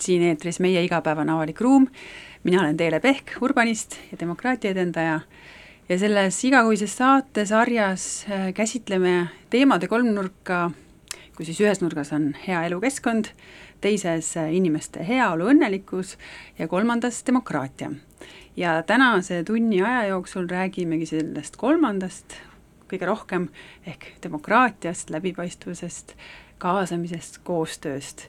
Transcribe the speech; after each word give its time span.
siin 0.00 0.22
eetris 0.22 0.60
Meie 0.60 0.82
igapäevane 0.86 1.32
avalik 1.32 1.60
ruum, 1.60 1.88
mina 2.44 2.62
olen 2.62 2.76
Teele 2.76 3.00
Pehk, 3.00 3.36
urbanist 3.42 3.96
ja 4.12 4.18
demokraatia 4.20 4.70
edendaja 4.70 5.20
ja 5.88 5.98
selles 5.98 6.42
igakuises 6.44 6.96
saatesarjas 6.96 8.26
äh, 8.30 8.52
käsitleme 8.54 9.28
teemade 9.50 9.88
kolmnurka, 9.88 10.70
kus 11.36 11.48
siis 11.48 11.62
ühes 11.64 11.80
nurgas 11.80 12.12
on 12.12 12.32
hea 12.46 12.64
elukeskkond, 12.68 13.32
teises 13.80 14.34
äh, 14.36 14.52
inimeste 14.54 15.06
heaolu, 15.08 15.48
õnnelikkus 15.54 16.16
ja 16.58 16.68
kolmandas 16.68 17.22
demokraatia. 17.26 17.90
ja 18.56 18.82
tänase 18.82 19.44
tunni 19.44 19.82
aja 19.82 20.06
jooksul 20.06 20.48
räägimegi 20.50 21.06
sellest 21.06 21.56
kolmandast 21.56 22.34
kõige 22.88 23.06
rohkem 23.06 23.48
ehk 23.86 24.14
demokraatiast, 24.24 25.10
läbipaistvusest, 25.10 26.14
kaasamisest, 26.58 27.40
koostööst. 27.44 28.28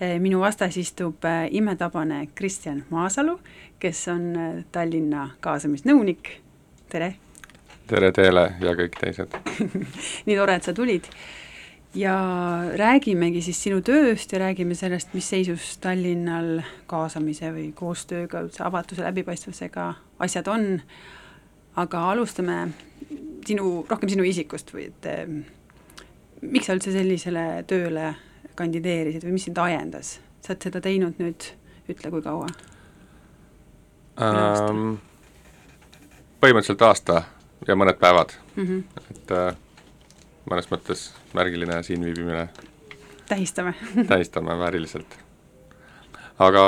Eh, 0.00 0.16
minu 0.16 0.38
vastas 0.40 0.78
istub 0.80 1.24
eh, 1.28 1.50
imetabane 1.52 2.22
Kristjan 2.34 2.78
Maasalu, 2.88 3.34
kes 3.78 3.98
on 4.08 4.22
eh, 4.32 4.62
Tallinna 4.72 5.26
kaasamisnõunik, 5.44 6.30
tere! 6.88 7.10
tere 7.90 8.08
teile 8.16 8.46
ja 8.62 8.72
kõik 8.78 8.96
teised. 8.96 9.36
Nii 10.26 10.38
tore, 10.38 10.54
et 10.56 10.64
sa 10.64 10.72
tulid. 10.72 11.10
Ja 11.92 12.14
räägimegi 12.80 13.42
siis 13.44 13.60
sinu 13.60 13.82
tööst 13.84 14.32
ja 14.32 14.40
räägime 14.40 14.78
sellest, 14.78 15.12
mis 15.12 15.28
seisus 15.34 15.74
Tallinnal 15.84 16.62
kaasamise 16.88 17.52
või 17.52 17.66
koostööga, 17.76 18.40
üldse 18.46 18.64
avatuse, 18.64 19.04
läbipaistvusega 19.04 19.90
asjad 20.24 20.48
on, 20.48 20.66
aga 21.82 22.06
alustame 22.14 22.58
sinu, 23.44 23.84
rohkem 23.90 24.16
sinu 24.16 24.24
isikust 24.24 24.72
või 24.72 24.88
et 24.88 25.12
miks 26.40 26.70
sa 26.70 26.78
üldse 26.78 26.96
sellisele 26.96 27.46
tööle 27.68 28.14
kandideerisid 28.60 29.24
või 29.26 29.36
mis 29.38 29.48
sind 29.48 29.60
ajendas? 29.60 30.18
sa 30.40 30.54
oled 30.54 30.64
seda 30.64 30.80
teinud 30.84 31.18
nüüd, 31.20 31.50
ütle, 31.92 32.12
kui 32.12 32.22
kaua 32.24 32.48
ähm,? 34.24 34.96
põhimõtteliselt 36.40 36.84
aasta 36.86 37.22
ja 37.68 37.76
mõned 37.76 37.98
päevad 38.00 38.32
mm, 38.54 38.64
-hmm. 38.64 39.10
et 39.14 39.34
äh, 39.36 39.50
mõnes 40.50 40.70
mõttes 40.72 41.10
märgiline 41.36 41.82
siinviibimine. 41.84 42.48
tähistame 43.28 43.74
tähistame 44.12 44.58
vääriliselt. 44.58 45.18
aga 46.38 46.64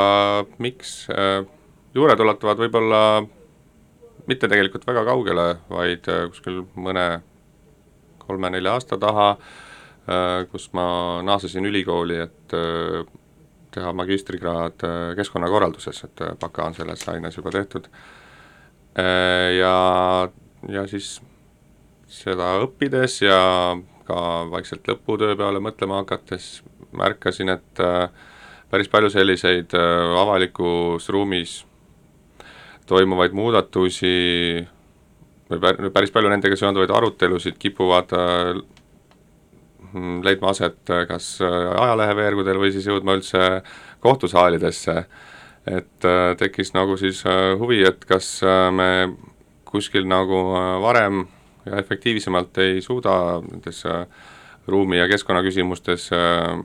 miks 0.59 1.09
äh,, 1.11 1.47
juured 1.95 2.21
ulatuvad 2.21 2.61
võib-olla 2.67 3.03
mitte 4.27 4.49
tegelikult 4.49 4.87
väga 4.87 5.05
kaugele, 5.05 5.57
vaid 5.71 6.09
äh, 6.09 6.29
kuskil 6.29 6.63
mõne 6.77 7.23
kolme-nelja 8.23 8.77
aasta 8.77 8.99
taha, 8.99 9.31
äh, 9.31 9.72
kus 10.51 10.69
ma 10.77 10.85
naasesin 11.23 11.67
ülikooli, 11.69 12.19
et 12.25 12.55
äh, 12.57 13.05
teha 13.75 13.93
magistrikraad 13.97 14.85
äh, 14.87 15.13
keskkonnakorralduses, 15.19 16.05
et 16.09 16.25
baka 16.41 16.67
on 16.69 16.77
selles 16.77 17.07
aines 17.09 17.37
juba 17.37 17.55
tehtud. 17.55 17.89
Ja, 18.93 20.29
ja 20.69 20.83
siis 20.85 21.15
seda 22.13 22.51
õppides 22.61 23.15
ja 23.25 23.39
ka 24.05 24.19
vaikselt 24.53 24.85
lõputöö 24.91 25.33
peale 25.41 25.63
mõtlema 25.65 26.03
hakates 26.03 26.59
märkasin, 26.93 27.55
et 27.55 27.81
päris 28.69 28.93
palju 28.93 29.09
selliseid 29.15 29.73
avalikus 29.73 31.09
ruumis 31.09 31.63
toimuvaid 32.93 33.33
muudatusi 33.33 34.13
või 35.53 35.91
päris 35.93 36.13
palju 36.13 36.31
nendega 36.33 36.57
seonduvaid 36.57 36.93
arutelusid 36.95 37.59
kipuvad 37.61 38.13
äh, 38.17 38.61
leidma 40.25 40.53
aset 40.53 40.91
äh, 40.91 41.05
kas 41.09 41.37
äh, 41.45 41.53
ajaleheveergudel 41.83 42.61
või 42.63 42.73
siis 42.75 42.87
jõudma 42.89 43.17
üldse 43.19 43.63
kohtusaalidesse, 44.03 45.05
et 45.71 46.05
tekkis 46.39 46.73
nagu 46.75 46.97
siis 46.99 47.21
huvi, 47.61 47.85
et 47.87 48.03
kas 48.03 48.41
me 48.75 49.13
kuskil 49.63 50.09
nagu 50.11 50.41
varem 50.83 51.21
ja 51.69 51.79
efektiivsemalt 51.79 52.59
ei 52.65 52.81
suuda 52.83 53.13
nendes 53.45 53.85
ruumi- 54.67 54.99
ja 54.99 55.07
keskkonnaküsimustes 55.07 56.09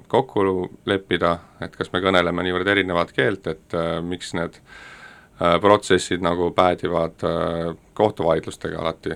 kokku 0.09 0.47
leppida, 0.89 1.35
et 1.61 1.77
kas 1.77 1.93
me 1.93 2.01
kõneleme 2.01 2.47
niivõrd 2.47 2.73
erinevat 2.73 3.13
keelt, 3.13 3.45
et 3.53 3.77
miks 4.01 4.33
need 4.33 4.57
äh, 4.57 4.81
Äh, 5.37 5.59
protsessid 5.61 6.23
nagu 6.25 6.49
päädivad 6.51 7.21
äh, 7.23 7.75
kohtuvaidlustega 7.93 8.79
alati. 8.79 9.09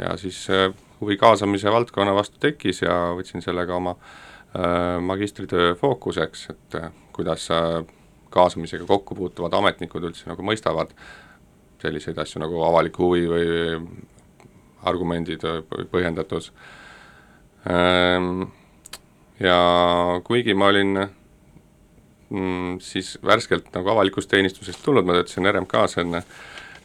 ja 0.00 0.16
siis 0.16 0.50
äh, 0.50 0.74
huvi 1.04 1.18
kaasamise 1.20 1.72
valdkonna 1.72 2.16
vastu 2.16 2.40
tekkis 2.40 2.82
ja 2.82 2.96
võtsin 3.18 3.44
selle 3.44 3.66
ka 3.68 3.76
oma 3.76 3.94
magistritöö 5.02 5.74
fookuseks, 5.74 6.44
et 6.52 6.76
kuidas 7.12 7.48
kaasamisega 8.34 8.86
kokku 8.86 9.14
puutuvad 9.18 9.54
ametnikud 9.58 10.06
üldse 10.08 10.28
nagu 10.30 10.46
mõistavad 10.46 10.94
selliseid 11.82 12.18
asju 12.22 12.42
nagu 12.42 12.62
avalik 12.66 12.98
huvi 12.98 13.26
või 13.28 13.48
argumendid 14.88 15.44
või 15.44 15.86
põhjendatus. 15.90 16.52
Ja 19.44 19.58
kuigi 20.24 20.54
ma 20.54 20.70
olin 20.70 20.98
mm, 21.02 22.80
siis 22.84 23.14
värskelt 23.24 23.70
nagu 23.74 23.90
avalikust 23.94 24.30
teenistusest 24.30 24.82
tulnud, 24.84 25.06
ma 25.06 25.18
töötasin 25.18 25.50
RMK-s 25.50 25.98
enne 26.04 26.22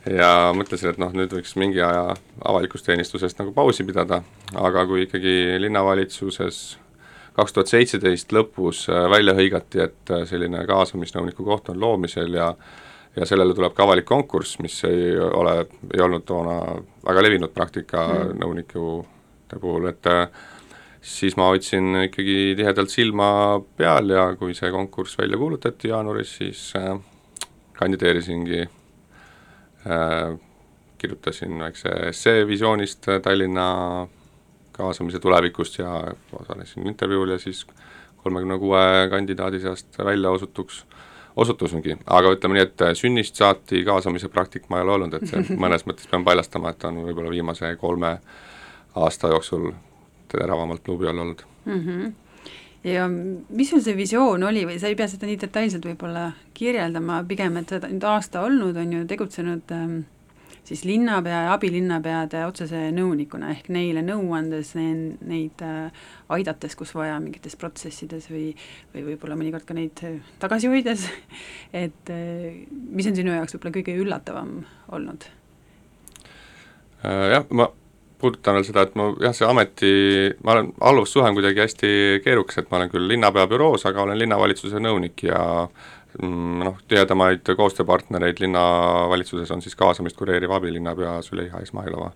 ja 0.08 0.52
mõtlesin, 0.56 0.94
et 0.94 1.00
noh, 1.02 1.12
nüüd 1.16 1.34
võiks 1.34 1.56
mingi 1.60 1.82
aja 1.84 2.14
avalikust 2.48 2.88
teenistusest 2.88 3.40
nagu 3.42 3.52
pausi 3.56 3.84
pidada, 3.88 4.22
aga 4.56 4.86
kui 4.88 5.04
ikkagi 5.08 5.58
linnavalitsuses 5.60 6.78
kaks 7.40 7.56
tuhat 7.56 7.72
seitseteist 7.72 8.34
lõpus 8.36 8.86
äh, 8.92 9.08
välja 9.12 9.36
hõigati, 9.38 9.84
et 9.86 10.14
äh, 10.14 10.24
selline 10.30 10.64
kaasamisnõuniku 10.68 11.46
koht 11.48 11.74
on 11.74 11.82
loomisel 11.82 12.40
ja 12.40 12.54
ja 13.18 13.26
sellele 13.26 13.56
tuleb 13.58 13.74
ka 13.76 13.84
avalik 13.84 14.06
konkurss, 14.08 14.60
mis 14.62 14.76
ei 14.88 15.16
ole, 15.18 15.66
ei 15.96 16.02
olnud 16.06 16.24
toona 16.30 16.60
väga 17.04 17.24
levinud 17.26 17.52
praktika 17.52 18.04
mm. 18.06 18.36
nõunike 18.40 18.84
puhul, 19.60 19.88
et 19.90 20.08
äh, 20.08 20.28
siis 21.02 21.36
ma 21.40 21.50
hoidsin 21.50 22.06
ikkagi 22.06 22.54
tihedalt 22.60 22.94
silma 22.94 23.30
peal 23.80 24.14
ja 24.14 24.28
kui 24.40 24.54
see 24.56 24.72
konkurss 24.72 25.18
välja 25.20 25.40
kuulutati 25.42 25.90
jaanuaris, 25.90 26.36
siis 26.38 26.64
kandideerisingi 27.80 28.68
kirjutasin 30.98 31.60
väikse 31.60 31.90
essee 31.90 32.48
visioonist 32.48 33.06
Tallinna 33.24 34.08
kaasamise 34.72 35.20
tulevikust 35.20 35.80
ja 35.80 36.04
osalesin 36.40 36.88
intervjuul 36.88 37.30
ja 37.30 37.40
siis 37.40 37.66
kolmekümne 38.24 38.58
kuue 38.60 39.08
kandidaadi 39.10 39.60
seast 39.60 39.98
välja 40.06 40.30
osutuks, 40.30 40.86
osutusingi, 41.36 41.98
aga 42.06 42.32
ütleme 42.36 42.58
nii, 42.58 42.64
et 42.68 42.86
sünnist 43.00 43.40
saati 43.40 43.84
kaasamise 43.88 44.30
praktik 44.30 44.70
ma 44.70 44.80
ei 44.80 44.88
ole 44.88 44.98
olnud, 44.98 45.16
et 45.16 45.28
see 45.32 45.44
mõnes 45.64 45.86
mõttes 45.88 46.08
pean 46.12 46.26
paljastama, 46.28 46.74
et 46.76 46.88
on 46.88 47.04
võib-olla 47.08 47.32
viimase 47.32 47.76
kolme 47.80 48.18
aasta 48.96 49.32
jooksul 49.32 49.72
teravamalt 50.32 50.88
luubi 50.88 51.08
all 51.08 51.24
olnud 51.26 51.46
mm. 51.66 51.86
-hmm 51.86 52.12
ja 52.84 53.08
mis 53.10 53.70
sul 53.70 53.82
see 53.84 53.98
visioon 53.98 54.44
oli 54.48 54.64
või 54.68 54.78
sa 54.80 54.88
ei 54.88 54.96
pea 55.00 55.10
seda 55.12 55.28
nii 55.28 55.40
detailselt 55.42 55.86
võib-olla 55.86 56.30
kirjeldama, 56.56 57.24
pigem 57.28 57.60
et 57.60 57.70
sa 57.70 57.80
oled 57.80 57.92
nüüd 57.96 58.08
aasta 58.08 58.46
olnud, 58.46 58.78
on 58.80 58.96
ju, 58.96 59.04
tegutsenud 59.10 59.74
ähm, 59.76 60.00
siis 60.70 60.86
linnapea 60.86 61.42
ja 61.48 61.54
abilinnapeade 61.54 62.44
otsese 62.48 62.86
nõunikuna 62.96 63.52
ehk 63.56 63.72
neile 63.74 64.04
nõu 64.06 64.32
andes, 64.38 64.76
neid 64.78 65.64
äh, 65.66 66.06
aidates, 66.36 66.78
kus 66.80 66.94
vaja, 66.96 67.18
mingites 67.24 67.58
protsessides 67.60 68.30
või, 68.32 68.52
või 68.94 69.08
võib-olla 69.12 69.38
mõnikord 69.40 69.68
ka 69.68 69.78
neid 69.78 70.04
äh, 70.08 70.20
tagasi 70.42 70.72
hoides 70.72 71.08
et 71.86 72.14
äh, 72.14 72.64
mis 72.70 73.10
on 73.10 73.18
sinu 73.18 73.36
jaoks 73.36 73.58
võib-olla 73.58 73.76
kõige 73.80 73.98
üllatavam 74.00 74.62
olnud? 74.96 75.28
Jah, 77.00 77.46
ma 77.56 77.70
puudutan 78.20 78.58
veel 78.58 78.66
seda, 78.68 78.84
et 78.86 78.98
mu 79.00 79.12
jah, 79.22 79.34
see 79.36 79.48
ameti, 79.48 79.92
ma 80.44 80.56
olen, 80.56 80.74
alluvussuhe 80.90 81.30
on 81.30 81.38
kuidagi 81.38 81.64
hästi 81.64 81.92
keerukas, 82.26 82.60
et 82.62 82.70
ma 82.72 82.80
olen 82.80 82.92
küll 82.92 83.08
linnapea 83.12 83.48
büroos, 83.52 83.86
aga 83.88 84.04
olen 84.04 84.20
linnavalitsuse 84.20 84.82
nõunik 84.84 85.24
ja 85.30 85.40
mm, 86.20 86.60
noh, 86.66 86.82
tihedamaid 86.92 87.54
koostööpartnereid 87.58 88.42
linnavalitsuses 88.44 89.52
on 89.56 89.64
siis 89.64 89.78
kaasamist 89.80 90.20
kureeriv 90.20 90.52
abilinnapea 90.58 91.20
Züleyxa 91.26 91.64
Izmailova. 91.64 92.12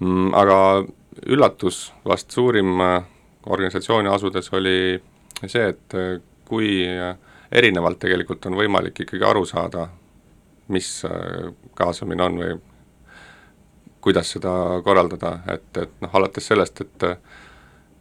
Mm, 0.00 0.32
aga 0.38 0.58
üllatus 1.26 1.88
vast 2.06 2.32
suurim 2.32 2.80
äh, 2.80 2.98
organisatsiooni 3.48 4.10
asudes 4.12 4.52
oli 4.56 4.78
see, 5.44 5.68
et 5.68 5.98
äh, 5.98 6.18
kui 6.48 6.70
erinevalt 7.52 7.98
tegelikult 8.00 8.46
on 8.48 8.56
võimalik 8.58 9.04
ikkagi 9.04 9.24
aru 9.24 9.44
saada, 9.48 9.88
mis 10.72 10.88
äh, 11.08 11.48
kaasamine 11.76 12.24
on 12.24 12.40
või 12.42 12.56
kuidas 14.08 14.32
seda 14.36 14.50
korraldada, 14.84 15.38
et, 15.52 15.68
et 15.84 16.02
noh, 16.02 16.18
alates 16.20 16.48
sellest, 16.48 16.80
et 16.84 17.08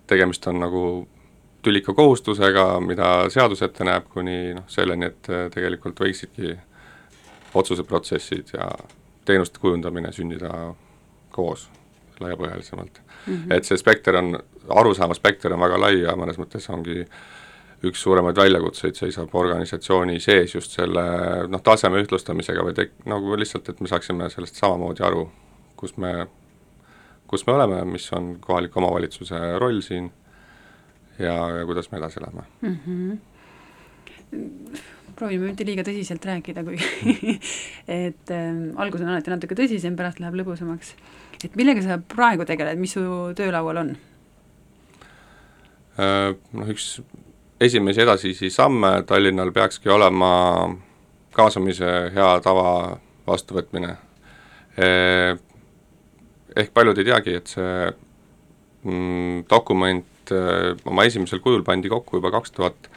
tegemist 0.07 0.47
on 0.47 0.61
nagu 0.63 0.83
tülika 1.65 1.93
kohustusega, 1.93 2.79
mida 2.79 3.09
seadus 3.33 3.61
ette 3.65 3.83
näeb, 3.83 4.07
kuni 4.13 4.53
noh, 4.55 4.67
selleni, 4.71 5.11
et 5.11 5.31
tegelikult 5.53 5.99
võiksidki 5.99 6.55
otsuseprotsessid 7.57 8.53
ja 8.53 8.69
teenuste 9.27 9.59
kujundamine 9.59 10.11
sündida 10.15 10.51
koos 11.31 11.67
laiapõhjalisemalt 12.19 13.01
mm. 13.01 13.33
-hmm. 13.33 13.53
et 13.57 13.65
see 13.65 13.77
spekter 13.77 14.15
on, 14.15 14.39
arusaama 14.69 15.13
spekter 15.13 15.53
on 15.53 15.59
väga 15.59 15.79
lai 15.79 15.99
ja 16.01 16.15
mõnes 16.17 16.39
mõttes 16.41 16.69
ongi 16.73 17.03
üks 17.85 18.01
suuremaid 18.01 18.37
väljakutseid 18.37 18.95
seisab 18.97 19.35
organisatsiooni 19.35 20.19
sees 20.19 20.55
just 20.55 20.71
selle 20.71 21.03
noh, 21.47 21.61
taseme 21.61 22.01
ühtlustamisega 22.01 22.63
või 22.65 22.73
tek-, 22.73 22.95
nagu 23.05 23.37
lihtsalt, 23.37 23.69
et 23.69 23.81
me 23.81 23.91
saaksime 23.91 24.29
sellest 24.33 24.55
samamoodi 24.55 25.03
aru, 25.05 25.27
kus 25.77 25.97
me, 25.97 26.27
kus 27.27 27.45
me 27.47 27.53
oleme, 27.53 27.81
mis 27.85 28.07
on 28.13 28.35
kohaliku 28.41 28.81
omavalitsuse 28.81 29.39
roll 29.61 29.81
siin 29.85 30.11
ja, 31.19 31.33
ja 31.59 31.65
kuidas 31.65 31.91
me 31.91 31.97
edasi 31.97 32.21
läheme 32.21 32.41
mm. 32.61 32.77
-hmm. 32.87 34.79
proovime 35.15 35.47
mitte 35.47 35.65
liiga 35.65 35.85
tõsiselt 35.87 36.25
rääkida, 36.25 36.63
kui 36.63 36.77
et 38.05 38.31
äh, 38.31 38.51
algus 38.75 39.01
on 39.01 39.13
alati 39.13 39.33
natuke 39.33 39.55
tõsisem, 39.55 39.95
pärast 39.95 40.19
läheb 40.19 40.35
lõbusamaks. 40.41 40.93
et 41.43 41.55
millega 41.55 41.81
sa 41.81 41.97
praegu 42.15 42.45
tegeled, 42.45 42.77
mis 42.79 42.93
su 42.93 43.01
töölaual 43.35 43.77
on? 43.85 43.97
Äh, 45.97 46.35
noh, 46.53 46.69
üks 46.69 47.01
esimesi 47.59 48.01
edasisi 48.01 48.49
samme 48.49 49.03
Tallinnal 49.05 49.51
peakski 49.51 49.89
olema 49.89 50.29
kaasamise 51.33 52.11
hea 52.13 52.29
tava 52.45 52.97
vastuvõtmine. 53.27 53.97
Äh, 54.77 55.37
ehk 56.57 56.73
paljud 56.73 56.97
ei 56.97 57.07
teagi, 57.07 57.37
et 57.39 57.51
see 57.51 57.87
mm, 58.83 59.45
dokument 59.49 60.33
äh, 60.33 60.73
oma 60.85 61.07
esimesel 61.07 61.41
kujul 61.43 61.63
pandi 61.67 61.91
kokku 61.91 62.19
juba 62.19 62.31
kaks 62.33 62.53
tuhat 62.55 62.89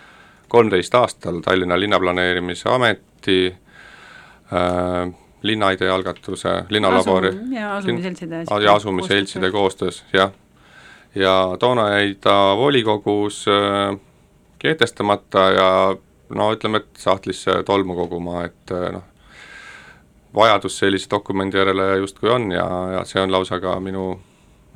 kolmteist 0.51 0.95
aastal 0.99 1.41
Tallinna 1.45 1.79
Linnaplaneerimise 1.81 2.71
Ameti 2.73 3.41
äh, 3.51 5.15
linnaidee 5.43 5.89
algatuse, 5.91 6.65
linnalabori 6.69 7.29
Asum, 7.29 7.53
ja 7.53 7.77
asumiseltside 7.77 8.45
ja 8.65 8.75
asumiseltside 8.75 9.51
koostöös, 9.51 10.05
jah. 10.13 10.33
Ja 11.15 11.57
toona 11.59 11.89
jäi 11.91 12.15
ta 12.21 12.57
volikogus 12.57 13.45
äh, 13.49 13.97
kehtestamata 14.59 15.51
ja 15.51 15.71
no 16.35 16.53
ütleme, 16.55 16.85
et 16.85 17.01
sahtlisse 17.01 17.63
tolmu 17.67 17.97
koguma, 17.99 18.45
et 18.47 18.75
noh, 18.93 19.10
vajadus 20.35 20.79
sellise 20.79 21.11
dokumendi 21.11 21.59
järele 21.59 21.97
justkui 21.99 22.31
on 22.31 22.51
ja, 22.53 22.67
ja 22.93 23.05
see 23.05 23.23
on 23.23 23.33
lausa 23.33 23.61
ka 23.61 23.81
minu 23.81 24.21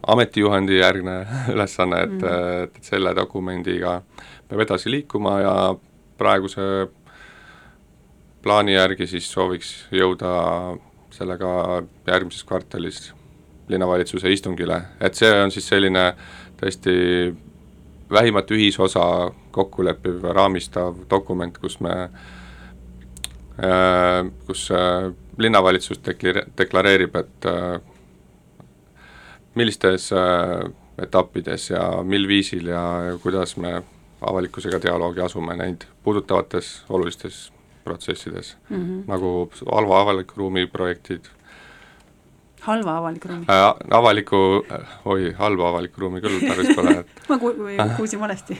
ametijuhendi 0.06 0.78
järgne 0.78 1.26
ülesanne, 1.54 2.02
et 2.02 2.10
mm., 2.10 2.28
et, 2.64 2.76
et 2.76 2.92
selle 2.92 3.14
dokumendiga 3.16 4.00
peab 4.48 4.60
edasi 4.66 4.90
liikuma 4.90 5.38
ja 5.40 5.54
praeguse 6.18 6.88
plaani 8.42 8.74
järgi 8.74 9.06
siis 9.08 9.30
sooviks 9.32 9.70
jõuda 9.94 10.32
sellega 11.14 11.82
järgmises 12.06 12.44
kvartalis 12.44 13.12
linnavalitsuse 13.68 14.28
istungile, 14.32 14.80
et 15.00 15.14
see 15.16 15.30
on 15.40 15.50
siis 15.54 15.68
selline 15.70 16.10
tõesti 16.60 16.94
vähimat 18.12 18.50
ühisosa 18.52 19.30
kokku 19.54 19.84
leppiv, 19.86 20.20
raamistav 20.36 20.98
dokument, 21.10 21.56
kus 21.58 21.78
me 21.80 21.94
äh,, 23.64 24.26
kus 24.46 24.66
äh, 24.74 25.08
linnavalitsus 25.38 26.00
dekli-, 26.06 26.44
deklareerib, 26.58 27.16
et 27.16 27.48
äh, 27.50 27.80
millistes 29.54 30.12
äh, 30.12 30.70
etappides 30.98 31.70
ja 31.70 32.02
mil 32.02 32.28
viisil 32.28 32.70
ja, 32.70 32.84
kuidas 33.22 33.56
me 33.56 33.82
avalikkusega 34.24 34.80
dialoogi 34.82 35.20
asume 35.20 35.56
neid 35.58 35.86
puudutavates 36.04 36.84
olulistes 36.88 37.52
protsessides 37.84 38.56
mm, 38.68 38.76
-hmm. 38.76 39.02
nagu 39.06 39.50
halva 39.72 40.00
avaliku 40.00 40.34
ruumi 40.36 40.66
projektid 40.66 41.24
halva 42.60 42.96
avaliku 42.98 43.28
ruumi 43.28 43.44
äh,? 43.48 43.74
avaliku, 43.90 44.36
oi, 45.04 45.32
halba 45.38 45.68
avalikku 45.68 46.00
ruumi 46.00 46.20
küll 46.20 46.40
tarvis 46.48 46.76
pole, 46.76 46.98
et 47.00 47.22
ma 47.28 47.38
ku-, 47.38 47.54
kuulsin 47.96 48.20
valesti 48.20 48.58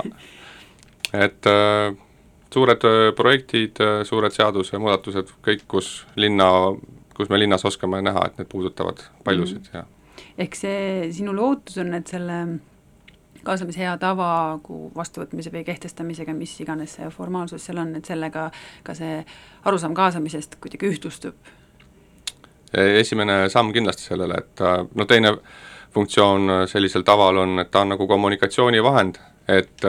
et 1.26 1.46
äh, 1.46 1.96
suured 2.54 2.86
äh, 2.88 3.08
projektid 3.16 3.80
äh,, 3.82 4.02
suured 4.08 4.34
seadusemuudatused, 4.34 5.34
kõik, 5.44 5.66
kus 5.70 5.96
linna, 6.16 6.48
kus 7.16 7.32
me 7.32 7.40
linnas 7.40 7.66
oskame 7.66 8.02
näha, 8.04 8.28
et 8.28 8.38
need 8.40 8.50
puudutavad 8.52 9.02
paljusid 9.26 9.68
mm 9.72 9.82
ja 9.82 9.90
ehk 10.38 10.56
see, 10.58 10.78
sinu 11.14 11.34
lootus 11.34 11.78
on, 11.82 11.92
et 11.94 12.10
selle 12.10 12.38
kaasamise 13.44 13.82
hea 13.82 13.92
tava 14.02 14.28
vastuvõtmise 14.96 15.52
või 15.54 15.62
kehtestamisega, 15.66 16.34
mis 16.34 16.54
iganes 16.62 16.96
see 16.98 17.10
formaalsus 17.14 17.66
seal 17.66 17.78
on, 17.82 17.92
et 17.98 18.08
sellega 18.08 18.48
ka 18.86 18.96
see 18.98 19.20
arusaam 19.68 19.94
kaasamisest 19.94 20.58
kuidagi 20.62 20.90
ühtlustub 20.90 21.52
esimene 22.74 23.44
samm 23.52 23.72
kindlasti 23.74 24.08
sellele, 24.08 24.40
et 24.40 24.62
no 24.98 25.06
teine 25.06 25.34
funktsioon 25.94 26.64
sellisel 26.66 27.04
taval 27.06 27.38
on, 27.44 27.58
et 27.62 27.70
ta 27.70 27.84
on 27.84 27.94
nagu 27.94 28.06
kommunikatsioonivahend, 28.10 29.20
et 29.48 29.86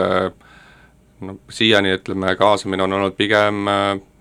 no 1.20 1.36
siiani 1.52 1.94
ütleme, 1.96 2.34
kaasamine 2.38 2.84
on 2.84 2.96
olnud 2.98 3.16
pigem 3.16 3.64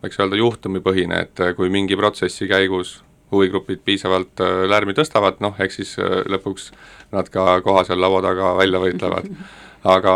võiks 0.04 0.20
öelda 0.22 0.40
juhtumipõhine, 0.40 1.26
et 1.26 1.44
kui 1.58 1.72
mingi 1.74 1.98
protsessi 2.00 2.48
käigus 2.48 3.00
huvigrupid 3.34 3.82
piisavalt 3.86 4.44
lärmi 4.70 4.94
tõstavad, 4.96 5.42
noh, 5.44 5.58
eks 5.60 5.80
siis 5.82 5.96
lõpuks 6.30 6.70
nad 7.16 7.30
ka 7.34 7.60
koha 7.66 7.84
seal 7.88 8.00
laua 8.00 8.22
taga 8.24 8.54
välja 8.58 8.80
võitlevad. 8.84 9.28
aga, 9.96 10.16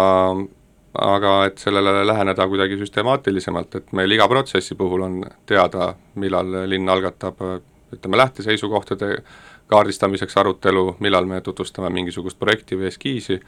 aga 1.09 1.33
et 1.49 1.61
sellele 1.61 2.05
läheneda 2.07 2.47
kuidagi 2.47 2.77
süstemaatilisemalt, 2.79 3.81
et 3.81 3.91
meil 3.97 4.15
iga 4.15 4.29
protsessi 4.31 4.77
puhul 4.79 5.05
on 5.07 5.19
teada, 5.49 5.93
millal 6.21 6.63
linn 6.69 6.89
algatab 6.89 7.41
ütleme, 7.93 8.21
lähteseisukohtade 8.21 9.23
kaardistamiseks 9.69 10.38
arutelu, 10.38 10.95
millal 11.00 11.27
me 11.30 11.42
tutvustame 11.45 11.89
mingisugust 11.94 12.39
projekti 12.39 12.77
või 12.77 12.89
eskiisi, 12.89 13.39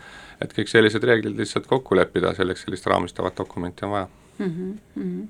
et 0.41 0.55
kõik 0.55 0.69
sellised 0.69 1.03
reeglid 1.03 1.37
lihtsalt 1.37 1.67
kokku 1.69 1.97
leppida, 1.97 2.35
selleks 2.37 2.65
sellist 2.67 2.89
raamistavat 2.89 3.37
dokumenti 3.37 3.85
on 3.85 3.95
vaja 3.95 4.07
mm. 4.37 4.77
-hmm. 4.97 5.27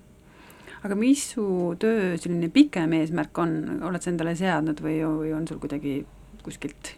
aga 0.84 0.96
mis 0.96 1.30
su 1.32 1.76
töö 1.80 2.18
selline 2.18 2.50
pikem 2.50 2.94
eesmärk 3.00 3.38
on, 3.38 3.54
oled 3.88 4.02
sa 4.02 4.12
endale 4.12 4.36
seadnud 4.36 4.82
või, 4.84 5.00
või 5.06 5.34
on 5.38 5.48
sul 5.48 5.60
kuidagi 5.64 6.02
kuskilt 6.44 6.96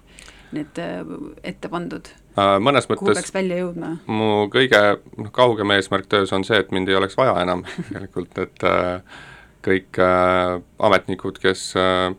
need 0.54 0.80
äh, 0.80 1.06
ette 1.44 1.70
pandud? 1.70 2.10
Äh, 2.38 2.58
mõnes 2.62 2.90
mõttes 2.90 3.06
kuhu 3.06 3.14
peaks 3.14 3.34
välja 3.34 3.62
jõudma? 3.62 3.98
mu 4.08 4.50
kõige 4.54 4.82
noh, 5.18 5.32
kaugem 5.32 5.72
eesmärk 5.78 6.10
töös 6.10 6.34
on 6.34 6.44
see, 6.44 6.58
et 6.58 6.72
mind 6.72 6.90
ei 6.90 6.98
oleks 6.98 7.18
vaja 7.18 7.38
enam 7.42 7.66
tegelikult, 7.94 8.38
et 8.38 8.68
äh, 8.70 9.02
kõik 9.64 10.02
äh, 10.02 10.62
ametnikud, 10.80 11.40
kes 11.42 11.72
äh, 11.80 12.14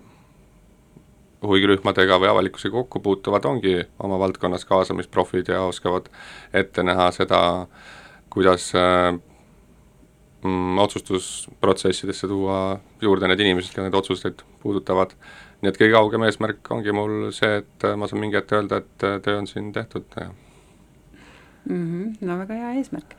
huvirühmadega 1.44 2.18
või 2.20 2.30
avalikkusega 2.30 2.74
kokku 2.80 3.00
puutuvad, 3.04 3.46
ongi 3.48 3.76
oma 4.02 4.18
valdkonnas 4.22 4.64
kaasamisprofid 4.68 5.52
ja 5.52 5.62
oskavad 5.68 6.08
ette 6.52 6.82
näha 6.82 7.10
seda, 7.14 7.40
kuidas 8.32 8.70
äh, 8.78 9.12
mm, 10.42 10.78
otsustusprotsessidesse 10.86 12.28
tuua 12.30 12.60
juurde 13.02 13.30
need 13.30 13.44
inimesed, 13.44 13.74
keda 13.74 13.88
need 13.88 13.98
otsuseid 14.00 14.46
puudutavad. 14.62 15.16
nii 15.62 15.70
et 15.72 15.78
kõige 15.80 15.96
kaugem 15.96 16.24
eesmärk 16.26 16.70
ongi 16.76 16.92
mul 16.92 17.30
see, 17.32 17.60
et 17.62 17.86
ma 17.96 18.08
saan 18.08 18.20
mingi 18.20 18.36
hetk 18.36 18.52
öelda, 18.52 18.82
et 18.82 19.06
äh, 19.06 19.20
töö 19.24 19.38
on 19.40 19.46
siin 19.46 19.72
tehtud 19.72 20.04
ja 20.16 20.30
mm. 21.64 21.84
-hmm, 21.84 22.16
no 22.20 22.38
väga 22.38 22.54
hea 22.54 22.72
eesmärk 22.80 23.16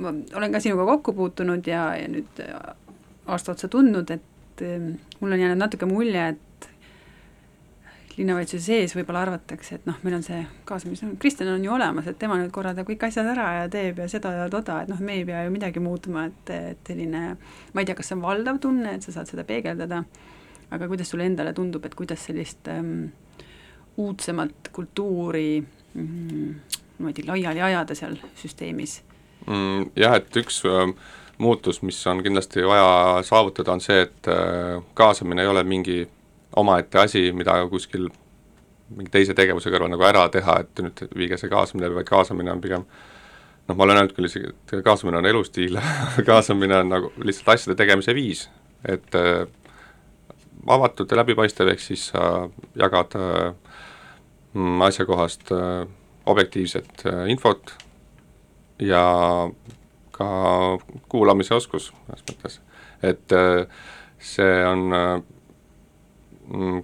ma 0.00 0.12
olen 0.34 0.52
ka 0.52 0.60
sinuga 0.60 0.86
kokku 0.86 1.12
puutunud 1.12 1.66
ja, 1.66 1.84
ja 1.96 2.08
nüüd 2.08 2.40
äh, 2.40 2.74
aasta 3.26 3.52
otsa 3.52 3.68
tundnud, 3.68 4.10
et 4.10 4.24
ähm, 4.66 4.94
mul 5.20 5.34
on 5.34 5.40
jäänud 5.40 5.60
natuke 5.60 5.86
mulje, 5.88 6.28
et 6.34 6.68
linnavalitsuse 8.16 8.64
sees 8.64 8.94
võib-olla 8.96 9.22
arvatakse, 9.26 9.78
et 9.78 9.86
noh, 9.88 9.96
meil 10.04 10.18
on 10.18 10.24
see 10.24 10.40
kaasamis, 10.68 11.02
noh, 11.04 11.14
Kristjan 11.20 11.52
on 11.54 11.64
ju 11.64 11.72
olemas, 11.72 12.08
et 12.10 12.18
tema 12.20 12.36
nüüd 12.40 12.52
korraldab 12.54 12.88
kõik 12.88 13.06
asjad 13.08 13.28
ära 13.32 13.46
ja 13.60 13.70
teeb 13.72 14.02
ja 14.02 14.08
seda 14.10 14.34
ja 14.36 14.48
toda, 14.52 14.82
et 14.82 14.92
noh, 14.92 15.00
me 15.00 15.16
ei 15.20 15.24
pea 15.28 15.44
ju 15.46 15.54
midagi 15.54 15.82
muutma, 15.82 16.26
et, 16.28 16.52
et 16.52 16.92
selline 16.92 17.22
ma 17.72 17.82
ei 17.82 17.88
tea, 17.88 17.96
kas 17.98 18.12
see 18.12 18.18
on 18.18 18.24
valdav 18.24 18.60
tunne, 18.62 18.96
et 18.98 19.06
sa 19.06 19.14
saad 19.16 19.32
seda 19.32 19.46
peegeldada, 19.48 20.02
aga 20.72 20.90
kuidas 20.90 21.12
sulle 21.12 21.26
endale 21.28 21.54
tundub, 21.56 21.86
et 21.88 21.96
kuidas 21.96 22.26
sellist 22.28 22.68
ähm, 22.72 23.08
uudsemat 24.00 24.72
kultuuri 24.72 25.62
mm, 25.62 26.52
niimoodi 26.98 27.26
laiali 27.28 27.64
ajada 27.64 27.96
seal 27.96 28.18
süsteemis 28.38 29.00
mm,? 29.46 29.92
Jah, 29.98 30.20
et 30.20 30.40
üks 30.40 30.62
äh, 30.68 30.92
muutus, 31.42 31.82
mis 31.82 31.98
on 32.06 32.22
kindlasti 32.24 32.64
vaja 32.66 33.22
saavutada, 33.26 33.74
on 33.74 33.82
see, 33.84 34.02
et 34.06 34.30
äh, 34.30 34.82
kaasamine 34.98 35.42
ei 35.42 35.50
ole 35.50 35.64
mingi 35.66 36.02
omaette 36.56 37.00
asi, 37.02 37.30
mida 37.36 37.56
kuskil 37.70 38.08
mingi 38.92 39.10
teise 39.12 39.34
tegevuse 39.34 39.72
kõrval 39.72 39.90
nagu 39.92 40.04
ära 40.04 40.26
teha, 40.32 40.58
et 40.62 40.84
nüüd 40.84 41.06
viige 41.16 41.38
see 41.40 41.50
kaasamine 41.52 41.90
vaid 41.94 42.08
kaasamine 42.08 42.52
on 42.52 42.60
pigem 42.60 42.84
noh, 43.68 43.76
ma 43.76 43.86
olen 43.86 44.00
öelnud 44.00 44.14
küll 44.16 44.28
isegi, 44.28 44.52
et 44.52 44.74
kaasamine 44.84 45.22
on 45.22 45.28
elustiil 45.30 45.78
kaasamine 46.30 46.82
on 46.82 46.92
nagu 46.92 47.12
lihtsalt 47.24 47.54
asjade 47.54 47.78
tegemise 47.78 48.14
viis, 48.16 48.46
et 48.84 49.16
äh, 49.18 49.46
avatud 50.66 51.10
ja 51.10 51.22
läbipaistev, 51.22 51.72
ehk 51.72 51.82
siis 51.82 52.08
sa 52.12 52.48
jagad 52.78 53.16
äh, 53.18 53.54
asjakohast 54.86 55.52
äh, 55.52 55.86
objektiivset 56.26 57.06
äh, 57.06 57.24
infot 57.30 57.74
ja 58.78 59.04
ka 60.12 60.28
kuulamise 61.08 61.54
oskus 61.54 61.90
mõnes 62.06 62.24
mõttes, 62.28 62.58
et 63.02 63.36
äh, 63.36 63.66
see 64.22 64.58
on 64.66 64.96
äh, 64.96 65.14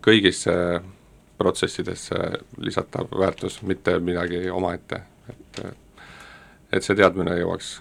kõigisse 0.04 0.54
protsessidesse 1.38 2.16
lisatav 2.58 3.12
väärtus, 3.18 3.60
mitte 3.62 3.98
midagi 4.02 4.48
omaette, 4.50 5.02
et 5.30 5.60
et 6.72 6.84
see 6.84 6.96
teadmine 6.98 7.32
jõuaks 7.38 7.78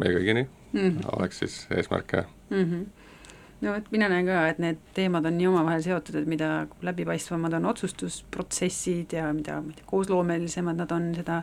meie 0.00 0.12
kõigini 0.12 0.42
mm, 0.44 0.80
-hmm. 0.80 1.04
oleks 1.16 1.38
siis 1.38 1.54
eesmärk, 1.72 2.12
jah 2.12 2.26
mm. 2.50 2.64
-hmm 2.64 2.88
no 3.60 3.72
vot, 3.74 3.90
mina 3.92 4.08
näen 4.08 4.26
ka, 4.26 4.48
et 4.48 4.58
need 4.62 4.78
teemad 4.96 5.26
on 5.28 5.36
nii 5.38 5.48
omavahel 5.50 5.82
seotud, 5.84 6.14
et 6.20 6.28
mida 6.30 6.66
läbipaistvamad 6.82 7.52
on 7.58 7.66
otsustusprotsessid 7.72 9.12
ja 9.12 9.32
mida, 9.36 9.60
ma 9.60 9.74
ei 9.74 9.80
tea, 9.80 9.88
koosloomelisemad 9.90 10.80
nad 10.80 10.94
on, 10.96 11.10
seda 11.14 11.42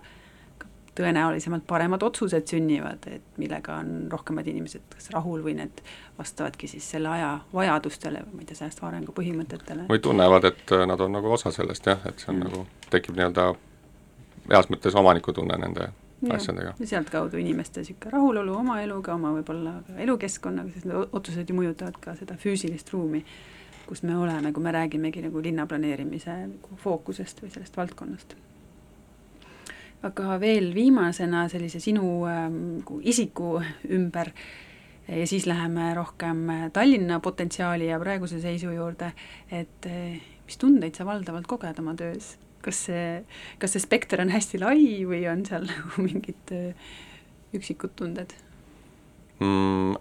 tõenäolisemalt 0.98 1.68
paremad 1.68 2.04
otsused 2.04 2.48
sünnivad, 2.50 3.06
et 3.12 3.38
millega 3.38 3.78
on 3.82 4.08
rohkemad 4.12 4.48
inimesed 4.48 4.88
kas 4.94 5.12
rahul 5.14 5.44
või 5.46 5.54
need 5.60 5.84
vastavadki 6.18 6.70
siis 6.72 6.90
selle 6.96 7.12
aja 7.14 7.36
vajadustele, 7.54 8.24
ma 8.32 8.42
ei 8.42 8.50
tea, 8.50 8.58
säästva 8.64 8.90
arengu 8.90 9.14
põhimõtetele. 9.18 9.86
või 9.92 10.02
tunnevad, 10.02 10.50
et 10.52 10.76
nad 10.90 11.06
on 11.06 11.16
nagu 11.20 11.32
osa 11.38 11.54
sellest 11.54 11.86
jah, 11.88 12.02
et 12.10 12.20
see 12.20 12.34
on 12.34 12.40
mm. 12.40 12.50
nagu, 12.50 12.90
tekib 12.90 13.20
nii-öelda 13.20 13.52
heas 14.50 14.70
mõttes 14.74 14.96
omanikutunne 14.98 15.60
nende 15.62 15.92
asjadega. 16.34 16.74
ja 16.80 16.88
sealtkaudu 16.88 17.38
inimeste 17.38 17.84
niisugune 17.84 18.12
rahulolu 18.12 18.56
oma 18.58 18.82
eluga, 18.82 19.14
oma 19.14 19.34
võib-olla 19.36 19.78
elukeskkonnaga, 19.98 20.74
sest 20.74 20.90
need 20.90 21.16
otsused 21.20 21.50
ju 21.50 21.58
mõjutavad 21.58 22.00
ka 22.02 22.16
seda 22.18 22.38
füüsilist 22.42 22.90
ruumi, 22.94 23.24
kus 23.88 24.04
me 24.04 24.18
oleme, 24.18 24.52
kui 24.54 24.64
me 24.64 24.74
räägimegi 24.74 25.24
nagu 25.28 25.42
linnaplaneerimise 25.44 26.40
nagu 26.48 26.82
fookusest 26.84 27.44
või 27.44 27.54
sellest 27.54 27.78
valdkonnast. 27.78 28.36
Aga 30.06 30.38
veel 30.42 30.74
viimasena 30.76 31.48
sellise 31.50 31.82
sinu 31.84 32.26
äh, 32.30 32.48
isiku 33.02 33.58
ümber 33.90 34.32
ja 35.08 35.28
siis 35.28 35.48
läheme 35.48 35.94
rohkem 35.96 36.48
Tallinna 36.74 37.20
potentsiaali 37.24 37.88
ja 37.88 38.00
praeguse 38.00 38.42
seisu 38.44 38.74
juurde, 38.76 39.14
et 39.52 39.88
äh, 39.88 40.20
mis 40.46 40.60
tundeid 40.60 40.96
sa 40.96 41.06
valdavalt 41.08 41.48
koged 41.48 41.80
oma 41.80 41.96
töös? 41.98 42.36
kas 42.68 42.80
see, 42.90 43.06
kas 43.62 43.76
see 43.76 43.84
spekter 43.84 44.20
on 44.24 44.32
hästi 44.34 44.60
lai 44.60 44.82
või 45.08 45.22
on 45.32 45.46
seal 45.48 45.68
nagu 45.72 46.04
mingid 46.04 46.54
äh, 46.56 46.92
üksikud 47.56 47.96
tunded 47.96 48.36
mm,? 49.40 49.96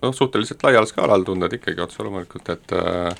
noh, 0.00 0.14
suhteliselt 0.16 0.62
laial 0.66 0.88
skaalal 0.88 1.26
tunded 1.26 1.52
ikkagi 1.58 1.82
otse 1.82 2.04
loomulikult, 2.04 2.52
et 2.54 2.76
äh, 2.76 3.10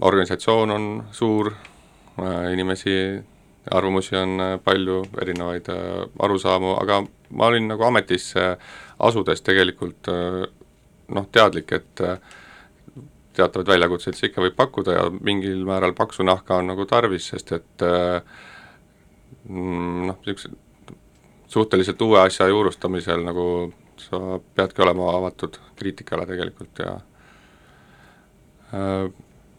organisatsioon 0.00 0.74
on 0.74 0.88
suur 1.14 1.52
äh,, 1.52 2.52
inimesi, 2.54 2.96
arvamusi 3.70 4.16
on 4.16 4.40
äh, 4.40 4.60
palju, 4.64 5.04
erinevaid 5.22 5.68
äh, 5.72 5.76
arusaamu, 6.18 6.74
aga 6.80 7.02
ma 7.30 7.46
olin 7.46 7.68
nagu 7.68 7.84
ametisse 7.86 8.56
asudes 8.98 9.42
tegelikult 9.44 10.08
äh, 10.12 10.42
noh, 11.14 11.28
teadlik, 11.32 11.72
et 11.72 12.02
teatavaid 13.34 13.68
väljakutseid 13.68 14.16
see 14.16 14.30
ikka 14.30 14.44
võib 14.44 14.56
pakkuda 14.56 14.98
ja 14.98 15.06
mingil 15.14 15.64
määral 15.66 15.94
paksu 15.96 16.24
nahka 16.26 16.60
on 16.60 16.70
nagu 16.70 16.86
tarvis, 16.88 17.26
sest 17.32 17.52
et 17.56 17.84
mm, 19.48 20.06
noh, 20.10 20.20
niisuguse 20.26 20.52
suhteliselt 21.54 22.00
uue 22.02 22.20
asja 22.20 22.48
juurustamisel 22.50 23.20
nagu 23.26 23.46
sa 24.00 24.38
peadki 24.56 24.82
olema 24.82 25.10
avatud 25.18 25.58
kriitikale 25.78 26.26
tegelikult 26.26 26.80
ja 26.82 26.96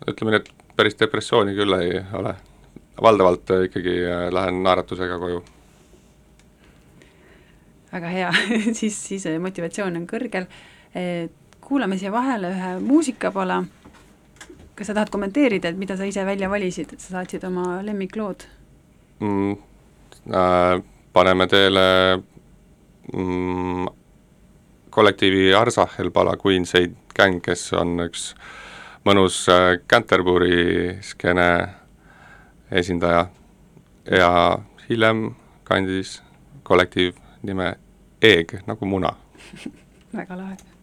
ütleme 0.10 0.34
nii, 0.34 0.42
et 0.42 0.50
päris 0.76 0.98
depressiooni 1.00 1.56
küll 1.56 1.78
ei 1.78 2.02
ole. 2.20 2.34
Valdavalt 3.02 3.54
ikkagi 3.68 3.98
äh, 4.06 4.28
lähen 4.34 4.64
naeratusega 4.64 5.20
koju. 5.20 5.44
väga 7.94 8.12
hea 8.12 8.32
siis, 8.80 8.98
siis 9.08 9.28
motivatsioon 9.40 10.02
on 10.02 10.08
kõrgel, 10.08 10.50
kuulame 11.64 11.98
siia 11.98 12.12
vahele 12.12 12.52
ühe 12.52 12.74
muusikapala. 12.80 13.64
kas 14.76 14.88
sa 14.88 14.94
tahad 14.94 15.10
kommenteerida, 15.10 15.70
et 15.70 15.78
mida 15.80 15.96
sa 15.98 16.04
ise 16.04 16.26
välja 16.26 16.50
valisid, 16.52 16.94
et 16.94 17.00
sa 17.00 17.20
saatsid 17.20 17.44
oma 17.48 17.80
lemmiklood 17.84 18.44
mm,? 19.20 19.56
Äh, 20.26 20.84
paneme 21.14 21.46
teele 21.48 22.18
mm, 23.14 23.88
kollektiivi 24.90 25.54
Arsahel 25.54 26.10
pala 26.12 26.34
Queen's 26.34 26.74
Aid 26.76 26.96
Gang, 27.16 27.38
kes 27.46 27.68
on 27.78 28.00
üks 28.08 28.32
mõnus 29.06 29.44
äh, 29.54 29.76
Canterbury 29.86 30.96
skeene 31.06 31.50
esindaja. 32.72 33.28
Ja 34.12 34.60
hiljem 34.90 35.36
kandis 35.64 36.22
kollektiiv 36.64 37.18
nime 37.42 37.76
Eeg 38.22 38.60
nagu 38.68 38.86
muna. 38.86 39.16
Väga 40.14 40.38
lahe 40.38 40.75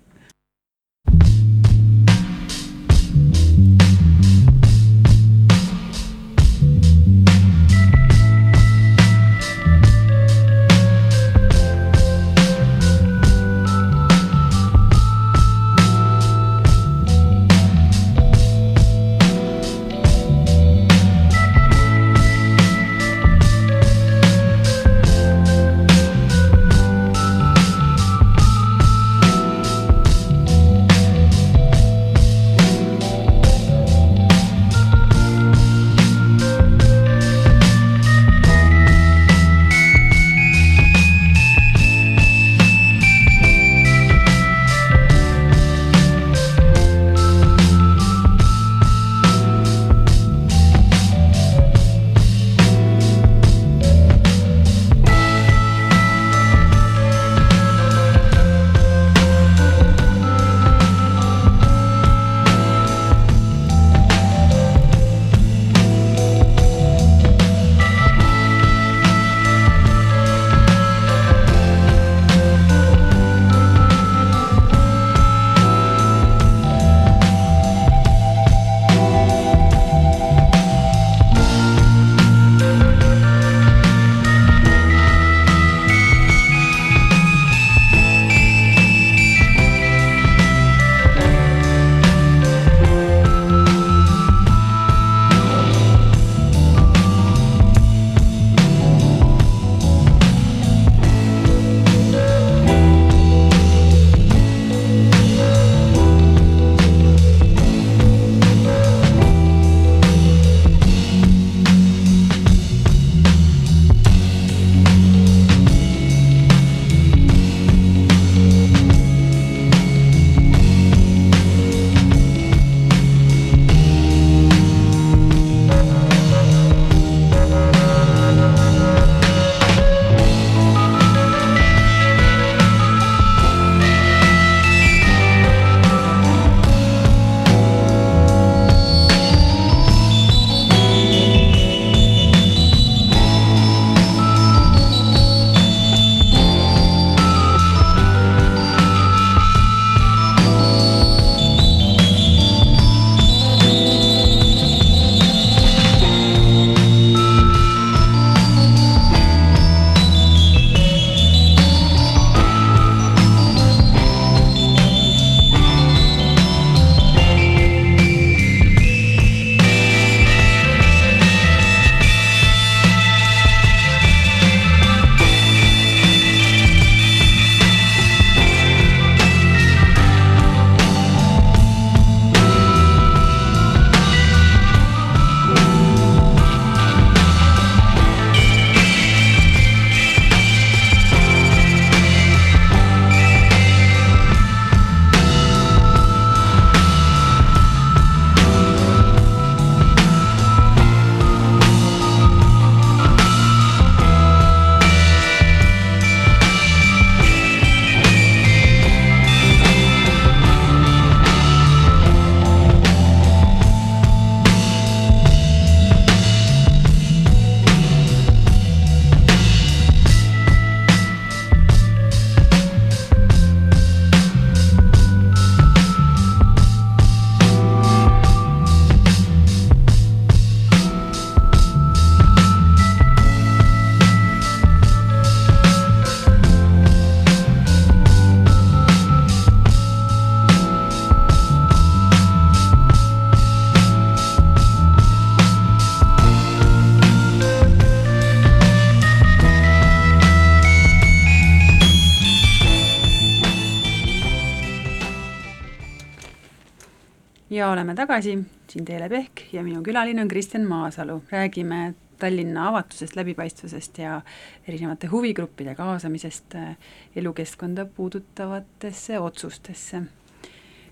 oleme 257.73 257.95
tagasi, 257.95 258.37
siin 258.69 258.85
Teele 258.85 259.09
Pehk 259.09 259.47
ja 259.53 259.63
minu 259.65 259.83
külaline 259.85 260.23
on 260.23 260.29
Kristjan 260.29 260.65
Maasalu, 260.69 261.23
räägime 261.31 261.95
Tallinna 262.23 262.69
avatusest, 262.69 263.17
läbipaistvusest 263.17 263.99
ja 263.99 264.21
erinevate 264.69 265.07
huvigruppide 265.11 265.75
kaasamisest 265.75 266.55
äh, 266.55 266.77
elukeskkonda 267.17 267.85
puudutavatesse 267.85 269.19
otsustesse. 269.19 270.03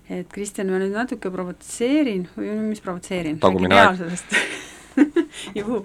et 0.09 0.27
Kristjan, 0.27 0.67
ma 0.67 0.81
nüüd 0.81 0.91
natuke 0.91 1.31
provotseerin 1.31 2.27
või 2.35 2.57
mis 2.65 2.83
provotseerin? 2.83 3.39
tagumine 3.39 3.77
aeg. 3.79 4.35
juhu, 5.59 5.79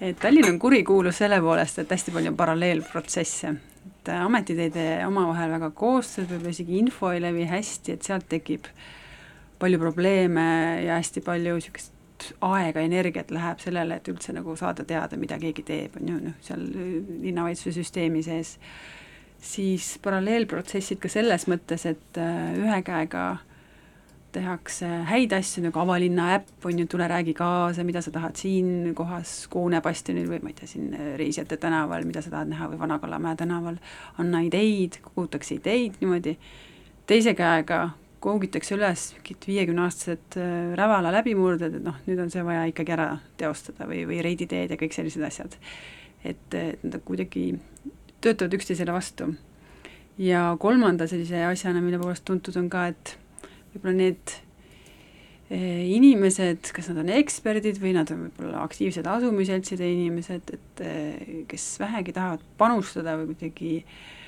et 0.00 0.16
Tallinn 0.22 0.54
on 0.54 0.58
kurikuulus 0.58 1.20
selle 1.20 1.42
poolest, 1.44 1.82
et 1.82 1.92
hästi 1.92 2.14
palju 2.14 2.32
on 2.32 2.40
paralleelprotsesse, 2.40 3.54
et 3.84 4.12
ametid 4.16 4.64
ei 4.64 4.72
tee 4.72 4.98
omavahel 5.06 5.52
väga 5.58 5.74
koostööd, 5.76 6.30
võib-olla 6.32 6.56
isegi 6.56 6.80
info 6.80 7.12
ei 7.12 7.20
levi 7.20 7.44
hästi, 7.52 7.98
et 7.98 8.08
sealt 8.08 8.30
tekib 8.32 8.72
palju 9.64 9.80
probleeme 9.80 10.46
ja 10.84 11.00
hästi 11.00 11.24
palju 11.24 11.58
niisugust 11.58 11.94
aega, 12.44 12.82
energiat 12.84 13.32
läheb 13.34 13.62
sellele, 13.62 13.98
et 13.98 14.08
üldse 14.12 14.34
nagu 14.36 14.54
saada 14.56 14.84
teada, 14.88 15.18
mida 15.20 15.38
keegi 15.40 15.64
teeb, 15.66 15.96
on 16.00 16.12
ju, 16.12 16.20
noh, 16.28 16.36
seal 16.44 16.62
linnavalitsuse 17.24 17.74
süsteemi 17.80 18.22
sees, 18.24 18.54
siis 19.44 19.94
paralleelprotsessid 20.04 21.02
ka 21.02 21.10
selles 21.12 21.48
mõttes, 21.50 21.84
et 21.90 22.20
äh, 22.20 22.54
ühe 22.60 22.78
käega 22.86 23.26
tehakse 24.34 24.88
häid 25.08 25.34
asju, 25.36 25.62
nagu 25.68 25.78
avalinna 25.78 26.30
äpp 26.38 26.66
on 26.66 26.80
ju, 26.82 26.86
tule 26.90 27.06
räägi 27.10 27.36
kaasa, 27.38 27.84
mida 27.86 28.02
sa 28.02 28.10
tahad 28.14 28.38
siin 28.38 28.94
kohas 28.96 29.34
Koone 29.52 29.80
bastionil 29.84 30.26
või 30.30 30.40
ma 30.42 30.50
ei 30.50 30.56
tea, 30.58 30.70
siin 30.70 30.94
Reisijate 31.18 31.58
tänaval, 31.62 32.06
mida 32.08 32.22
sa 32.24 32.32
tahad 32.32 32.50
näha 32.50 32.70
või 32.72 32.80
Vana-Kallamäe 32.82 33.38
tänaval, 33.38 33.78
anna 34.18 34.42
ideid, 34.46 34.98
kogutakse 35.04 35.58
ideid 35.60 36.00
niimoodi, 36.02 36.34
teise 37.06 37.36
käega 37.38 37.84
koogitakse 38.24 38.76
üles 38.76 39.08
mingid 39.18 39.48
viiekümneaastased 39.48 40.38
äh, 40.40 40.52
Rävala 40.78 41.12
läbimurded, 41.14 41.78
et 41.78 41.84
noh, 41.84 41.98
nüüd 42.08 42.22
on 42.24 42.32
see 42.32 42.44
vaja 42.46 42.64
ikkagi 42.70 42.94
ära 42.96 43.08
teostada 43.40 43.88
või, 43.90 44.04
või 44.08 44.22
reiditeed 44.24 44.72
ja 44.72 44.78
kõik 44.80 44.96
sellised 44.96 45.24
asjad. 45.26 45.58
et, 46.24 46.56
et 46.56 46.86
nad 46.86 47.02
kuidagi 47.04 47.50
töötavad 48.24 48.56
üksteisele 48.56 48.94
vastu. 48.94 49.34
ja 50.18 50.54
kolmanda 50.60 51.08
sellise 51.10 51.44
asjana, 51.44 51.82
mille 51.84 52.00
poolest 52.00 52.24
tuntud 52.24 52.56
on 52.56 52.70
ka, 52.72 52.86
et 52.94 53.16
võib-olla 53.74 53.96
need 53.98 54.34
äh, 55.52 55.84
inimesed, 55.92 56.72
kas 56.72 56.90
nad 56.92 57.04
on 57.04 57.14
eksperdid 57.20 57.80
või 57.82 57.94
nad 57.98 58.10
on 58.14 58.28
võib-olla 58.28 58.64
aktiivsed 58.64 59.06
asumiseltside 59.06 59.92
inimesed, 59.98 60.56
et 60.56 60.84
äh, 60.84 61.40
kes 61.50 61.74
vähegi 61.82 62.16
tahavad 62.16 62.44
panustada 62.58 63.18
või 63.20 63.34
kuidagi 63.34 63.78
äh, 63.82 63.96
Äh, 63.96 64.23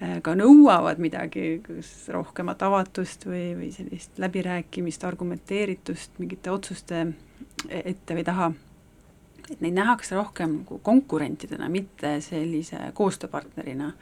ka 0.00 0.32
nõuavad 0.38 1.00
midagi, 1.02 1.60
kas 1.64 2.08
rohkemat 2.12 2.62
avatust 2.64 3.26
või, 3.28 3.50
või 3.58 3.68
sellist 3.74 4.16
läbirääkimist, 4.22 5.04
argumenteeritust 5.04 6.16
mingite 6.22 6.52
otsuste 6.54 7.02
ette 7.68 8.16
või 8.16 8.24
taha, 8.24 8.48
et 9.50 9.60
neid 9.60 9.76
nähakse 9.76 10.16
rohkem 10.16 10.60
nagu 10.62 10.78
konkurentidena, 10.86 11.68
mitte 11.68 12.16
sellise 12.24 12.92
koostööpartnerina. 12.96 13.92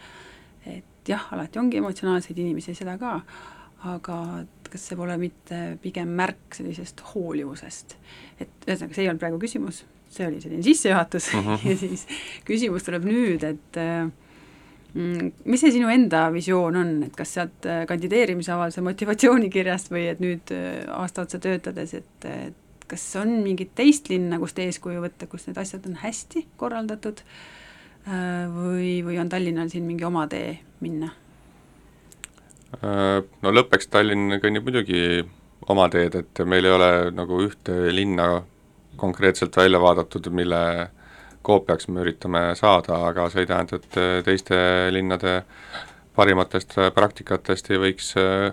et 0.66 1.08
jah, 1.08 1.24
alati 1.32 1.58
ongi 1.58 1.78
emotsionaalseid 1.80 2.38
inimesi, 2.38 2.74
seda 2.76 2.98
ka, 3.00 3.20
aga 3.88 4.44
kas 4.68 4.84
see 4.90 4.98
pole 4.98 5.16
mitte 5.16 5.78
pigem 5.82 6.10
märk 6.18 6.58
sellisest 6.58 7.00
hoolivusest, 7.14 7.96
et 8.38 8.66
ühesõnaga, 8.66 8.94
see 8.94 9.06
ei 9.06 9.08
olnud 9.08 9.22
praegu 9.22 9.38
küsimus, 9.40 9.82
see 10.12 10.26
oli 10.28 10.42
selline 10.44 10.62
sissejuhatus 10.66 11.30
uh 11.34 11.46
-huh. 11.46 11.68
ja 11.70 11.76
siis 11.76 12.06
küsimus 12.44 12.84
tuleb 12.84 13.08
nüüd, 13.08 13.46
et 13.48 13.80
äh, 13.80 14.10
mis 14.98 15.60
see 15.62 15.74
sinu 15.74 15.90
enda 15.92 16.26
visioon 16.34 16.78
on, 16.80 16.94
et 17.06 17.14
kas 17.16 17.36
sealt 17.36 17.66
äh, 17.68 17.84
kandideerimisavalduse 17.88 18.82
motivatsioonikirjast 18.86 19.92
või 19.92 20.08
et 20.12 20.22
nüüd 20.22 20.50
äh, 20.54 20.82
aasta 20.96 21.26
otsa 21.26 21.40
töötades, 21.42 21.94
et, 21.98 22.26
et 22.26 22.86
kas 22.88 23.04
on 23.20 23.36
mingit 23.44 23.74
teist 23.78 24.08
linna, 24.10 24.40
kust 24.42 24.58
eeskuju 24.62 25.04
võtta, 25.04 25.28
kus 25.30 25.46
need 25.46 25.60
asjad 25.60 25.86
on 25.90 25.98
hästi 26.02 26.46
korraldatud 26.60 27.22
äh, 27.22 28.44
või, 28.54 28.92
või 29.06 29.20
on 29.22 29.30
Tallinnal 29.30 29.70
siin 29.72 29.86
mingi 29.88 30.06
oma 30.08 30.26
tee 30.30 30.58
minna? 30.84 31.12
No 32.68 33.48
lõppeks 33.48 33.88
Tallinn 33.88 34.34
kõnnib 34.42 34.66
muidugi 34.66 35.22
oma 35.72 35.86
teed, 35.88 36.18
et 36.20 36.40
meil 36.44 36.66
ei 36.68 36.74
ole 36.74 36.90
nagu 37.16 37.38
ühte 37.40 37.76
linna 37.94 38.42
konkreetselt 39.00 39.56
välja 39.56 39.80
vaadatud, 39.80 40.28
mille 40.36 40.60
koopiaks 41.48 41.88
me 41.88 42.02
üritame 42.04 42.42
saada, 42.58 42.98
aga 43.08 43.28
see 43.32 43.44
ei 43.44 43.48
tähenda, 43.48 43.78
et 43.78 43.96
äh, 44.00 44.16
teiste 44.26 44.58
linnade 44.92 45.40
parimatest 46.16 46.76
äh, 46.78 46.90
praktikatest 46.94 47.70
ei 47.72 47.80
võiks 47.82 48.12
äh, 48.20 48.50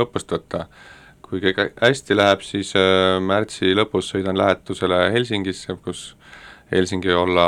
õppust 0.00 0.32
võtta. 0.36 0.66
kui 1.30 1.38
kõik 1.38 1.60
hästi 1.78 2.16
läheb, 2.16 2.40
siis 2.42 2.72
märtsi 3.22 3.70
lõpus 3.78 4.08
sõidan 4.10 4.34
lähetusele 4.34 4.96
Helsingisse, 5.14 5.76
kus 5.84 6.16
Helsingi 6.72 7.12
olla 7.14 7.44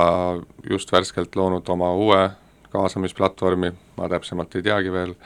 just 0.71 0.93
värskelt 0.93 1.35
loonud 1.35 1.67
oma 1.75 1.89
uue 1.99 2.21
kaasamisplatvormi, 2.71 3.73
ma 3.99 4.09
täpsemalt 4.13 4.55
ei 4.55 4.63
teagi 4.69 4.93
veel, 4.95 5.17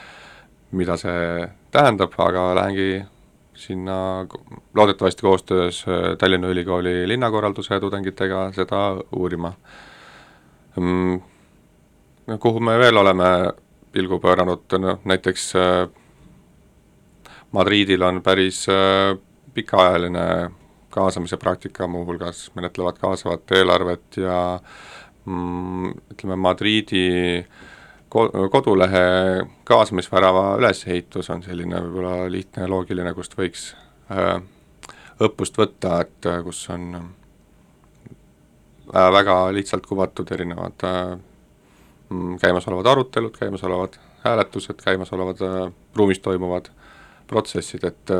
mida 0.73 0.97
see 0.97 1.45
tähendab, 1.75 2.17
aga 2.17 2.47
lähengi 2.57 3.03
sinna 3.57 4.27
loodetavasti 4.75 5.23
koostöös 5.23 5.85
äh, 5.89 6.17
Tallinna 6.19 6.49
Ülikooli 6.49 7.09
linnakorralduse 7.09 7.81
tudengitega 7.81 8.53
seda 8.53 8.97
uurima. 9.13 9.53
Mm, 10.77 11.21
kuhu 12.41 12.61
me 12.61 12.79
veel 12.79 12.97
oleme 12.97 13.31
pilgu 13.93 14.19
pööranud, 14.21 14.67
noh 14.79 15.01
näiteks 15.05 15.47
äh, 15.57 15.89
Madridil 17.53 18.03
on 18.03 18.21
päris 18.23 18.67
äh, 18.69 19.17
pikaajaline 19.55 20.51
kaasamise 20.91 21.37
praktika, 21.37 21.87
muuhulgas 21.87 22.51
menetlevad 22.55 23.01
kaasavat 23.01 23.57
eelarvet 23.57 24.21
ja 24.21 24.61
mm, 25.25 25.97
ütleme, 26.13 26.37
Madriidi 26.37 27.09
äh, 27.39 27.73
kodulehe 28.51 29.47
kaasamisvärava 29.65 30.57
ülesehitus 30.59 31.31
on 31.31 31.43
selline 31.43 31.81
võib-olla 31.85 32.31
lihtne 32.31 32.65
ja 32.65 32.71
loogiline, 32.71 33.13
kust 33.15 33.37
võiks 33.39 33.69
äh, 34.13 34.41
õppust 35.23 35.59
võtta, 35.59 36.01
et 36.05 36.29
äh, 36.31 36.41
kus 36.47 36.63
on 36.73 36.99
äh, 36.99 37.07
väga 39.19 39.39
lihtsalt 39.57 39.87
kuvatud 39.87 40.31
erinevad 40.33 40.87
mm, 40.87 42.37
käimasolevad 42.43 42.93
arutelud, 42.93 43.35
käimasolevad 43.39 43.99
hääletused, 44.25 44.81
käimasolevad 44.83 45.43
ruumis 45.97 46.21
toimuvad 46.23 46.71
protsessid, 47.27 47.85
et 47.85 48.11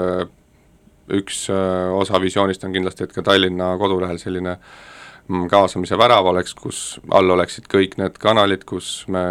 üks 1.15 1.47
osa 1.95 2.21
visioonist 2.23 2.65
on 2.67 2.75
kindlasti, 2.75 3.07
et 3.07 3.13
ka 3.15 3.23
Tallinna 3.27 3.73
kodulehel 3.79 4.19
selline 4.19 4.57
mm, 4.57 5.47
kaasamise 5.51 5.99
värav 5.99 6.27
oleks, 6.31 6.55
kus 6.59 7.01
all 7.15 7.31
oleksid 7.35 7.71
kõik 7.71 7.95
need 8.03 8.19
kanalid, 8.23 8.67
kus 8.67 9.05
me 9.11 9.23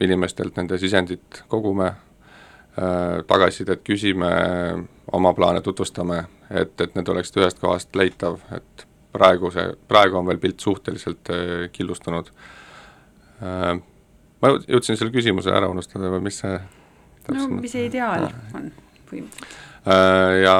inimestelt 0.00 0.56
nende 0.56 0.78
sisendit 0.78 1.42
kogume, 1.50 1.88
äh, 2.78 3.20
tagasisidet 3.26 3.82
küsime, 3.86 4.30
oma 5.12 5.34
plaane 5.34 5.62
tutvustame, 5.66 6.22
et, 6.50 6.74
et 6.80 6.94
need 6.94 7.08
oleksid 7.08 7.40
ühest 7.42 7.62
kohast 7.62 7.96
leitav, 7.98 8.38
et 8.54 8.86
praegu 9.12 9.50
see, 9.50 9.66
praegu 9.90 10.20
on 10.20 10.28
veel 10.30 10.38
pilt 10.42 10.62
suhteliselt 10.62 11.32
äh, 11.34 11.66
killustunud. 11.72 12.30
Äh, 13.42 13.72
ma 14.40 14.54
jõudsin 14.68 14.96
selle 14.96 15.12
küsimuse 15.14 15.52
ära 15.52 15.68
unustada 15.68 16.12
või 16.12 16.28
mis 16.30 16.40
see 16.44 16.54
no 17.28 17.48
mis 17.60 17.74
see 17.74 17.88
ideaal 17.90 18.30
on 18.56 18.70
põhimõtteliselt? 19.10 19.58
Ja 20.40 20.54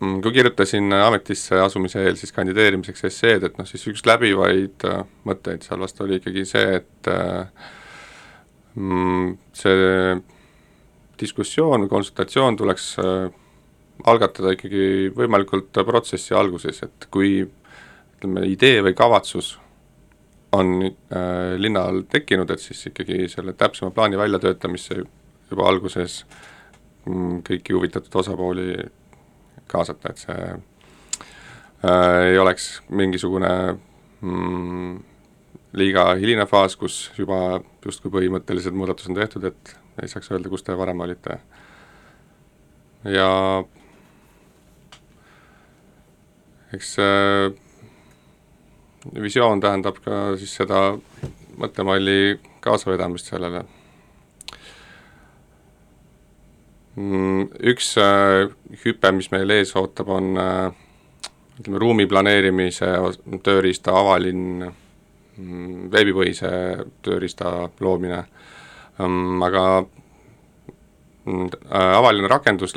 kui 0.00 0.32
kirjutasin 0.32 0.92
ametisse 0.96 1.58
asumise 1.60 2.00
eel 2.06 2.16
siis 2.16 2.32
kandideerimiseks 2.32 3.04
esseed, 3.10 3.44
et 3.44 3.58
noh, 3.60 3.68
siis 3.68 3.84
üks 3.90 4.06
läbivaid 4.08 4.86
äh, 4.88 5.02
mõtteid 5.28 5.66
seal 5.66 5.82
vast 5.84 6.00
oli 6.00 6.16
ikkagi 6.20 6.46
see, 6.48 6.80
et 6.80 7.10
äh, 7.12 7.70
mm, 8.80 9.34
see 9.60 10.14
diskussioon 11.20 11.84
või 11.84 11.92
konsultatsioon 11.92 12.56
tuleks 12.56 12.92
äh, 13.02 13.26
algatada 14.08 14.54
ikkagi 14.56 15.10
võimalikult 15.16 15.82
protsessi 15.86 16.34
alguses, 16.36 16.80
et 16.86 17.08
kui 17.12 17.42
ütleme, 17.44 18.46
idee 18.48 18.80
või 18.84 18.96
kavatsus 18.96 19.58
on 20.56 20.80
äh, 20.82 21.56
linnal 21.60 22.02
tekkinud, 22.10 22.50
et 22.50 22.62
siis 22.62 22.86
ikkagi 22.90 23.28
selle 23.30 23.52
täpsema 23.52 23.92
plaani 23.94 24.18
väljatöötamisse 24.18 25.02
juba 25.50 25.68
alguses 25.68 26.24
mm, 27.06 27.42
kõiki 27.46 27.76
huvitatud 27.76 28.16
osapooli 28.22 28.72
kaasata, 29.70 30.10
et 30.10 30.24
see 30.24 30.48
äh, 31.86 32.18
ei 32.32 32.38
oleks 32.38 32.72
mingisugune 32.88 33.52
mm, 34.20 34.98
liiga 35.78 36.10
hiline 36.18 36.46
faas, 36.50 36.76
kus 36.76 37.02
juba 37.18 37.60
justkui 37.84 38.12
põhimõttelised 38.12 38.74
muudatused 38.76 39.12
on 39.12 39.20
tehtud, 39.20 39.44
et 39.50 39.76
ei 40.02 40.08
saaks 40.10 40.30
öelda, 40.32 40.50
kus 40.52 40.64
te 40.66 40.76
varem 40.78 41.00
olite. 41.06 41.38
ja 43.04 43.30
eks 46.74 46.94
see 46.98 47.50
visioon 49.22 49.60
tähendab 49.60 49.96
ka 50.04 50.36
siis 50.38 50.52
seda 50.60 50.98
mõttemalli 51.60 52.38
kaasavedamist 52.60 53.30
sellele 53.32 53.64
mm,. 56.89 56.89
Üks 57.72 57.94
äh, 58.00 58.48
hüpe, 58.84 59.12
mis 59.14 59.30
meil 59.32 59.50
ees 59.54 59.72
ootab, 59.78 60.10
on 60.14 60.34
äh, 60.40 60.72
ütleme, 61.60 61.80
ruumi 61.82 62.06
planeerimise 62.10 62.90
tööriista 63.44 63.94
avalinn, 64.00 64.66
mm, 65.36 65.88
veebipõhise 65.92 66.50
tööriista 67.04 67.70
loomine, 67.84 68.24
ähm, 69.00 69.40
aga 69.46 69.64
mm, 69.80 71.48
äh, 71.70 71.94
avaline 72.00 72.30
rakendus 72.30 72.76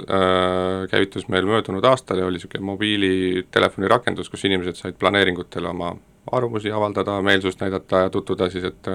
käivitus 0.91 1.29
meil 1.31 1.47
möödunud 1.49 1.85
aastal 1.85 2.21
ja 2.21 2.29
oli 2.29 2.39
niisugune 2.39 2.67
mobiilitelefoni 2.73 3.91
rakendus, 3.91 4.29
kus 4.29 4.45
inimesed 4.49 4.79
said 4.79 4.99
planeeringutele 4.99 5.71
oma 5.71 5.93
arvamusi 6.31 6.71
avaldada, 6.71 7.21
meelsust 7.21 7.61
näidata 7.61 8.05
ja 8.05 8.09
tutvuda 8.09 8.49
siis, 8.49 8.63
et 8.69 8.87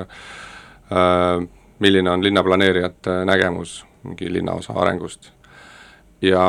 milline 1.79 2.11
on 2.11 2.25
linnaplaneerijate 2.25 3.25
nägemus 3.25 3.87
mingi 4.03 4.33
linnaosa 4.33 4.73
arengust. 4.73 5.33
ja 6.23 6.43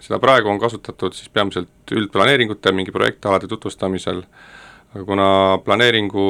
seda 0.00 0.18
praegu 0.22 0.48
on 0.48 0.60
kasutatud 0.62 1.12
siis 1.12 1.28
peamiselt 1.28 1.92
üldplaneeringute 1.92 2.72
mingi 2.72 2.92
projektalade 2.94 3.48
tutvustamisel, 3.50 4.22
aga 4.94 5.04
kuna 5.04 5.28
planeeringu 5.64 6.26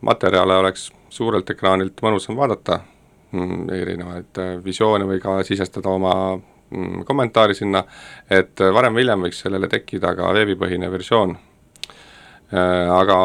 materjale 0.00 0.56
oleks 0.60 0.90
suurelt 1.08 1.50
ekraanilt 1.50 2.02
mõnusam 2.04 2.36
vaadata, 2.36 2.80
mm, 3.32 3.68
erinevaid 3.76 4.40
äh, 4.42 4.52
visioone 4.64 5.08
või 5.08 5.20
ka 5.22 5.40
sisestada 5.46 5.88
oma 5.88 6.14
mm, 6.36 7.04
kommentaari 7.08 7.56
sinna, 7.56 7.82
et 8.30 8.60
varem 8.60 8.94
või 8.94 9.06
hiljem 9.06 9.26
võiks 9.26 9.42
sellele 9.46 9.68
tekkida 9.68 10.14
ka 10.16 10.32
veebipõhine 10.36 10.90
versioon. 10.92 11.36
Äh, 12.52 12.86
aga 12.92 13.18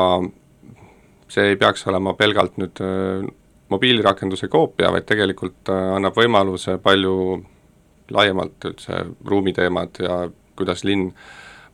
see 1.32 1.52
ei 1.52 1.58
peaks 1.60 1.88
olema 1.90 2.14
pelgalt 2.18 2.58
nüüd 2.62 2.82
äh, 2.84 3.26
mobiilirakenduse 3.74 4.48
koopia, 4.52 4.92
vaid 4.94 5.08
tegelikult 5.10 5.72
annab 5.74 6.18
võimaluse 6.20 6.78
palju 6.84 7.16
laiemalt 8.14 8.68
üldse 8.70 9.00
ruumiteemad 9.26 10.02
ja 10.04 10.20
kuidas 10.56 10.84
linn 10.86 11.08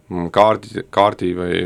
mm, 0.10 0.30
kaardi, 0.34 0.86
kaardi 0.90 1.34
või 1.36 1.60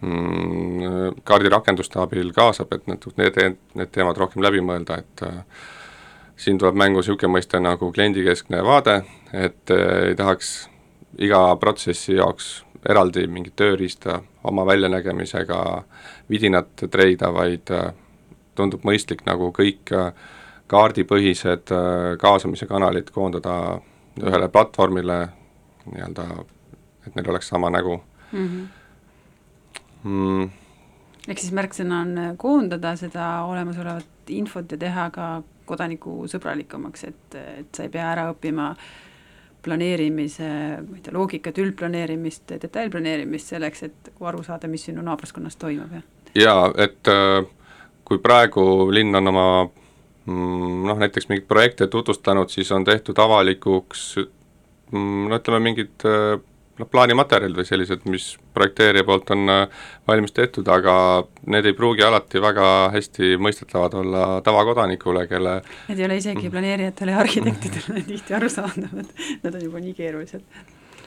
mm, 0.00 1.18
kaardirakenduste 1.26 2.00
abil 2.02 2.30
kaasab, 2.36 2.72
et 2.76 2.86
need, 2.90 3.08
need, 3.18 3.58
need 3.74 3.92
teemad 3.94 4.20
rohkem 4.20 4.44
läbi 4.44 4.62
mõelda, 4.64 5.00
et 5.02 5.26
äh, 5.26 5.66
siin 6.38 6.58
tuleb 6.60 6.78
mängu 6.78 7.02
niisugune 7.02 7.34
mõiste 7.34 7.60
nagu 7.62 7.90
kliendikeskne 7.94 8.62
vaade, 8.66 9.00
et 9.32 9.74
äh, 9.74 10.10
ei 10.12 10.18
tahaks 10.18 10.68
iga 11.18 11.42
protsessi 11.58 12.18
jaoks 12.18 12.52
eraldi 12.88 13.26
mingit 13.26 13.56
tööriista 13.58 14.20
oma 14.48 14.66
väljanägemisega 14.66 15.62
vidinat 16.30 16.84
treida, 16.90 17.32
vaid 17.34 17.70
äh, 17.74 17.92
tundub 18.58 18.84
mõistlik 18.86 19.24
nagu 19.28 19.52
kõik 19.54 19.92
äh, 19.94 20.12
kaardipõhised 20.68 21.72
äh, 21.74 22.14
kaasamise 22.20 22.68
kanalid 22.68 23.10
koondada 23.14 23.80
ühele 24.18 24.48
platvormile 24.52 25.18
nii-öelda, 25.88 26.26
et 27.06 27.16
neil 27.16 27.30
oleks 27.32 27.48
sama 27.48 27.70
nägu 27.70 28.00
mm. 28.32 28.48
-hmm. 28.48 28.66
Mm. 30.08 30.50
ehk 31.28 31.38
siis 31.38 31.52
märksõna 31.52 32.02
on 32.06 32.18
äh, 32.18 32.32
koondada 32.36 32.96
seda 32.96 33.28
olemasolevat 33.44 34.34
infot 34.34 34.72
ja 34.72 34.78
teha 34.78 35.10
ka 35.10 35.28
kodanikusõbralikumaks, 35.68 37.04
et, 37.04 37.34
et 37.34 37.74
sa 37.74 37.82
ei 37.82 37.92
pea 37.92 38.12
ära 38.12 38.30
õppima 38.32 38.74
planeerimise, 39.64 40.48
ma 40.84 40.96
ei 40.96 41.02
tea, 41.02 41.14
loogikat, 41.14 41.58
üldplaneerimist, 41.58 42.54
detailplaneerimist 42.62 43.54
selleks, 43.54 43.82
et 43.88 44.12
aru 44.20 44.42
saada, 44.46 44.70
mis 44.70 44.86
sinu 44.88 45.02
naabruskonnas 45.04 45.58
toimub, 45.58 45.98
jah? 45.98 46.06
jaa, 46.38 46.70
et 46.78 47.10
äh, 47.10 47.42
kui 48.04 48.20
praegu 48.22 48.62
linn 48.94 49.16
on 49.18 49.32
oma 49.32 49.48
Mm, 50.28 50.84
noh, 50.84 50.98
näiteks 51.00 51.28
mingeid 51.30 51.46
projekte 51.48 51.86
tutvustanud, 51.86 52.50
siis 52.52 52.72
on 52.72 52.84
tehtud 52.84 53.16
avalikuks 53.18 54.02
mm, 54.92 55.28
no 55.30 55.38
ütleme, 55.38 55.60
mingid 55.64 56.04
äh, 56.04 56.34
noh, 56.78 56.88
plaanimaterjalid 56.90 57.58
või 57.58 57.66
sellised, 57.68 58.04
mis 58.10 58.30
projekteerija 58.56 59.06
poolt 59.06 59.30
on 59.34 59.52
äh, 59.52 59.84
valmis 60.08 60.34
tehtud, 60.36 60.68
aga 60.72 60.94
need 61.50 61.68
ei 61.68 61.76
pruugi 61.76 62.04
alati 62.06 62.42
väga 62.42 62.66
hästi 62.94 63.36
mõistetavad 63.42 63.94
olla 64.00 64.24
tavakodanikule, 64.46 65.26
kelle 65.30 65.60
Need 65.88 66.02
ei 66.02 66.08
ole 66.08 66.18
isegi 66.20 66.46
mm. 66.46 66.54
planeerijatele 66.54 67.14
ja 67.14 67.22
arhitektidele 67.24 68.04
tihti 68.10 68.36
arusaadavad, 68.38 69.14
nad 69.44 69.54
on 69.54 69.64
juba 69.64 69.82
nii 69.84 69.94
keerulised. 69.98 70.44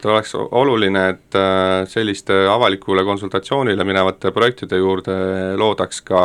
Et 0.02 0.10
oleks 0.10 0.34
oluline, 0.36 1.06
et 1.14 1.38
äh, 1.38 1.84
selliste 1.90 2.42
avalikule 2.50 3.06
konsultatsioonile 3.06 3.86
minevate 3.86 4.32
projektide 4.34 4.82
juurde 4.82 5.16
loodaks 5.62 6.02
ka 6.08 6.24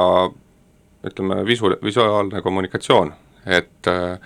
ütleme, 1.06 1.42
visu-, 1.46 1.76
visuaalne 1.85 2.42
kommunikatsioon, 2.42 3.12
et 3.46 3.90
äh, 3.90 4.16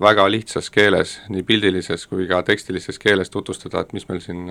väga 0.00 0.26
lihtsas 0.30 0.70
keeles, 0.72 1.18
nii 1.28 1.42
pildilises 1.46 2.06
kui 2.08 2.26
ka 2.28 2.42
tekstilises 2.46 2.98
keeles 2.98 3.30
tutvustada, 3.30 3.84
et 3.84 3.92
mis 3.92 4.06
meil 4.08 4.22
siin 4.24 4.46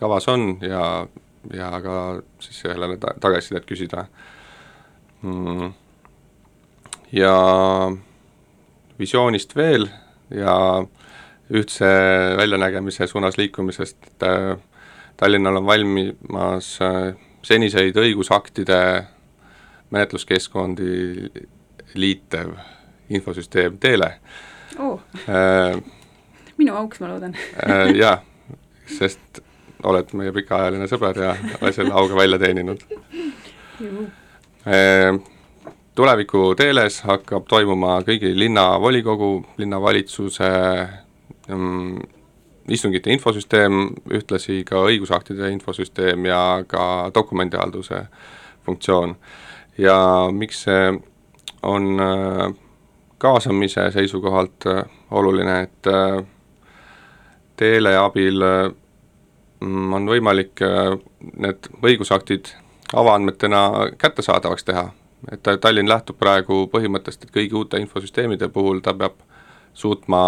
kavas 0.00 0.26
on 0.32 0.56
ja, 0.64 1.06
ja 1.54 1.70
ka 1.84 1.96
siis 2.42 2.62
sellele 2.64 2.98
ta-, 3.00 3.14
tagasisidet 3.20 3.68
küsida. 3.68 4.06
Mm.. 5.22 5.74
ja 7.12 7.34
visioonist 8.98 9.52
veel 9.56 9.84
ja 10.32 10.54
ühtse 11.50 11.90
väljanägemise 12.38 13.06
suunas 13.06 13.36
liikumisest, 13.36 13.98
et 14.06 14.26
äh, 14.26 14.56
Tallinnal 15.20 15.60
on 15.60 15.66
valmimas 15.66 16.78
äh, 16.80 17.12
seniseid 17.44 17.96
õigusaktide 18.00 18.80
menetluskeskkondi 19.92 21.28
liitev 22.00 22.54
infosüsteem 23.10 23.76
Teele 23.82 24.14
oh. 24.78 25.00
äh,. 25.28 25.76
minu 26.58 26.74
auks, 26.76 27.00
ma 27.00 27.08
loodan 27.12 27.36
äh, 27.36 27.90
jaa, 27.96 28.18
sest 28.98 29.42
oled 29.82 30.12
meie 30.18 30.32
pikaajaline 30.36 30.88
sõber 30.90 31.18
ja 31.22 31.34
oled 31.60 31.76
selle 31.76 31.94
auga 31.96 32.16
välja 32.18 32.38
teeninud 32.42 32.84
äh,. 34.66 35.20
tuleviku 35.94 36.54
Teeles 36.56 37.00
hakkab 37.08 37.48
toimuma 37.48 38.00
kõigi 38.06 38.32
linnavolikogu, 38.38 39.32
linnavalitsuse 39.60 40.50
ähm, 41.50 41.98
istungite 42.70 43.10
infosüsteem, 43.10 43.88
ühtlasi 44.14 44.62
ka 44.68 44.84
õigusaktide 44.86 45.50
infosüsteem 45.50 46.28
ja 46.28 46.62
ka 46.68 47.10
dokumendihalduse 47.14 48.04
funktsioon 48.66 49.16
ja 49.78 49.96
miks 50.32 50.64
see 50.66 50.92
on 51.62 52.00
äh, 52.00 52.52
kaasamise 53.20 53.90
seisukohalt 53.94 54.66
äh, 54.66 54.84
oluline, 55.10 55.60
et 55.62 55.86
äh, 55.86 56.24
teele 57.56 57.94
abil 58.00 58.42
mm, 59.60 59.92
on 59.92 60.08
võimalik 60.08 60.62
need 61.36 61.68
õigusaktid 61.84 62.54
avaandmetena 62.96 63.90
kättesaadavaks 63.98 64.64
teha. 64.64 64.88
et 65.32 65.48
Tallinn 65.60 65.88
lähtub 65.88 66.16
praegu 66.18 66.64
põhimõttest, 66.72 67.24
et 67.24 67.34
kõigi 67.34 67.54
uute 67.54 67.78
infosüsteemide 67.78 68.48
puhul 68.48 68.80
ta 68.80 68.94
peab 68.94 69.20
suutma 69.74 70.22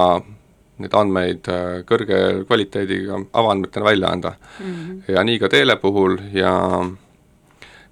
neid 0.78 0.94
andmeid 0.94 1.48
kõrge 1.88 2.18
kvaliteediga 2.46 3.22
avaandmetena 3.32 3.84
välja 3.84 4.08
anda 4.08 4.34
mm. 4.60 4.74
-hmm. 4.74 5.14
ja 5.14 5.24
nii 5.24 5.38
ka 5.38 5.48
teele 5.48 5.76
puhul 5.76 6.18
ja 6.32 6.52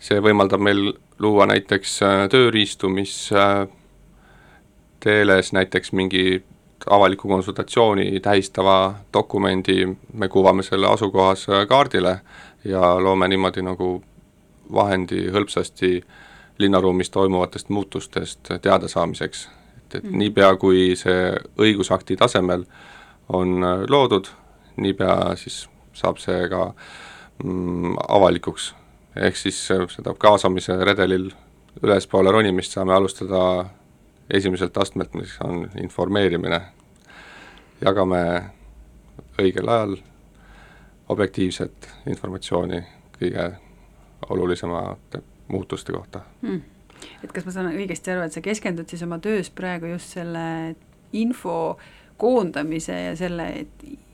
see 0.01 0.21
võimaldab 0.25 0.63
meil 0.65 0.93
luua 1.21 1.47
näiteks 1.51 2.01
äh, 2.03 2.23
tööriistu, 2.33 2.89
mis 2.93 3.15
äh, 3.37 3.67
teeles 5.01 5.53
näiteks 5.53 5.93
mingi 5.93 6.43
avaliku 6.91 7.29
konsultatsiooni 7.29 8.21
tähistava 8.21 8.95
dokumendi, 9.13 9.89
me 10.13 10.29
kuvame 10.29 10.63
selle 10.63 10.87
asukohas 10.87 11.49
äh, 11.49 11.67
kaardile 11.69 12.21
ja 12.65 12.81
loome 13.03 13.29
niimoodi 13.29 13.63
nagu 13.63 14.03
vahendi 14.73 15.27
hõlpsasti 15.33 16.01
linnaruumis 16.59 17.11
toimuvatest 17.11 17.69
muutustest 17.69 18.53
teadasaamiseks. 18.63 19.49
et, 19.77 19.95
et 19.95 20.05
mm. 20.05 20.19
niipea, 20.19 20.57
kui 20.57 20.97
see 20.97 21.33
õigusakti 21.59 22.17
tasemel 22.17 22.65
on 23.29 23.65
loodud, 23.89 24.29
niipea 24.77 25.37
siis 25.37 25.69
saab 25.93 26.19
see 26.19 26.49
ka 26.49 26.73
mm, 27.45 27.97
avalikuks 28.09 28.75
ehk 29.17 29.37
siis 29.37 29.59
äh, 29.71 29.87
seda 29.91 30.15
kaasamise 30.19 30.77
redelil 30.85 31.31
ülespoole 31.83 32.33
ronimist 32.33 32.75
saame 32.77 32.95
alustada 32.95 33.43
esimeselt 34.35 34.77
astmelt, 34.79 35.15
mis 35.15 35.37
on 35.45 35.71
informeerimine. 35.83 36.61
jagame 37.81 38.21
õigel 39.41 39.69
ajal 39.69 39.97
objektiivset 41.09 41.89
informatsiooni 42.07 42.83
kõige 43.17 43.47
olulisemate 44.29 45.23
muutuste 45.49 45.93
kohta 45.93 46.21
hmm.. 46.43 46.61
et 47.25 47.33
kas 47.33 47.47
ma 47.47 47.55
saan 47.55 47.73
õigesti 47.73 48.13
aru, 48.13 48.27
et 48.27 48.37
sa 48.37 48.45
keskendud 48.45 48.89
siis 48.89 49.03
oma 49.03 49.19
töös 49.19 49.51
praegu 49.51 49.91
just 49.95 50.13
selle 50.19 50.77
info 51.13 51.79
koondamise 52.21 52.97
ja 53.09 53.17
selle 53.17 53.49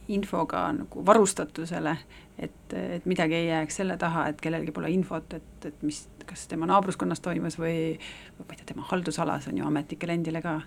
infoga 0.08 0.66
nagu 0.72 1.02
varustatusele, 1.06 1.96
et, 2.38 2.72
et 2.72 3.06
midagi 3.06 3.34
ei 3.34 3.48
jääks 3.48 3.80
selle 3.80 3.96
taha, 3.98 4.28
et 4.30 4.40
kellelgi 4.40 4.74
pole 4.74 4.90
infot, 4.92 5.34
et, 5.34 5.66
et 5.66 5.82
mis, 5.86 6.02
kas 6.26 6.46
tema 6.50 6.68
naabruskonnas 6.70 7.22
toimus 7.24 7.58
või 7.58 7.96
või 7.96 8.46
ma 8.46 8.52
ei 8.52 8.60
tea, 8.60 8.68
tema 8.72 8.86
haldusalas 8.90 9.48
on 9.50 9.58
ju 9.58 9.66
ametnikel 9.66 10.14
endile 10.14 10.42
ka. 10.44 10.60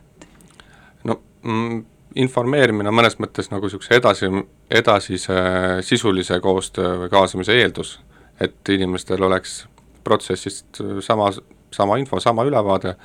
no 1.04 1.19
mm, 1.43 1.82
informeerimine 2.15 2.89
on 2.89 2.99
mõnes 2.99 3.19
mõttes 3.21 3.52
nagu 3.54 3.67
niisuguse 3.67 3.95
edasi, 3.95 4.32
edasise 4.69 5.39
sisulise 5.86 6.39
koostöö 6.43 7.04
või 7.04 7.13
kaasamise 7.13 7.56
eeldus, 7.62 7.99
et 8.39 8.75
inimestel 8.75 9.23
oleks 9.23 9.62
protsessist 10.04 10.82
sama, 11.06 11.32
sama 11.75 11.97
info, 12.02 12.19
sama 12.19 12.43
ülevaade 12.47 12.95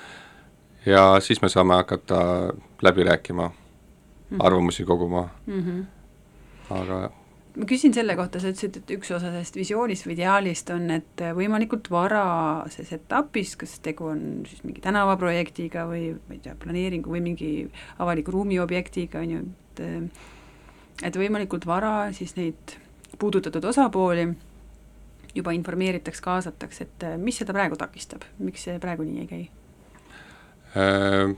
ja 0.87 1.21
siis 1.21 1.43
me 1.43 1.49
saame 1.49 1.75
hakata 1.75 2.19
läbi 2.83 3.05
rääkima 3.05 3.51
-hmm. 4.35 4.47
arvamusi 4.47 4.85
koguma 4.85 5.29
mm. 5.47 5.61
-hmm. 5.61 5.85
Aga 6.71 7.11
ma 7.55 7.69
küsin 7.71 7.95
selle 7.95 8.17
kohta, 8.19 8.41
sa 8.43 8.51
ütlesid, 8.51 8.81
et 8.81 8.93
üks 8.97 9.13
osa 9.15 9.31
sellest 9.31 9.57
visioonist 9.57 10.09
või 10.09 10.17
ideaalist 10.17 10.71
on, 10.75 10.89
et 10.91 11.23
võimalikult 11.37 11.91
varases 11.93 12.91
etapis, 12.97 13.55
kas 13.61 13.77
tegu 13.85 14.09
on 14.11 14.25
siis 14.49 14.65
mingi 14.67 14.83
tänavaprojektiga 14.85 15.87
või 15.91 16.09
ma 16.17 16.35
ei 16.35 16.43
tea, 16.43 16.57
planeeringu 16.59 17.15
või 17.15 17.23
mingi 17.29 17.51
avaliku 18.03 18.35
ruumi 18.35 18.59
objektiga, 18.63 19.23
on 19.23 19.37
ju, 19.37 19.45
et 19.75 19.85
et 21.03 21.17
võimalikult 21.19 21.67
vara 21.67 22.13
siis 22.15 22.37
neid 22.37 22.77
puudutatud 23.19 23.65
osapooli 23.67 24.29
juba 25.35 25.55
informeeritakse, 25.55 26.23
kaasatakse, 26.23 26.87
et 26.87 27.07
mis 27.19 27.39
seda 27.39 27.55
praegu 27.55 27.79
takistab, 27.79 28.23
miks 28.39 28.67
see 28.67 28.79
praegu 28.83 29.07
nii 29.07 29.25
ei 29.25 29.31
käi 29.31 29.43
äh,? 30.79 31.35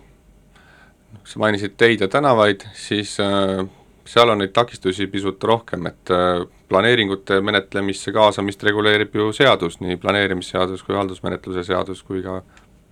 sa 1.26 1.40
mainisid 1.40 1.74
teid 1.80 2.04
ja 2.04 2.08
tänavaid, 2.12 2.66
siis 2.76 3.16
äh, 3.20 3.64
seal 4.06 4.30
on 4.32 4.40
neid 4.42 4.52
takistusi 4.54 5.06
pisut 5.10 5.44
rohkem, 5.44 5.86
et 5.90 6.12
äh, 6.14 6.44
planeeringute 6.68 7.40
menetlemisse 7.44 8.12
kaasamist 8.14 8.62
reguleerib 8.66 9.14
ju 9.14 9.32
seadus, 9.36 9.80
nii 9.80 9.98
planeerimisseadus 10.02 10.84
kui 10.86 10.96
haldusmenetluse 10.98 11.64
seadus 11.66 12.02
kui 12.06 12.22
ka 12.24 12.40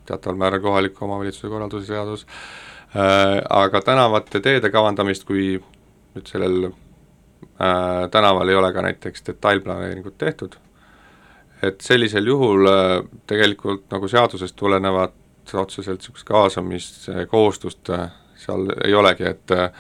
teataval 0.07 0.39
määral 0.41 0.63
kohaliku 0.65 1.05
omavalitsuse 1.07 1.49
korralduse 1.53 1.87
seadus, 1.93 2.27
äh, 2.97 3.39
aga 3.51 3.81
tänavate 3.81 4.41
teede 4.45 4.71
kavandamist, 4.75 5.27
kui 5.29 5.55
nüüd 6.15 6.31
sellel 6.31 6.69
äh, 6.69 8.05
tänaval 8.11 8.49
ei 8.49 8.61
ole 8.61 8.73
ka 8.73 8.85
näiteks 8.85 9.27
detailplaneeringut 9.27 10.19
tehtud, 10.19 10.59
et 11.63 11.81
sellisel 11.81 12.27
juhul 12.27 12.69
äh, 12.71 12.97
tegelikult 13.27 13.87
nagu 13.93 14.09
seadusest 14.09 14.57
tulenevat 14.57 15.21
otseselt 15.53 16.01
niisugust 16.01 16.27
kaasamiskohustust 16.27 17.91
äh, 17.91 18.09
seal 18.37 18.71
ei 18.85 18.95
olegi, 18.95 19.27
et 19.29 19.51
äh, 19.51 19.71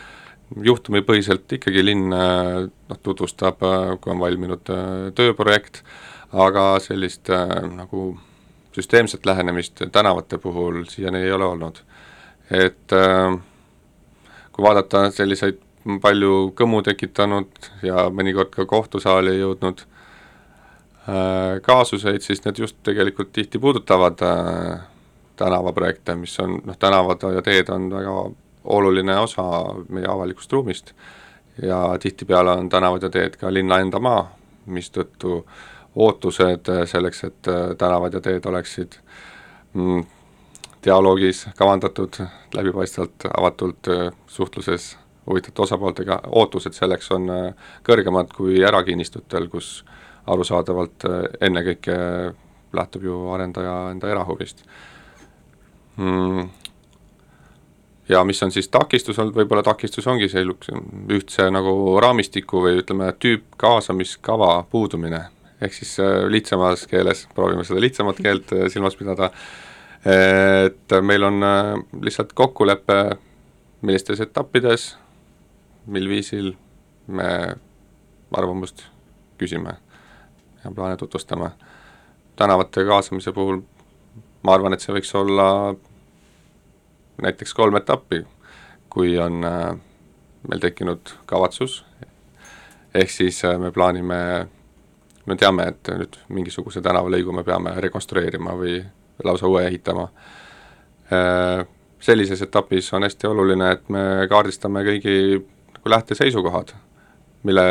juhtumipõhiselt 0.64 1.52
ikkagi 1.56 1.84
linn 1.84 2.12
äh, 2.12 2.66
noh, 2.68 3.00
tutvustab, 3.02 3.62
äh, 3.64 3.94
kui 4.00 4.12
on 4.12 4.20
valminud 4.22 4.70
äh, 4.72 4.92
tööprojekt, 5.16 5.82
aga 6.34 6.74
sellist 6.82 7.30
nagu 7.30 8.08
süsteemset 8.74 9.26
lähenemist 9.26 9.84
tänavate 9.94 10.38
puhul 10.42 10.82
siiani 10.90 11.20
ei 11.22 11.32
ole 11.32 11.46
olnud. 11.46 11.76
et 12.50 12.90
kui 14.52 14.64
vaadata 14.64 15.10
selliseid 15.14 15.60
palju 16.02 16.50
kõmu 16.58 16.82
tekitanud 16.82 17.70
ja 17.86 18.08
mõnikord 18.10 18.50
ka 18.50 18.66
kohtusaali 18.66 19.36
jõudnud 19.38 19.84
kaasuseid, 21.62 22.26
siis 22.26 22.42
need 22.44 22.58
just 22.58 22.76
tegelikult 22.82 23.30
tihti 23.32 23.62
puudutavad 23.62 24.18
tänavaprojekte, 25.38 26.18
mis 26.18 26.34
on 26.42 26.58
noh, 26.64 26.76
tänavad 26.78 27.22
ja 27.30 27.46
teed 27.46 27.70
on 27.70 27.88
väga 27.94 28.18
oluline 28.64 29.18
osa 29.18 29.42
meie 29.88 30.06
avalikust 30.08 30.52
ruumist. 30.52 30.92
Ja 31.62 31.98
tihtipeale 32.00 32.50
on 32.50 32.68
tänavad 32.68 33.02
ja 33.02 33.10
teed 33.10 33.36
ka 33.38 33.52
linna 33.52 33.78
enda 33.78 34.00
maa, 34.02 34.24
mistõttu 34.66 35.44
ootused 35.94 36.70
selleks, 36.90 37.24
et 37.24 37.50
tänavad 37.78 38.14
ja 38.14 38.20
teed 38.20 38.46
oleksid 38.50 38.96
mm, 39.72 40.02
dialoogis 40.84 41.44
kavandatud 41.56 42.18
läbipaistvalt, 42.56 43.28
avatult 43.36 43.90
suhtluses 44.26 44.96
huvitatud 45.26 45.62
osapooltega, 45.64 46.18
ootused 46.26 46.74
selleks 46.74 47.12
on 47.14 47.30
kõrgemad 47.86 48.34
kui 48.34 48.58
erakinnistutel, 48.62 49.46
kus 49.48 49.84
arusaadavalt 50.26 51.06
ennekõike 51.40 51.96
lähtub 52.74 53.06
ju 53.06 53.22
arendaja 53.30 53.78
enda 53.94 54.10
erahuvist. 54.10 54.66
Mm 55.96 56.50
ja 58.08 58.24
mis 58.24 58.42
on 58.42 58.52
siis 58.52 58.68
takistus 58.68 59.18
olnud, 59.18 59.34
võib-olla 59.36 59.62
takistus 59.64 60.06
ongi 60.10 60.28
see 60.28 60.44
ühtse 61.14 61.48
nagu 61.52 61.74
raamistiku 62.02 62.62
või 62.64 62.80
ütleme, 62.82 63.10
tüüpkaasamiskava 63.20 64.50
puudumine, 64.70 65.22
ehk 65.60 65.76
siis 65.76 65.96
äh, 66.02 66.24
lihtsamas 66.28 66.86
keeles, 66.90 67.26
proovime 67.34 67.64
seda 67.64 67.82
lihtsamat 67.82 68.20
keelt 68.22 68.52
äh, 68.52 68.66
silmas 68.72 68.96
pidada, 69.00 69.30
et 70.04 70.92
meil 71.00 71.24
on 71.24 71.40
äh, 71.42 71.70
lihtsalt 72.04 72.34
kokkulepe, 72.36 72.98
millistes 73.84 74.20
etappides, 74.20 74.94
mil 75.86 76.08
viisil 76.08 76.52
me 77.06 77.30
arvamust 78.34 78.86
küsime 79.38 79.76
ja 80.64 80.70
plaane 80.72 80.96
tutvustame. 80.96 81.50
tänavate 82.36 82.84
kaasamise 82.84 83.32
puhul 83.32 83.60
ma 84.42 84.54
arvan, 84.54 84.74
et 84.74 84.80
see 84.80 84.94
võiks 84.94 85.12
olla 85.16 85.74
näiteks 87.22 87.54
kolm 87.54 87.76
etappi, 87.76 88.24
kui 88.90 89.18
on 89.18 89.44
äh, 89.44 89.76
meil 90.48 90.60
tekkinud 90.60 91.14
kavatsus, 91.26 91.84
ehk 92.94 93.10
siis 93.10 93.44
äh, 93.44 93.58
me 93.58 93.70
plaanime, 93.72 94.18
me 95.26 95.36
teame, 95.36 95.68
et 95.72 95.90
nüüd 95.98 96.18
mingisuguse 96.28 96.82
tänavalõigu 96.84 97.34
me 97.34 97.44
peame 97.44 97.74
rekonstrueerima 97.80 98.54
või 98.58 98.78
lausa 99.24 99.48
uue 99.50 99.66
ehitama. 99.66 100.08
Äh, 101.12 101.66
sellises 102.04 102.42
etapis 102.44 102.92
on 102.92 103.06
hästi 103.06 103.26
oluline, 103.30 103.70
et 103.72 103.88
me 103.88 104.04
kaardistame 104.30 104.84
kõigi 104.84 105.18
nagu 105.74 105.94
lähteseisukohad, 105.94 106.74
mille 107.48 107.68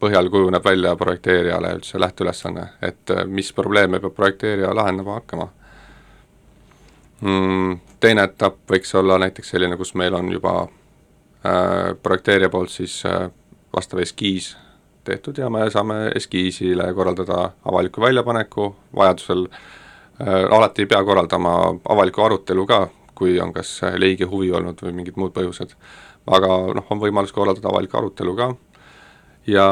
põhjal 0.00 0.30
kujuneb 0.32 0.64
välja 0.64 0.94
projekteerijale 0.96 1.74
üldse 1.76 2.00
lähteülesanne, 2.00 2.66
et 2.82 3.12
mis 3.28 3.52
probleeme 3.52 4.00
peab 4.00 4.14
projekteerija 4.16 4.74
lahendama 4.74 5.18
hakkama 5.18 5.48
mm,. 7.20 7.89
Teine 8.00 8.24
etapp 8.24 8.70
võiks 8.70 8.94
olla 8.96 9.18
näiteks 9.20 9.50
selline, 9.52 9.76
kus 9.76 9.92
meil 9.98 10.14
on 10.16 10.30
juba 10.32 10.54
äh, 10.64 11.90
projekteerija 12.02 12.48
poolt 12.48 12.72
siis 12.72 13.02
äh, 13.04 13.26
vastav 13.76 14.00
eskiis 14.00 14.54
tehtud 15.04 15.38
ja 15.38 15.50
me 15.52 15.66
saame 15.70 16.06
eskiisile 16.16 16.86
korraldada 16.94 17.50
avaliku 17.64 18.00
väljapaneku, 18.00 18.70
vajadusel 18.96 19.46
äh, 19.50 20.46
alati 20.50 20.86
ei 20.86 20.88
pea 20.88 21.02
korraldama 21.04 21.54
avalikku 21.88 22.24
arutelu 22.24 22.66
ka, 22.66 22.80
kui 23.14 23.36
on 23.40 23.52
kas 23.52 23.74
leigi 24.00 24.24
huvi 24.24 24.48
olnud 24.56 24.80
või 24.80 24.96
mingid 24.96 25.20
muud 25.20 25.36
põhjused. 25.36 25.76
aga 26.26 26.56
noh, 26.76 26.86
on 26.90 27.00
võimalus 27.00 27.32
korraldada 27.36 27.68
avalik 27.68 27.94
arutelu 27.94 28.36
ka 28.36 28.48
ja, 29.46 29.66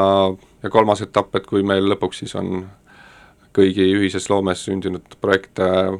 ja 0.63 0.69
kolmas 0.69 1.01
etapp, 1.01 1.35
et 1.35 1.49
kui 1.49 1.63
meil 1.63 1.89
lõpuks 1.95 2.21
siis 2.21 2.35
on 2.35 2.67
kõigi 3.57 3.89
ühises 3.95 4.29
loomes 4.29 4.65
sündinud 4.69 5.17
projekt 5.21 5.59
Äh, 5.59 5.97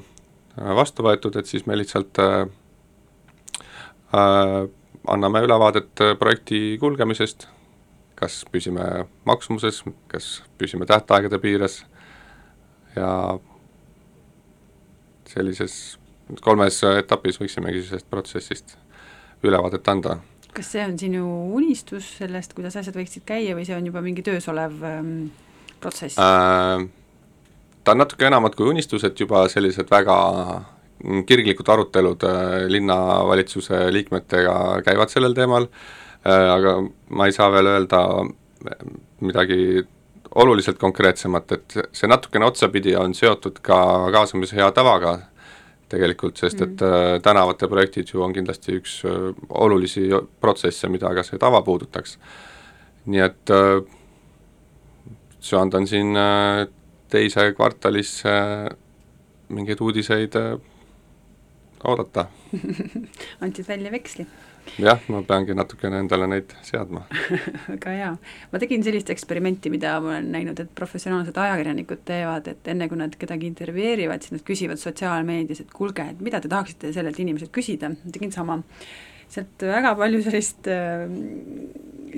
vastu 0.60 1.06
võetud, 1.06 1.36
et 1.40 1.48
siis 1.48 1.66
me 1.68 1.78
lihtsalt 1.78 2.20
äh, 2.20 2.42
äh, 4.16 4.58
anname 5.08 5.44
ülevaadet 5.46 6.04
äh, 6.04 6.16
projekti 6.20 6.78
kulgemisest, 6.82 7.48
kas 8.20 8.42
püsime 8.52 9.06
maksumuses, 9.30 9.84
kas 10.12 10.42
püsime 10.60 10.88
tähtaegade 10.90 11.40
piires 11.40 11.84
ja 12.96 13.38
sellises 15.30 16.00
kolmes 16.44 16.82
etapis 16.84 17.40
võiksimegi 17.40 17.86
sellest 17.86 18.10
protsessist 18.10 18.76
ülevaadet 19.44 19.88
anda. 19.88 20.20
kas 20.54 20.72
see 20.74 20.84
on 20.84 20.98
sinu 21.00 21.26
unistus 21.56 22.08
sellest, 22.20 22.54
kuidas 22.58 22.76
asjad 22.76 22.98
võiksid 22.98 23.24
käia 23.26 23.56
või 23.56 23.68
see 23.68 23.78
on 23.78 23.86
juba 23.86 24.02
mingi 24.04 24.26
töös 24.26 24.50
olev 24.52 24.82
ähm, 24.84 25.30
protsess 25.80 26.20
äh,? 26.20 26.90
Ta 27.90 27.96
on 27.96 28.04
natuke 28.04 28.28
enamat 28.30 28.54
kui 28.54 28.68
unistus, 28.70 29.02
et 29.08 29.18
juba 29.18 29.48
sellised 29.50 29.88
väga 29.90 30.16
kirglikud 31.26 31.70
arutelud 31.74 32.26
äh, 32.28 32.68
linnavalitsuse 32.70 33.88
liikmetega 33.96 34.54
käivad 34.86 35.10
sellel 35.10 35.34
teemal, 35.34 35.66
äh, 36.22 36.46
aga 36.54 36.76
ma 37.18 37.26
ei 37.26 37.34
saa 37.34 37.48
veel 37.50 37.72
öelda 37.72 38.04
midagi 39.26 39.82
oluliselt 40.38 40.78
konkreetsemat, 40.78 41.56
et 41.58 41.80
see 41.98 42.12
natukene 42.12 42.46
otsapidi 42.46 42.94
on 43.00 43.18
seotud 43.18 43.58
ka 43.66 43.82
kaasamise 44.14 44.60
hea 44.60 44.70
tavaga 44.76 45.16
tegelikult, 45.90 46.38
sest 46.38 46.62
et 46.62 46.78
mm. 46.78 46.94
Äh, 46.94 47.18
tänavate 47.26 47.72
projektid 47.72 48.14
ju 48.14 48.22
on 48.22 48.36
kindlasti 48.38 48.78
üks 48.78 49.00
olulisi 49.50 50.12
protsesse, 50.42 50.94
mida 50.94 51.10
ka 51.18 51.26
see 51.26 51.42
tava 51.42 51.66
puudutaks. 51.66 52.20
nii 53.10 53.22
et 53.26 53.52
söandan 55.42 55.88
siin 55.88 56.14
teise 57.10 57.50
kvartalisse 57.58 58.36
mingeid 59.50 59.82
uudiseid 59.82 60.36
äh, 60.38 60.54
oodata 61.84 62.28
andsid 63.44 63.68
välja 63.68 63.92
veksli? 63.92 64.28
jah, 64.78 65.00
ma 65.10 65.22
peangi 65.26 65.56
natukene 65.58 66.02
endale 66.04 66.28
neid 66.30 66.54
seadma 66.66 67.06
väga 67.72 67.96
hea. 67.96 68.12
ma 68.52 68.62
tegin 68.62 68.84
sellist 68.86 69.10
eksperimenti, 69.14 69.72
mida 69.74 69.96
ma 70.04 70.14
olen 70.14 70.32
näinud, 70.36 70.62
et 70.62 70.72
professionaalsed 70.76 71.38
ajakirjanikud 71.38 72.04
teevad, 72.08 72.50
et 72.52 72.72
enne 72.74 72.90
kui 72.92 73.00
nad 73.00 73.16
kedagi 73.20 73.50
intervjueerivad, 73.50 74.24
siis 74.24 74.38
nad 74.38 74.46
küsivad 74.46 74.82
sotsiaalmeedias, 74.82 75.64
et 75.64 75.74
kuulge, 75.76 76.06
et 76.14 76.24
mida 76.26 76.42
te 76.44 76.52
tahaksite 76.52 76.94
sellelt 76.96 77.20
inimeselt 77.20 77.54
küsida, 77.56 77.94
tegin 78.14 78.36
sama. 78.36 78.60
sealt 79.30 79.62
väga 79.62 79.94
palju 79.98 80.22
sellist 80.26 80.68
äh, 80.74 81.04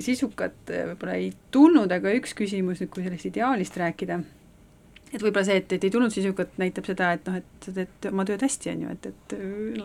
sisukat 0.00 0.70
äh, 0.72 0.86
võib-olla 0.90 1.16
ei 1.20 1.32
tulnud, 1.52 1.92
aga 1.92 2.14
üks 2.16 2.32
küsimus 2.36 2.80
nüüd, 2.80 2.92
kui 2.92 3.04
sellest 3.04 3.28
ideaalist 3.28 3.76
rääkida, 3.76 4.22
et 5.12 5.20
võib-olla 5.20 5.44
see, 5.46 5.60
et, 5.60 5.72
et 5.76 5.86
ei 5.86 5.92
tulnud 5.92 6.12
sisukat, 6.14 6.54
näitab 6.60 6.88
seda, 6.88 7.12
et 7.16 7.28
noh, 7.28 7.38
et 7.42 7.66
sa 7.66 7.74
teed 7.76 8.10
oma 8.10 8.24
tööd 8.28 8.42
hästi, 8.44 8.72
on 8.72 8.84
ju, 8.86 8.96
et, 8.96 9.08
et 9.12 9.34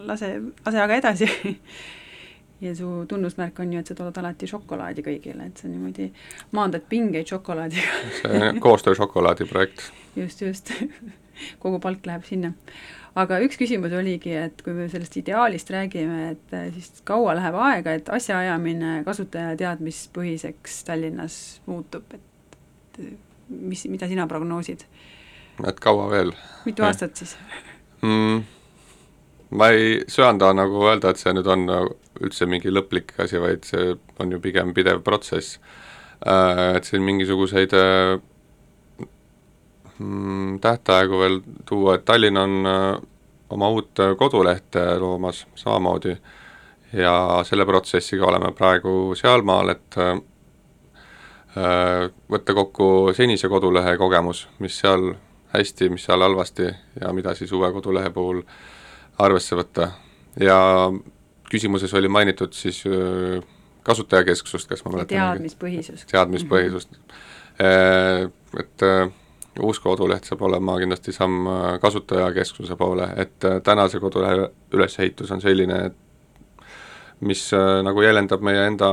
lase, 0.08 0.34
lase 0.66 0.84
aga 0.84 1.00
edasi 1.02 1.28
ja 2.66 2.76
su 2.76 3.06
tunnusmärk 3.10 3.60
on 3.60 3.74
ju, 3.74 3.80
et 3.84 3.90
sa 3.90 3.98
toodad 3.98 4.18
alati 4.22 4.50
šokolaadi 4.50 5.06
kõigile, 5.06 5.50
et 5.50 5.62
sa 5.62 5.70
niimoodi 5.70 6.10
maandad 6.58 6.86
pingeid 6.90 7.30
šokolaadiga 7.30 8.04
see 8.22 8.54
koostöö 8.64 8.98
šokolaadi 8.98 9.50
projekt. 9.50 9.90
just, 10.16 10.42
just 10.42 10.72
kogu 11.64 11.80
palk 11.84 12.06
läheb 12.08 12.26
sinna. 12.26 12.54
aga 13.18 13.42
üks 13.46 13.60
küsimus 13.60 13.94
oligi, 13.98 14.34
et 14.38 14.64
kui 14.66 14.74
me 14.78 14.88
sellest 14.90 15.20
ideaalist 15.20 15.70
räägime, 15.74 16.32
et 16.32 16.56
äh, 16.56 16.72
siis 16.74 17.04
kaua 17.06 17.36
läheb 17.38 17.60
aega, 17.68 17.98
et 18.00 18.10
asjaajamine 18.14 19.02
kasutaja 19.06 19.58
teadmispõhiseks 19.60 20.82
Tallinnas 20.88 21.38
muutub, 21.68 22.16
et 22.16 23.04
mis, 23.50 23.86
mida 23.92 24.10
sina 24.10 24.28
prognoosid? 24.28 24.88
Et 25.66 25.80
kaua 25.80 26.10
veel? 26.12 26.34
mitu 26.66 26.84
aastat 26.84 27.16
siis 27.16 27.38
mm,? 28.02 28.44
ma 29.50 29.70
ei 29.74 30.04
söanda 30.12 30.52
nagu 30.54 30.86
öelda, 30.88 31.12
et 31.12 31.22
see 31.22 31.34
nüüd 31.34 31.48
on 31.48 31.68
üldse 32.22 32.48
mingi 32.50 32.72
lõplik 32.74 33.14
asi, 33.24 33.40
vaid 33.42 33.66
see 33.68 33.94
on 34.20 34.32
ju 34.34 34.40
pigem 34.44 34.74
pidev 34.76 35.04
protsess. 35.06 35.60
Äh, 36.26 36.78
et 36.80 36.88
siin 36.90 37.04
mingisuguseid 37.06 37.74
äh, 37.78 38.18
mm, 40.00 40.60
tähtaegu 40.64 41.20
veel 41.22 41.40
tuua, 41.66 41.96
et 41.96 42.06
Tallinn 42.06 42.38
on 42.42 42.66
äh, 42.66 42.98
oma 43.50 43.70
uut 43.70 44.00
äh, 44.00 44.16
kodulehte 44.18 45.00
loomas 45.00 45.46
samamoodi 45.56 46.18
ja 46.94 47.44
selle 47.44 47.66
protsessiga 47.66 48.26
oleme 48.26 48.52
praegu 48.58 49.16
sealmaal, 49.16 49.70
et 49.76 50.00
äh, 50.02 50.18
võtta 52.32 52.54
kokku 52.54 53.14
senise 53.18 53.50
kodulehe 53.50 53.98
kogemus, 53.98 54.48
mis 54.60 54.80
seal 54.80 55.14
hästi, 55.54 55.90
mis 55.90 56.08
seal 56.08 56.22
halvasti 56.22 56.72
ja 57.02 57.14
mida 57.14 57.36
siis 57.36 57.52
uue 57.52 57.72
kodulehe 57.74 58.10
puhul 58.10 58.42
arvesse 59.20 59.56
võtta. 59.56 59.92
ja 60.40 60.58
küsimuses 61.52 61.94
oli 61.94 62.08
mainitud 62.08 62.54
siis 62.54 62.84
kasutajakesksust, 63.84 64.68
kas 64.70 64.84
ma 64.86 64.92
mäletan 64.92 65.16
teadmispõhisust. 65.16 66.10
teadmispõhisust 66.12 66.92
mm, 66.92 67.08
-hmm. 67.64 68.60
et 68.60 68.86
uus 69.60 69.80
koduleht 69.80 70.28
saab 70.28 70.42
olema 70.48 70.78
kindlasti 70.80 71.14
samm 71.16 71.48
äh, 71.48 71.68
kasutajakesksuse 71.82 72.76
poole, 72.76 73.10
et 73.16 73.46
äh, 73.46 73.62
tänase 73.64 74.00
kodulehe 74.00 74.50
ülesehitus 74.74 75.32
on 75.32 75.42
selline, 75.42 75.80
et 75.86 76.66
mis 77.20 77.48
äh, 77.54 77.80
nagu 77.84 78.02
jäljendab 78.02 78.44
meie 78.46 78.66
enda 78.68 78.92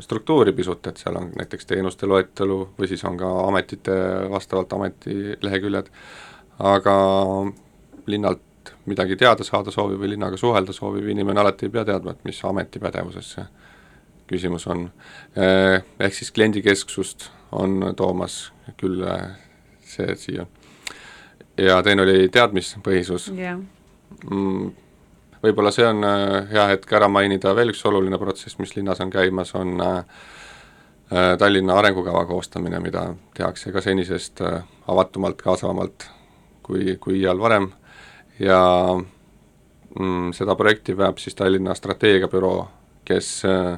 struktuuri 0.00 0.52
pisut, 0.52 0.86
et 0.86 0.96
seal 0.96 1.16
on 1.16 1.30
näiteks 1.36 1.66
teenuste 1.66 2.06
loetelu 2.06 2.58
või 2.78 2.88
siis 2.88 3.04
on 3.04 3.16
ka 3.20 3.28
ametite, 3.46 3.96
vastavalt 4.30 4.72
ametileheküljed, 4.72 5.90
aga 6.58 6.96
linnalt 8.06 8.72
midagi 8.86 9.16
teada 9.16 9.44
saada 9.44 9.70
sooviv 9.70 10.00
või 10.02 10.14
linnaga 10.14 10.36
suhelda 10.36 10.72
sooviv 10.72 11.08
inimene 11.08 11.40
alati 11.40 11.66
ei 11.66 11.74
pea 11.74 11.84
teadma, 11.84 12.14
et 12.14 12.24
mis 12.24 12.40
ameti 12.44 12.82
pädevuses 12.82 13.34
see 13.36 13.46
küsimus 14.32 14.66
on. 14.70 14.86
Ehk 15.36 16.14
siis 16.14 16.32
kliendikesksust 16.32 17.28
on 17.52 17.92
toomas 17.96 18.52
küll 18.80 19.04
see 19.84 20.16
siia. 20.16 20.46
ja 21.58 21.82
teine 21.82 22.02
oli 22.02 22.28
teadmispõhisus 22.32 23.28
yeah.. 23.36 23.60
Võib-olla 25.42 25.72
see 25.74 25.86
on 25.88 26.04
äh, 26.06 26.52
hea 26.52 26.68
hetk 26.70 26.92
ära 26.94 27.08
mainida, 27.10 27.50
veel 27.58 27.72
üks 27.72 27.80
oluline 27.88 28.18
protsess, 28.20 28.60
mis 28.62 28.76
linnas 28.76 29.00
on 29.02 29.10
käimas, 29.10 29.50
on 29.58 29.80
äh, 29.82 29.96
äh, 31.10 31.32
Tallinna 31.38 31.80
arengukava 31.80 32.22
koostamine, 32.28 32.78
mida 32.80 33.08
tehakse 33.34 33.72
ka 33.74 33.82
senisest 33.82 34.42
avatumalt, 34.86 35.42
kaasavamalt 35.42 36.06
kui, 36.62 36.94
kui 37.02 37.18
iial 37.18 37.42
varem. 37.42 37.66
Ja 38.38 38.60
mm, 39.98 40.30
seda 40.38 40.54
projekti 40.58 40.94
veab 40.98 41.18
siis 41.18 41.34
Tallinna 41.34 41.74
strateegiabüroo, 41.74 42.60
kes 43.10 43.32
äh, 43.50 43.74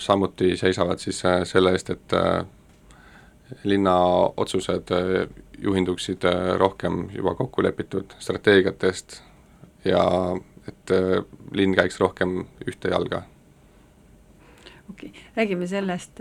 samuti 0.00 0.56
seisavad 0.56 0.98
siis 0.98 1.20
selle 1.46 1.70
eest, 1.76 1.92
et 1.92 2.14
linna 3.68 3.94
otsused 4.42 4.90
juhinduksid 5.62 6.24
rohkem 6.58 7.04
juba 7.14 7.36
kokku 7.38 7.62
lepitud 7.62 8.16
strateegiatest 8.18 9.20
ja 9.84 10.04
et 10.68 10.92
äh, 10.94 11.22
linn 11.52 11.76
käiks 11.76 12.00
rohkem 12.00 12.44
ühte 12.66 12.92
jalga. 12.92 13.22
okei 14.90 15.08
okay., 15.08 15.24
räägime 15.36 15.66
sellest 15.66 16.20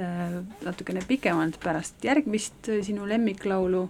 natukene 0.65 1.03
pikemalt 1.07 1.59
pärast 1.63 2.03
järgmist 2.03 2.71
sinu 2.81 3.07
lemmiklaulu, 3.07 3.87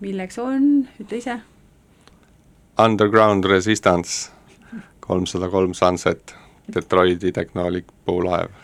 milleks 0.00 0.38
on, 0.38 0.88
ütle 1.00 1.18
ise. 1.22 1.38
Underground 2.78 3.44
Resistance, 3.44 4.32
kolmsada 5.00 5.48
kolm 5.48 5.74
Sunset, 5.74 6.34
Detroiti 6.74 7.32
Technolic 7.32 7.90
puulaev 8.04 8.63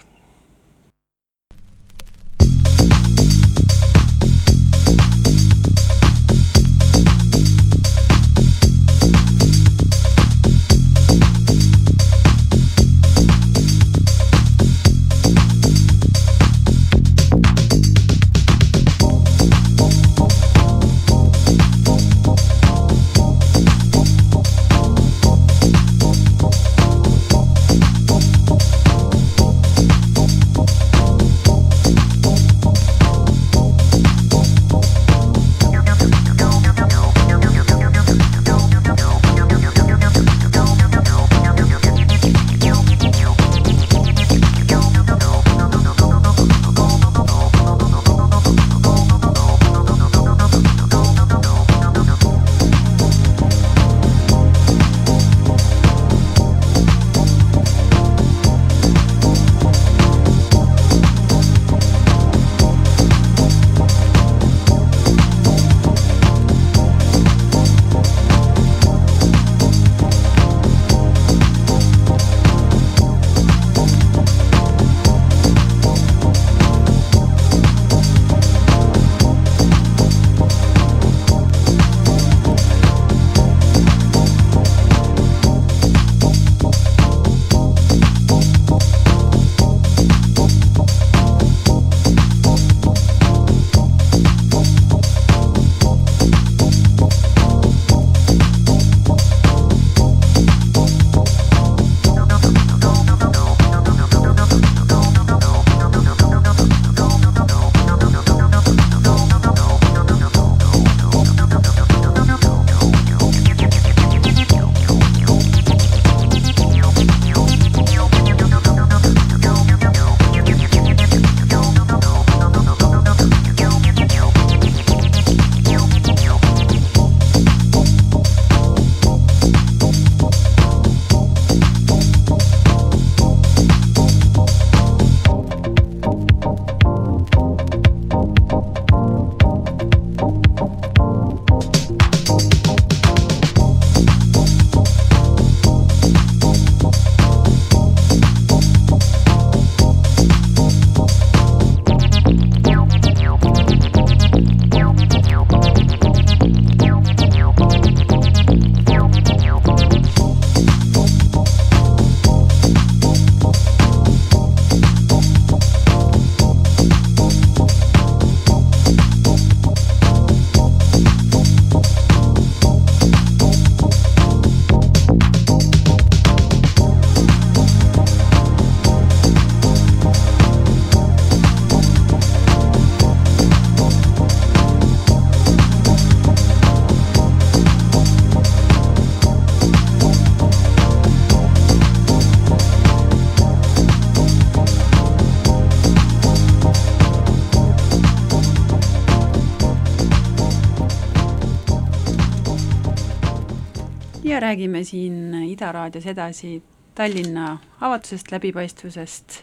räägime 204.41 204.84
siin 204.84 205.34
Ida 205.45 205.72
raadios 205.72 206.07
edasi 206.07 206.62
Tallinna 206.95 207.59
avatusest, 207.80 208.32
läbipaistvusest, 208.32 209.43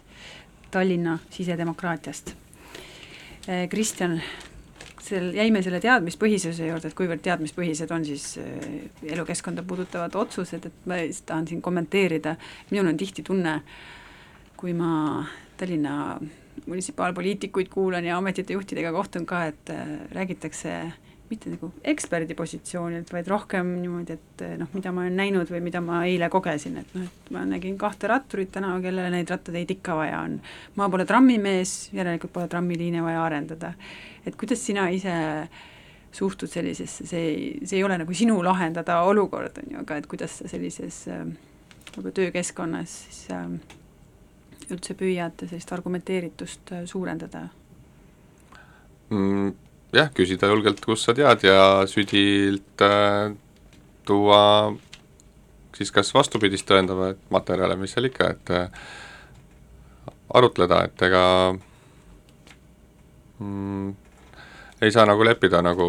Tallinna 0.72 1.20
sisedemokraatiast. 1.30 2.34
Eh, 3.48 3.70
Kristjan, 3.70 4.22
sel, 5.02 5.32
jäime 5.34 5.62
selle 5.64 5.80
teadmispõhisuse 5.84 6.68
juurde, 6.68 6.92
et 6.92 6.98
kuivõrd 6.98 7.24
teadmispõhised 7.24 7.94
on 7.96 8.06
siis 8.06 8.26
eh, 8.42 8.90
elukeskkonda 9.16 9.64
puudutavad 9.64 10.16
otsused, 10.20 10.68
et 10.68 10.90
ma 10.90 11.00
tahan 11.26 11.48
siin 11.48 11.62
kommenteerida, 11.62 12.36
minul 12.72 12.92
on 12.92 13.00
tihti 13.00 13.24
tunne, 13.24 13.62
kui 14.58 14.76
ma 14.76 15.24
Tallinna 15.58 16.18
munitsipaalpoliitikuid 16.66 17.70
kuulan 17.70 18.06
ja 18.06 18.18
ametite 18.18 18.54
juhtidega 18.54 18.92
kohtun 18.92 19.26
ka, 19.26 19.46
et 19.46 19.70
äh, 19.70 19.88
räägitakse 20.12 20.74
mitte 21.30 21.52
nagu 21.52 21.70
eksperdi 21.88 22.36
positsioonilt, 22.38 23.12
vaid 23.14 23.28
rohkem 23.32 23.70
niimoodi, 23.82 24.18
et 24.18 24.44
äh, 24.46 24.56
noh, 24.60 24.70
mida 24.76 24.92
ma 24.96 25.04
olen 25.04 25.18
näinud 25.20 25.52
või 25.52 25.62
mida 25.66 25.82
ma 25.84 26.02
eile 26.08 26.30
kogesin, 26.32 26.80
et 26.82 26.94
noh, 26.96 27.08
et 27.08 27.32
ma 27.36 27.44
nägin 27.48 27.78
kahte 27.80 28.10
ratturit 28.12 28.52
täna, 28.56 28.74
kellele 28.84 29.12
neid 29.14 29.30
rattateid 29.32 29.74
ikka 29.78 29.98
vaja 30.00 30.22
on. 30.26 30.38
ma 30.76 30.90
pole 30.94 31.06
trammimees, 31.10 31.76
järelikult 31.96 32.34
pole 32.34 32.48
trammiliine 32.52 33.04
vaja 33.04 33.26
arendada. 33.26 33.74
et 34.26 34.36
kuidas 34.36 34.64
sina 34.66 34.88
ise 34.90 35.16
suhtud 36.12 36.50
sellisesse, 36.50 37.06
see, 37.06 37.28
see 37.66 37.78
ei 37.78 37.84
ole 37.84 37.98
nagu 38.00 38.14
sinu 38.14 38.40
lahendada 38.44 39.02
olukord, 39.04 39.60
on 39.64 39.76
ju, 39.76 39.84
aga 39.84 40.00
et 40.00 40.08
kuidas 40.08 40.40
sa 40.40 40.48
sellises 40.48 41.04
äh, 41.12 41.26
nagu 41.98 42.16
töökeskkonnas 42.16 42.98
siis 43.06 43.22
äh, 43.36 43.46
üldse 44.72 44.96
püüad 45.00 45.46
sellist 45.46 45.72
argumenteeritust 45.76 46.76
suurendada 46.88 47.48
mm,? 49.10 49.67
Jah, 49.96 50.10
küsida 50.12 50.50
julgelt, 50.52 50.82
kust 50.84 51.08
sa 51.08 51.14
tead 51.16 51.46
ja 51.48 51.62
südilt 51.88 52.84
äh, 52.84 53.32
tuua 54.08 54.42
siis 55.78 55.94
kas 55.94 56.10
vastupidist 56.16 56.68
tõendavaid 56.70 57.20
materjale, 57.34 57.78
mis 57.80 57.94
seal 57.94 58.10
ikka, 58.10 58.30
et 58.34 58.52
äh, 58.56 58.68
arutleda, 60.38 60.82
et 60.88 61.06
ega 61.08 61.24
mm, 63.40 63.90
ei 64.82 64.94
saa 64.94 65.06
nagu 65.10 65.26
leppida 65.26 65.62
nagu 65.66 65.88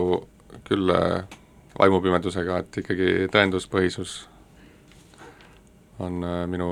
küll 0.68 0.92
äh, 0.92 1.24
vaimupimedusega, 1.78 2.62
et 2.62 2.80
ikkagi 2.82 3.10
tõenduspõhisus 3.32 4.20
on 6.04 6.22
äh, 6.24 6.42
minu 6.50 6.70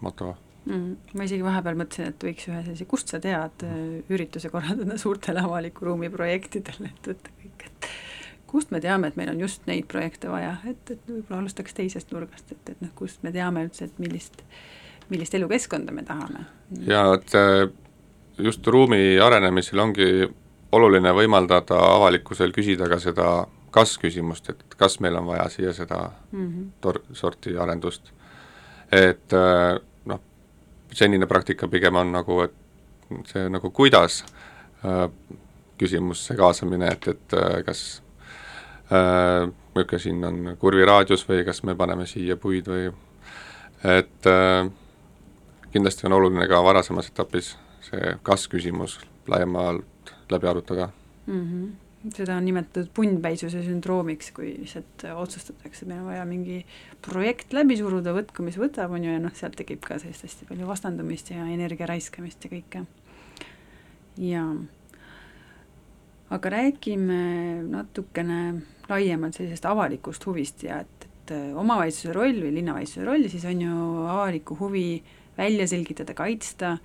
moto 0.00 0.34
mm,. 0.70 1.16
ma 1.18 1.26
isegi 1.26 1.44
vahepeal 1.44 1.78
mõtlesin, 1.80 2.14
et 2.14 2.28
võiks 2.30 2.48
ühe 2.50 2.62
sellise 2.64 2.86
Kust 2.90 3.12
sa 3.12 3.20
tead 3.22 3.66
äh, 3.66 3.80
ürituse 4.12 4.52
korraldada 4.52 4.98
suurtele 5.00 5.42
avaliku 5.44 5.90
ruumi 5.90 6.10
projektidele, 6.12 6.92
et 6.94 7.12
võtta 7.12 7.34
kõik, 7.42 7.66
et 7.66 7.90
kust 8.50 8.72
me 8.74 8.80
teame, 8.82 9.10
et 9.10 9.18
meil 9.18 9.30
on 9.30 9.40
just 9.44 9.66
neid 9.70 9.86
projekte 9.90 10.30
vaja, 10.30 10.56
et, 10.66 10.82
et 10.90 11.06
võib-olla 11.06 11.44
alustaks 11.44 11.76
teisest 11.76 12.10
nurgast, 12.14 12.50
et, 12.50 12.72
et 12.74 12.82
noh, 12.82 12.90
kust 12.98 13.22
me 13.26 13.32
teame 13.34 13.62
üldse, 13.66 13.86
et 13.86 14.02
millist, 14.02 14.42
millist 15.12 15.36
elukeskkonda 15.38 15.94
me 15.94 16.06
tahame. 16.06 16.46
ja 16.86 17.04
et 17.14 17.34
äh, 17.38 17.68
just 18.38 18.66
ruumi 18.66 19.18
arenemisel 19.22 19.82
ongi 19.86 20.10
oluline 20.72 21.12
võimaldada 21.14 21.78
avalikkusel 21.96 22.54
küsida 22.54 22.88
ka 22.90 22.98
seda 23.02 23.28
kas-küsimust, 23.74 24.50
et 24.50 24.74
kas 24.78 24.98
meil 25.02 25.18
on 25.18 25.28
vaja 25.30 25.46
siia 25.50 25.72
seda 25.74 26.10
mm 26.32 26.46
-hmm. 26.46 26.66
tor-, 26.80 27.02
sorti 27.12 27.56
arendust. 27.58 28.12
et 28.92 29.32
äh, 29.32 29.78
senine 30.94 31.26
praktika 31.26 31.68
pigem 31.68 31.96
on 31.96 32.12
nagu, 32.12 32.40
et 32.44 33.26
see 33.30 33.48
nagu 33.50 33.70
kuidas 33.74 34.22
äh, 34.84 35.06
küsimus, 35.80 36.24
see 36.26 36.36
kaasamine, 36.38 36.90
et, 36.92 37.08
et 37.08 37.36
äh, 37.38 37.60
kas 37.66 38.02
äh, 38.92 39.48
niisugune 39.74 40.02
siin 40.02 40.24
on 40.26 40.56
kurviraadius 40.60 41.22
või 41.28 41.44
kas 41.46 41.62
me 41.64 41.76
paneme 41.78 42.06
siia 42.10 42.36
puid 42.36 42.68
või 42.68 42.88
et 43.86 44.28
äh, 44.28 44.70
kindlasti 45.72 46.08
on 46.08 46.18
oluline 46.18 46.48
ka 46.50 46.62
varasemas 46.64 47.08
etapis 47.12 47.54
see 47.86 48.16
kas-küsimus 48.26 48.98
laiemalt 49.30 50.14
läbi 50.30 50.50
arutada 50.50 50.90
mm. 51.26 51.46
-hmm 51.46 51.89
seda 52.08 52.38
on 52.38 52.46
nimetatud 52.48 52.88
punnpäisuse 52.96 53.60
sündroomiks, 53.64 54.30
kui 54.36 54.54
lihtsalt 54.62 55.04
otsustatakse, 55.12 55.84
meil 55.88 56.00
on 56.00 56.08
vaja 56.08 56.24
mingi 56.28 56.62
projekt 57.04 57.52
läbi 57.56 57.76
suruda, 57.76 58.14
võtku, 58.16 58.44
mis 58.46 58.56
võtab, 58.60 58.94
on 58.96 59.04
ju, 59.04 59.12
ja 59.12 59.20
noh, 59.20 59.34
sealt 59.36 59.58
tekib 59.60 59.84
ka 59.84 59.98
sellist 60.00 60.24
hästi 60.24 60.48
palju 60.48 60.68
vastandumist 60.68 61.32
ja 61.34 61.44
energia 61.44 61.88
raiskamist 61.90 62.46
ja 62.46 62.52
kõike. 62.54 62.84
ja 64.20 64.46
aga 66.30 66.50
räägime 66.56 67.20
natukene 67.68 68.40
laiemalt 68.88 69.36
sellisest 69.36 69.66
avalikust 69.66 70.26
huvist 70.26 70.64
ja 70.64 70.80
et, 70.84 71.06
et 71.06 71.32
omavalitsuse 71.58 72.14
roll 72.16 72.38
või 72.42 72.54
linnavalitsuse 72.56 73.06
roll 73.06 73.28
siis 73.28 73.44
on 73.50 73.64
ju 73.66 73.76
avalikku 74.08 74.56
huvi 74.60 75.02
välja 75.36 75.66
selgitada, 75.68 76.14
kaitsta 76.14 76.78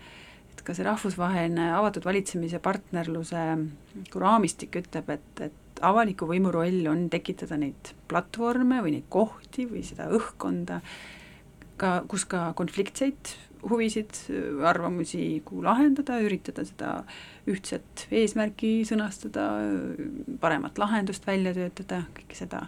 ka 0.64 0.76
see 0.76 0.86
rahvusvaheline 0.88 1.72
avatud 1.76 2.06
valitsemise 2.08 2.62
partnerluse 2.64 3.44
raamistik 4.16 4.80
ütleb, 4.82 5.10
et, 5.18 5.44
et 5.50 5.84
avaliku 5.86 6.30
võimu 6.30 6.54
roll 6.56 6.86
on 6.92 7.08
tekitada 7.12 7.58
neid 7.60 7.92
platvorme 8.10 8.80
või 8.86 8.98
neid 8.98 9.10
kohti 9.12 9.68
või 9.70 9.84
seda 9.88 10.08
õhkkonda, 10.14 10.80
ka, 11.82 11.92
kus 12.08 12.24
ka 12.30 12.48
konfliktseid 12.58 13.36
huvisid, 13.70 14.14
arvamusi 14.66 15.42
kuhu 15.46 15.64
lahendada, 15.66 16.20
üritada 16.22 16.66
seda 16.68 16.92
ühtset 17.50 18.06
eesmärki 18.14 18.84
sõnastada, 18.88 19.48
paremat 20.42 20.78
lahendust 20.82 21.26
välja 21.28 21.56
töötada, 21.58 22.04
kõike 22.18 22.38
seda. 22.38 22.68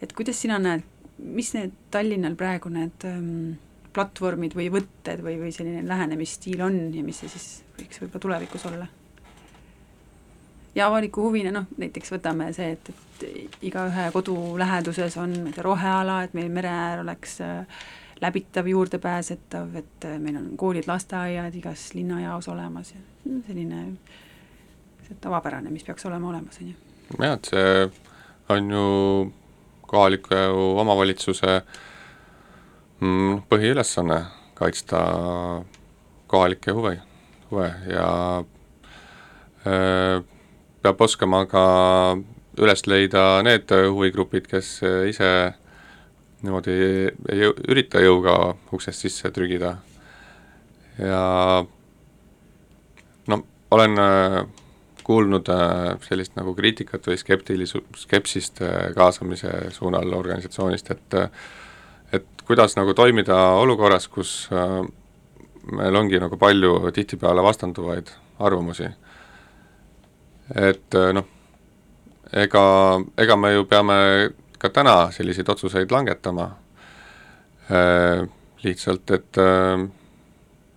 et 0.00 0.12
kuidas 0.12 0.40
sina 0.40 0.58
näed, 0.62 0.84
mis 1.18 1.52
need 1.56 1.72
Tallinnal 1.90 2.36
praegu 2.36 2.70
need 2.70 3.06
ähm, 3.08 3.56
platvormid 3.96 4.54
või 4.56 4.68
võtted 4.72 5.22
või, 5.24 5.38
või 5.40 5.52
selline 5.54 5.82
lähenemisstiil 5.88 6.62
on 6.66 6.78
ja 6.94 7.04
mis 7.06 7.22
see 7.22 7.32
siis 7.32 7.48
võiks 7.78 8.00
võib-olla 8.02 8.22
tulevikus 8.26 8.66
olla? 8.70 8.88
ja 10.76 10.86
avaliku 10.90 11.24
huvina 11.24 11.52
noh, 11.54 11.68
näiteks 11.80 12.12
võtame 12.12 12.50
see, 12.56 12.74
et, 12.76 12.90
et 12.92 13.62
igaühe 13.64 14.10
kodu 14.12 14.36
läheduses 14.60 15.16
on 15.20 15.32
ma 15.40 15.50
ei 15.50 15.56
tea, 15.56 15.64
roheala, 15.64 16.18
et 16.26 16.36
meil 16.36 16.50
mere 16.52 16.72
äär 16.72 17.02
oleks 17.04 17.38
äh, 17.44 17.86
läbitav, 18.20 18.68
juurdepääsetav, 18.68 19.72
et 19.80 20.08
äh, 20.08 20.18
meil 20.20 20.36
on 20.40 20.52
koolid, 20.60 20.88
lasteaiad 20.90 21.56
igas 21.56 21.88
linnajaos 21.96 22.50
olemas 22.52 22.92
ja 22.92 23.00
selline 23.48 23.86
see 25.06 25.18
tavapärane, 25.22 25.72
mis 25.72 25.86
peaks 25.86 26.04
olema 26.10 26.28
olemas, 26.34 26.60
on 26.60 26.72
ju. 26.74 26.78
jah, 27.24 27.36
et 27.38 27.52
see 27.52 27.90
on 28.52 28.70
ju 28.76 28.86
kohaliku 29.88 30.34
omavalitsuse 30.84 31.56
äh? 31.56 31.84
Põhiülesanne 33.00 34.22
kaitsta 34.56 34.98
kohalikke 36.32 36.72
huve, 36.72 36.94
huve 37.50 37.66
ja 37.90 38.06
äh, 39.68 40.22
peab 40.80 41.02
oskama 41.04 41.42
ka 41.50 41.64
üles 42.56 42.86
leida 42.88 43.42
need 43.44 43.68
huvigrupid, 43.68 44.46
kes 44.48 44.78
ise 45.10 45.30
niimoodi 46.40 46.76
ei 47.32 47.42
jõu, 47.42 47.52
ürita 47.68 48.00
jõuga 48.00 48.36
uksest 48.72 49.04
sisse 49.04 49.30
trügida. 49.34 49.76
ja 50.98 51.64
no 53.28 53.40
olen 53.70 54.00
kuulnud 55.04 55.52
sellist 56.08 56.34
nagu 56.36 56.54
kriitikat 56.56 57.06
või 57.06 57.20
skeptilisu-, 57.20 57.84
skepsist 57.96 58.64
kaasamise 58.96 59.52
suunal 59.76 60.16
organisatsioonist, 60.16 60.90
et 60.90 61.20
äh, 61.20 61.30
kuidas 62.46 62.76
nagu 62.76 62.94
toimida 62.94 63.36
olukorras, 63.58 64.08
kus 64.08 64.48
äh, 64.52 64.86
meil 65.72 65.96
ongi 65.98 66.20
nagu 66.22 66.36
palju 66.38 66.90
tihtipeale 66.94 67.42
vastanduvaid 67.42 68.12
arvamusi. 68.38 68.88
et 70.54 70.94
äh, 70.94 71.12
noh, 71.12 71.26
ega, 72.32 72.64
ega 73.18 73.36
me 73.36 73.52
ju 73.52 73.64
peame 73.64 73.96
ka 74.58 74.68
täna 74.68 75.10
selliseid 75.10 75.48
otsuseid 75.48 75.90
langetama 75.90 76.50
äh,, 77.70 78.28
lihtsalt 78.62 79.10
et 79.10 79.38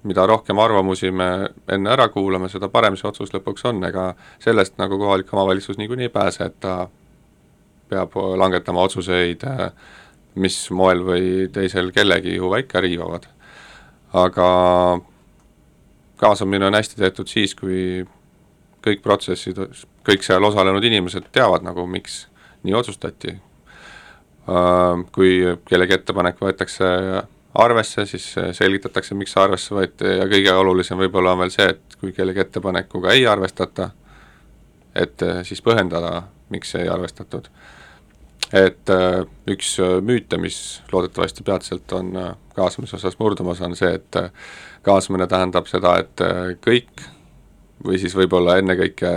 mida 0.03 0.25
rohkem 0.27 0.59
arvamusi 0.59 1.11
me 1.11 1.49
enne 1.67 1.91
ära 1.91 2.07
kuulame, 2.09 2.49
seda 2.49 2.69
parem 2.71 2.97
see 2.97 3.07
otsus 3.09 3.33
lõpuks 3.33 3.65
on, 3.69 3.83
ega 3.83 4.13
sellest 4.43 4.77
nagu 4.79 4.97
kohalik 4.99 5.33
omavalitsus 5.33 5.77
niikuinii 5.77 6.07
ei 6.07 6.13
pääse, 6.13 6.47
et 6.49 6.59
ta 6.63 6.87
peab 7.89 8.15
langetama 8.37 8.85
otsuseid 8.87 9.43
äh, 9.49 9.71
mis 10.39 10.57
moel 10.75 11.03
või 11.05 11.47
teisel 11.53 11.91
kellegi 11.95 12.37
huve 12.39 12.63
ikka 12.63 12.81
riivavad. 12.85 13.27
aga 14.13 14.45
kaasamine 16.17 16.65
on 16.65 16.73
hästi 16.73 16.95
tehtud 16.97 17.27
siis, 17.29 17.53
kui 17.55 18.05
kõik 18.85 19.03
protsessid, 19.03 19.59
kõik 20.07 20.25
seal 20.25 20.43
osalenud 20.43 20.83
inimesed 20.83 21.29
teavad 21.31 21.63
nagu, 21.63 21.85
miks 21.87 22.23
nii 22.63 22.73
otsustati. 22.73 23.35
Äh, 24.49 25.03
kui 25.13 25.43
kellegi 25.69 25.93
ettepanek 25.99 26.41
võetakse 26.41 26.89
arvesse, 27.59 28.05
siis 28.05 28.25
selgitatakse, 28.57 29.15
miks 29.15 29.37
arvesse 29.37 29.75
võeti 29.75 30.17
ja 30.19 30.25
kõige 30.29 30.53
olulisem 30.53 30.97
võib-olla 30.97 31.35
on 31.35 31.43
veel 31.43 31.53
see, 31.53 31.69
et 31.75 31.97
kui 32.01 32.13
kellegi 32.15 32.43
ettepanekuga 32.45 33.13
ei 33.13 33.27
arvestata, 33.27 33.89
et 34.95 35.21
siis 35.45 35.61
põhjendada, 35.65 36.23
miks 36.49 36.73
ei 36.79 36.89
arvestatud 36.89 37.49
et 38.53 38.89
äh, 38.89 39.21
üks 39.49 39.75
äh, 39.81 39.99
müüte, 40.01 40.39
mis 40.41 40.81
loodetavasti 40.91 41.45
peatselt 41.45 41.91
on 41.93 42.15
äh, 42.17 42.31
kaasamise 42.57 42.97
osas 42.97 43.19
murdumas, 43.19 43.61
on 43.61 43.75
see, 43.77 43.91
et 43.99 44.19
kaasamine 44.85 45.27
tähendab 45.29 45.69
seda, 45.69 45.95
et 46.01 46.23
kõik 46.63 47.05
või 47.85 47.99
siis 48.01 48.15
võib-olla 48.17 48.57
ennekõike 48.59 49.11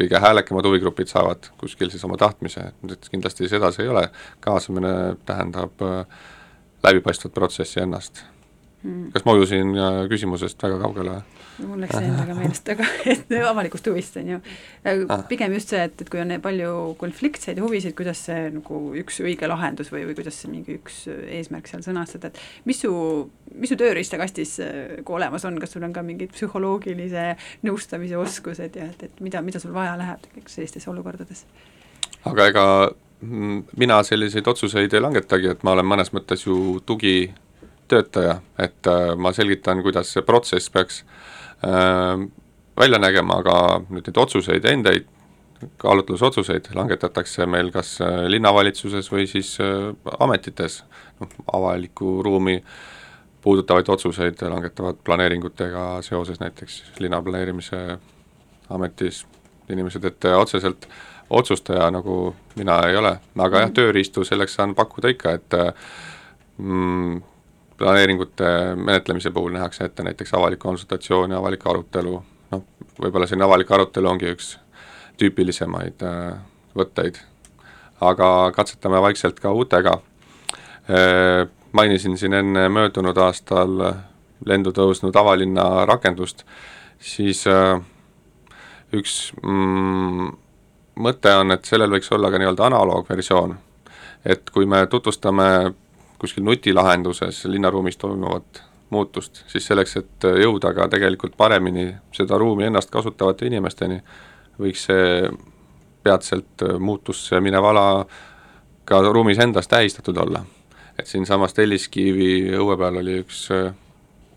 kõige 0.00 0.20
häälekamad 0.22 0.66
huvigrupid 0.66 1.10
saavad 1.10 1.50
kuskil 1.60 1.90
siis 1.92 2.02
oma 2.08 2.16
tahtmise, 2.18 2.70
et 2.88 3.08
kindlasti 3.12 3.50
seda 3.50 3.68
see 3.74 3.84
ei 3.84 3.92
ole, 3.92 4.06
kaasamine 4.40 4.94
tähendab 5.28 5.84
läbipaistvat 6.82 7.34
protsessi 7.36 7.82
ennast. 7.84 8.24
Mm.. 8.82 9.10
kas 9.12 9.26
ma 9.28 9.36
ujusin 9.36 9.76
küsimusest 10.08 10.62
väga 10.64 10.80
kaugele? 10.80 11.20
Mul 11.66 11.80
läks 11.82 11.96
endaga 11.98 12.34
meelest, 12.36 12.68
aga 12.72 12.86
et 13.12 13.32
avalikust 13.46 13.88
huvist, 13.90 14.16
on 14.20 14.30
ju. 14.34 14.38
Ah. 14.84 15.24
pigem 15.28 15.54
just 15.56 15.72
see, 15.72 15.82
et, 15.88 15.96
et 16.02 16.10
kui 16.10 16.20
on 16.22 16.32
palju 16.42 16.72
konfliktseid 17.00 17.60
huvisid, 17.62 17.94
kuidas 17.98 18.22
see 18.28 18.48
nagu 18.54 18.80
üks 19.00 19.20
õige 19.24 19.48
lahendus 19.50 19.90
või, 19.92 20.04
või 20.08 20.16
kuidas 20.18 20.40
see 20.40 20.52
mingi 20.52 20.78
üks 20.78 21.02
eesmärk 21.10 21.70
seal 21.70 21.84
sõnastada, 21.84 22.30
et 22.30 22.68
mis 22.68 22.80
su, 22.84 22.92
mis 23.54 23.72
su 23.72 23.78
tööriistakastis 23.80 24.56
nagu 24.62 25.18
olemas 25.18 25.44
on, 25.48 25.58
kas 25.62 25.74
sul 25.76 25.84
on 25.86 25.94
ka 25.96 26.04
mingid 26.06 26.32
psühholoogilise 26.36 27.26
nõustamise 27.66 28.18
oskused 28.20 28.80
ja 28.80 28.88
et, 28.92 29.06
et 29.08 29.22
mida, 29.24 29.42
mida 29.44 29.62
sul 29.62 29.74
vaja 29.76 29.96
läheb 30.00 30.26
sellistes 30.46 30.88
olukordades? 30.90 31.44
aga 32.28 32.50
ega 32.50 32.64
mina 33.20 34.00
selliseid 34.04 34.46
otsuseid 34.48 34.92
ei 34.96 35.02
langetagi, 35.02 35.50
et 35.52 35.62
ma 35.64 35.74
olen 35.74 35.88
mõnes 35.88 36.12
mõttes 36.16 36.46
ju 36.46 36.78
tugitöötaja, 36.88 38.38
et 38.60 38.88
äh, 38.88 39.12
ma 39.16 39.32
selgitan, 39.36 39.82
kuidas 39.84 40.14
see 40.14 40.24
protsess 40.24 40.72
peaks 40.72 41.02
Äh, 41.02 41.39
välja 42.80 42.98
nägema, 42.98 43.40
aga 43.42 43.56
nüüd 43.90 44.06
neid 44.08 44.20
otsuseid 44.20 44.64
endaid, 44.64 45.08
kaalutlusotsuseid 45.80 46.70
langetatakse 46.74 47.46
meil 47.46 47.68
kas 47.74 47.98
äh, 48.00 48.24
linnavalitsuses 48.32 49.10
või 49.12 49.26
siis 49.28 49.52
äh, 49.60 49.90
ametites, 50.20 50.80
noh, 51.20 51.34
avalikku 51.52 52.20
ruumi 52.24 52.60
puudutavaid 53.44 53.88
otsuseid 53.88 54.40
langetavad 54.48 55.00
planeeringutega 55.04 55.84
seoses 56.04 56.40
näiteks 56.40 56.82
linnaplaneerimise 57.00 57.98
ametis 58.70 59.24
inimesed, 59.70 60.04
et 60.04 60.28
otseselt 60.36 60.88
otsustaja 61.30 61.90
nagu 61.94 62.34
mina 62.58 62.80
ei 62.88 62.96
ole, 62.96 63.14
aga 63.38 63.64
jah, 63.64 63.72
tööriistu 63.74 64.24
selleks 64.26 64.56
saan 64.58 64.74
pakkuda 64.74 65.12
ikka, 65.12 65.34
et 65.38 65.56
mm, 66.58 67.20
planeeringute 67.80 68.50
menetlemise 68.76 69.32
puhul 69.32 69.54
nähakse 69.56 69.84
ette 69.88 70.04
näiteks 70.04 70.34
avalik 70.36 70.60
konsultatsioon 70.60 71.32
ja 71.32 71.38
avalik 71.40 71.64
arutelu, 71.66 72.18
noh, 72.52 72.64
võib-olla 73.00 73.28
selline 73.28 73.46
avalik 73.48 73.72
arutelu 73.72 74.10
ongi 74.10 74.28
üks 74.34 74.52
tüüpilisemaid 75.20 76.04
äh, 76.04 76.34
võtteid, 76.76 77.22
aga 78.04 78.28
katsetame 78.56 79.00
vaikselt 79.02 79.40
ka 79.40 79.52
uutega. 79.56 79.96
Äh,, 80.90 81.48
mainisin 81.72 82.18
siin 82.18 82.34
enne 82.34 82.68
möödunud 82.68 83.16
aastal 83.22 83.76
lendu 84.46 84.72
tõusnud 84.76 85.16
avalinna 85.16 85.86
rakendust, 85.88 86.44
siis 86.98 87.46
äh, 87.48 87.80
üks 88.92 89.30
mm, 89.40 90.32
mõte 91.00 91.34
on, 91.40 91.54
et 91.54 91.68
sellel 91.68 91.92
võiks 91.96 92.10
olla 92.12 92.30
ka 92.32 92.40
nii-öelda 92.40 92.66
analoogversioon, 92.68 93.54
et 94.24 94.50
kui 94.52 94.66
me 94.68 94.84
tutvustame 94.90 95.46
kuskil 96.20 96.44
nutilahenduses 96.44 97.44
linnaruumis 97.48 97.96
toimuvat 97.96 98.62
muutust, 98.90 99.44
siis 99.48 99.66
selleks, 99.66 99.96
et 99.96 100.26
jõuda 100.42 100.74
ka 100.74 100.88
tegelikult 100.90 101.36
paremini 101.38 101.86
seda 102.12 102.38
ruumi 102.38 102.66
ennast 102.66 102.90
kasutavate 102.90 103.46
inimesteni, 103.46 104.00
võiks 104.60 104.88
see 104.88 105.30
peatselt 106.02 106.64
muutusse 106.78 107.40
minev 107.40 107.64
ala 107.70 107.84
ka 108.84 109.00
ruumis 109.06 109.38
endas 109.38 109.68
tähistatud 109.68 110.16
olla. 110.16 110.44
et 110.98 111.06
siinsamas 111.06 111.54
Telliskivi 111.56 112.50
õue 112.58 112.76
peal 112.76 112.98
oli 113.00 113.14
üks 113.22 113.46
äh, 113.54 113.70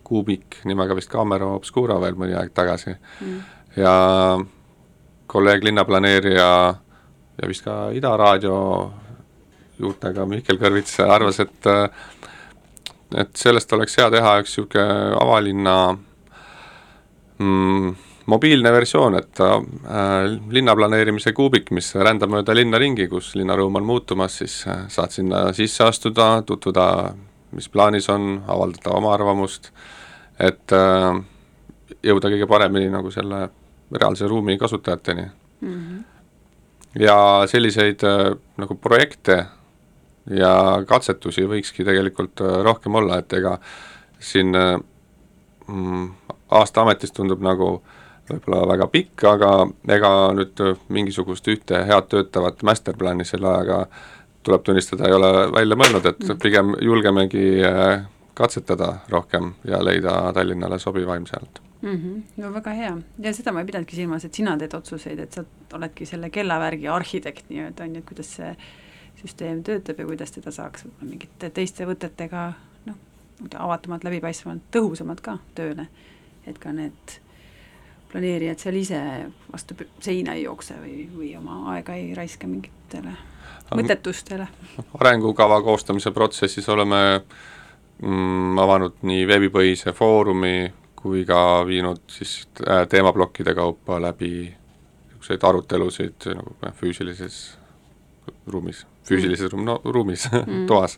kuubik 0.04 0.62
nimega 0.64 0.96
vist 0.96 1.12
Camera 1.12 1.50
Obscura 1.58 1.98
veel 2.00 2.16
mõni 2.16 2.36
aeg 2.38 2.54
tagasi 2.56 2.94
mm. 2.94 3.40
ja 3.76 3.96
kolleeg 5.28 5.64
linnaplaneerija 5.64 6.50
ja 7.42 7.50
vist 7.50 7.66
ka 7.66 7.90
Ida 7.96 8.14
Raadio 8.18 8.58
juurtega 9.80 10.26
Mihkel 10.30 10.60
Kõrvits 10.62 11.00
arvas, 11.04 11.40
et 11.40 11.70
et 13.14 13.36
sellest 13.38 13.74
oleks 13.74 13.98
hea 14.00 14.10
teha 14.10 14.38
üks 14.42 14.56
niisugune 14.58 14.86
avalinna 15.22 15.76
mm, 17.38 17.92
mobiilne 18.26 18.72
versioon, 18.72 19.18
et 19.20 19.42
äh, 19.44 20.24
linnaplaneerimise 20.50 21.34
kuubik, 21.36 21.72
mis 21.76 21.92
rändab 21.96 22.32
mööda 22.34 22.56
linna 22.56 22.80
ringi, 22.82 23.08
kus 23.12 23.34
linnaruum 23.36 23.82
on 23.82 23.88
muutumas, 23.88 24.38
siis 24.42 24.62
äh, 24.68 24.86
saad 24.92 25.14
sinna 25.16 25.46
sisse 25.54 25.84
astuda, 25.86 26.30
tutvuda, 26.48 26.88
mis 27.54 27.70
plaanis 27.70 28.10
on, 28.10 28.38
avaldada 28.48 28.96
oma 28.98 29.14
arvamust, 29.14 29.70
et 30.40 30.74
äh, 30.74 31.20
jõuda 32.04 32.32
kõige 32.34 32.48
paremini 32.50 32.90
nagu 32.94 33.12
selle 33.14 33.46
reaalse 33.94 34.28
ruumi 34.28 34.58
kasutajateni 34.58 35.26
mm. 35.62 35.74
-hmm. 35.74 36.04
ja 37.04 37.18
selliseid 37.48 38.04
äh, 38.04 38.32
nagu 38.58 38.76
projekte 38.76 39.44
ja 40.30 40.84
katsetusi 40.88 41.48
võikski 41.50 41.86
tegelikult 41.86 42.42
äh, 42.42 42.62
rohkem 42.64 42.96
olla, 42.96 43.20
et 43.20 43.34
ega 43.34 43.58
siin 44.24 44.56
äh, 44.56 44.78
mm, 45.68 46.08
aasta 46.52 46.82
ametis 46.86 47.12
tundub 47.12 47.44
nagu 47.44 47.76
võib-olla 48.30 48.68
väga 48.68 48.88
pikk, 48.88 49.26
aga 49.28 49.52
ega 49.92 50.10
nüüd 50.36 50.62
mingisugust 50.96 51.48
ühte 51.52 51.84
head 51.88 52.08
töötavat 52.12 52.64
masterplani 52.64 53.26
selle 53.28 53.50
ajaga 53.52 53.82
tuleb 54.44 54.64
tunnistada, 54.64 55.08
ei 55.08 55.16
ole 55.16 55.32
välja 55.52 55.76
mõelnud, 55.80 56.08
et 56.08 56.24
mm. 56.24 56.40
pigem 56.44 56.74
julgemegi 56.84 57.46
äh, 57.68 58.06
katsetada 58.34 58.98
rohkem 59.12 59.54
ja 59.68 59.80
leida 59.84 60.16
Tallinnale 60.34 60.80
sobivaim 60.80 61.26
sealt 61.30 61.62
mm. 61.82 61.98
-hmm. 61.98 62.22
no 62.38 62.54
väga 62.54 62.72
hea 62.72 62.98
ja 63.20 63.34
seda 63.34 63.52
ma 63.52 63.60
ei 63.60 63.66
pidanudki 63.66 63.96
silmas, 63.96 64.26
et 64.26 64.34
sina 64.34 64.58
teed 64.58 64.74
otsuseid, 64.74 65.20
et 65.20 65.32
sa 65.32 65.44
oledki 65.74 66.06
selle 66.06 66.30
kellavärgi 66.30 66.88
arhitekt 66.88 67.50
nii-öelda 67.50 67.84
on 67.84 67.96
ju, 67.96 68.00
et 68.00 68.10
kuidas 68.10 68.36
see 68.36 68.56
süsteem 69.24 69.64
töötab 69.64 70.00
ja 70.00 70.06
kuidas 70.06 70.32
teda 70.36 70.52
saaks 70.52 70.86
võib-olla 70.86 71.10
mingite 71.10 71.50
teiste 71.56 71.88
võtetega 71.88 72.46
noh, 72.88 73.02
avatumalt, 73.56 74.04
läbipaistvamalt, 74.04 74.66
tõhusamalt 74.74 75.24
ka 75.24 75.38
tööle, 75.56 75.88
et 76.48 76.60
ka 76.60 76.74
need 76.76 77.20
planeerijad 78.12 78.62
seal 78.62 78.78
ise 78.78 79.00
vastu 79.52 79.78
seina 80.04 80.36
ei 80.38 80.44
jookse 80.46 80.78
või, 80.78 81.08
või 81.16 81.32
oma 81.38 81.64
aega 81.74 81.96
ei 81.98 82.14
raiska 82.18 82.48
mingitele 82.48 83.16
mõttetustele. 83.74 84.48
arengukava 85.00 85.62
koostamise 85.66 86.12
protsessis 86.12 86.70
oleme 86.70 87.02
mm, 88.02 88.60
avanud 88.60 89.02
nii 89.02 89.26
veebipõhise 89.28 89.96
foorumi 89.98 90.72
kui 91.04 91.26
ka 91.28 91.64
viinud 91.68 92.04
siis 92.12 92.44
äh, 92.68 92.86
teemaplokkide 92.90 93.56
kaupa 93.56 94.00
läbi 94.02 94.34
niisuguseid 94.46 95.44
arutelusid 95.50 96.30
nagu 96.38 96.56
füüsilises 96.80 97.42
ruumis 98.48 98.84
füüsilises 99.08 99.52
ruum, 99.52 99.66
no 99.68 99.80
ruumis 99.86 100.28
mm., 100.32 100.66
toas. 100.70 100.98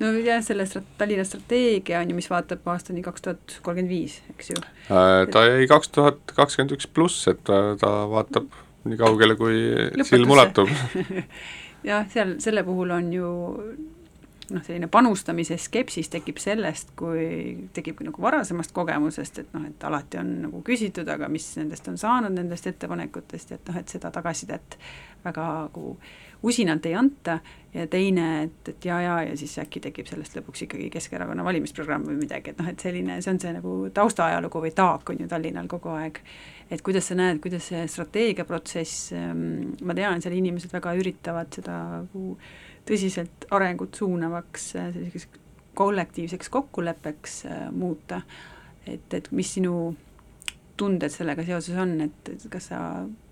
no 0.00 0.12
jah, 0.24 0.42
selle 0.44 0.66
strat-, 0.68 0.88
Tallinna 1.00 1.26
strateegia 1.28 2.02
on 2.02 2.12
ju, 2.12 2.18
mis 2.18 2.30
vaatab 2.30 2.66
aastani 2.72 3.04
kaks 3.04 3.26
tuhat 3.26 3.58
kolmkümmend 3.62 3.92
viis, 3.92 4.20
eks 4.34 4.52
ju 4.54 4.62
äh,? 4.62 5.26
Ta 5.32 5.44
jäi 5.48 5.68
kaks 5.70 5.92
tuhat 5.94 6.22
kakskümmend 6.34 6.76
üks 6.78 6.88
pluss, 6.90 7.28
et 7.30 7.44
ta, 7.48 7.76
ta 7.80 7.92
vaatab 8.10 8.48
nii 8.88 9.00
kaugele, 9.00 9.36
kui 9.38 9.60
Lõpetusse. 9.60 10.10
silm 10.12 10.34
ulatub 10.36 10.72
jah, 11.90 12.06
seal 12.12 12.36
selle 12.42 12.64
puhul 12.66 12.94
on 12.96 13.12
ju 13.12 13.32
noh, 14.50 14.62
selline 14.64 14.88
panustamise 14.92 15.58
skepsis 15.60 16.10
tekib 16.12 16.40
sellest, 16.42 16.94
kui 16.98 17.68
tekib 17.76 18.00
nagu 18.06 18.22
varasemast 18.22 18.72
kogemusest, 18.76 19.42
et 19.42 19.52
noh, 19.56 19.66
et 19.68 19.84
alati 19.84 20.20
on 20.20 20.32
nagu 20.46 20.62
küsitud, 20.66 21.08
aga 21.12 21.28
mis 21.32 21.50
nendest 21.60 21.88
on 21.90 21.98
saanud, 22.00 22.34
nendest 22.36 22.66
ettepanekutest, 22.70 23.52
et 23.56 23.70
noh, 23.70 23.78
et 23.80 23.96
seda 23.96 24.12
tagasisidet 24.14 24.78
väga 25.24 25.46
nagu 25.66 25.96
usinalt 26.42 26.86
ei 26.86 26.94
anta 26.94 27.38
ja 27.74 27.86
teine, 27.90 28.26
et, 28.44 28.68
et 28.70 28.84
jaa, 28.84 29.00
jaa, 29.02 29.16
ja 29.26 29.34
siis 29.36 29.56
äkki 29.58 29.80
tekib 29.82 30.06
sellest 30.08 30.36
lõpuks 30.38 30.64
ikkagi 30.64 30.86
Keskerakonna 30.94 31.44
valimisprogramm 31.44 32.06
või 32.06 32.20
midagi, 32.20 32.52
et 32.52 32.62
noh, 32.62 32.68
et 32.70 32.80
selline, 32.80 33.18
see 33.24 33.32
on 33.34 33.40
see 33.42 33.52
nagu 33.56 33.74
taustaajalugu 33.94 34.62
või 34.62 34.72
taak 34.76 35.10
on 35.12 35.24
ju 35.24 35.28
Tallinnal 35.30 35.68
kogu 35.70 35.92
aeg. 35.96 36.22
et 36.70 36.82
kuidas 36.84 37.08
sa 37.08 37.16
näed, 37.18 37.40
kuidas 37.42 37.68
see 37.72 37.82
strateegiaprotsess, 37.88 39.12
ähm, 39.16 39.74
ma 39.82 39.96
tean, 39.96 40.22
seal 40.22 40.36
inimesed 40.36 40.72
väga 40.72 40.94
üritavad 41.00 41.52
seda 41.54 41.78
nagu 41.98 42.36
tõsiselt 42.88 43.48
arengut 43.54 43.94
suunavaks 43.98 44.70
selliseks 44.72 45.28
kollektiivseks 45.78 46.48
kokkuleppeks 46.48 47.46
äh, 47.46 47.58
muuta, 47.70 48.20
et, 48.86 49.14
et 49.14 49.28
mis 49.30 49.54
sinu 49.54 49.94
tunded 50.78 51.12
sellega 51.14 51.44
seoses 51.46 51.76
on, 51.78 51.92
et, 52.02 52.30
kas 52.50 52.70
sa 52.72 52.80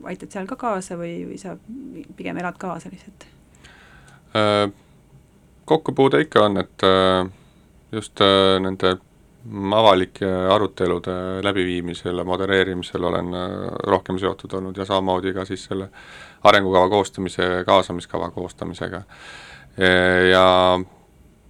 aitad 0.06 0.30
seal 0.30 0.46
ka 0.50 0.58
kaasa 0.60 0.98
või, 1.00 1.16
või 1.26 1.40
sa 1.42 1.56
pigem 2.18 2.38
elad 2.42 2.58
kaasa 2.62 2.92
lihtsalt 2.92 3.26
äh,? 4.38 4.68
kokkupuude 5.66 6.20
ikka 6.22 6.44
on, 6.46 6.60
et 6.62 6.86
äh, 6.86 7.26
just 7.92 8.22
äh, 8.22 8.60
nende 8.62 8.94
avalike 9.74 10.30
arutelude 10.54 11.16
läbiviimisel 11.42 12.18
ja 12.18 12.24
modereerimisel 12.26 13.04
olen 13.10 13.34
rohkem 13.86 14.18
seotud 14.18 14.54
olnud 14.58 14.78
ja 14.78 14.86
samamoodi 14.86 15.34
ka 15.34 15.44
siis 15.46 15.66
selle 15.66 15.86
arengukava 16.48 16.88
koostamise 16.92 17.48
kaasamiskava 17.66 18.30
koostamisega. 18.34 19.02
ja 20.30 20.46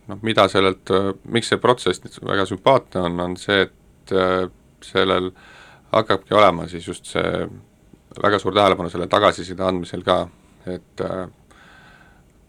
noh, 0.07 0.19
mida 0.23 0.49
sellelt, 0.49 0.91
miks 1.31 1.53
see 1.53 1.61
protsess 1.63 2.21
väga 2.25 2.47
sümpaatne 2.47 3.05
on, 3.07 3.21
on 3.21 3.37
see, 3.39 3.63
et 3.69 4.15
sellel 4.83 5.31
hakkabki 5.93 6.35
olema 6.35 6.67
siis 6.71 6.89
just 6.89 7.07
see 7.07 7.47
väga 8.23 8.39
suur 8.39 8.55
tähelepanu 8.55 8.91
selle 8.91 9.09
tagasiside 9.13 9.65
andmisel 9.65 10.03
ka, 10.07 10.21
et 10.67 11.03
äh, 11.05 11.27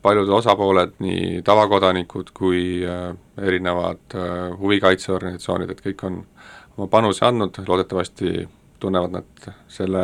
paljud 0.01 0.29
osapooled, 0.39 0.95
nii 1.03 1.41
tavakodanikud 1.45 2.31
kui 2.37 2.61
äh, 2.87 3.09
erinevad 3.41 4.15
äh, 4.15 4.59
huvikaitseorganisatsioonid, 4.59 5.73
et 5.73 5.83
kõik 5.83 6.05
on 6.07 6.21
oma 6.77 6.87
panuse 6.91 7.25
andnud, 7.27 7.59
loodetavasti 7.67 8.47
tunnevad 8.79 9.17
nad 9.17 9.47
selle 9.73 10.03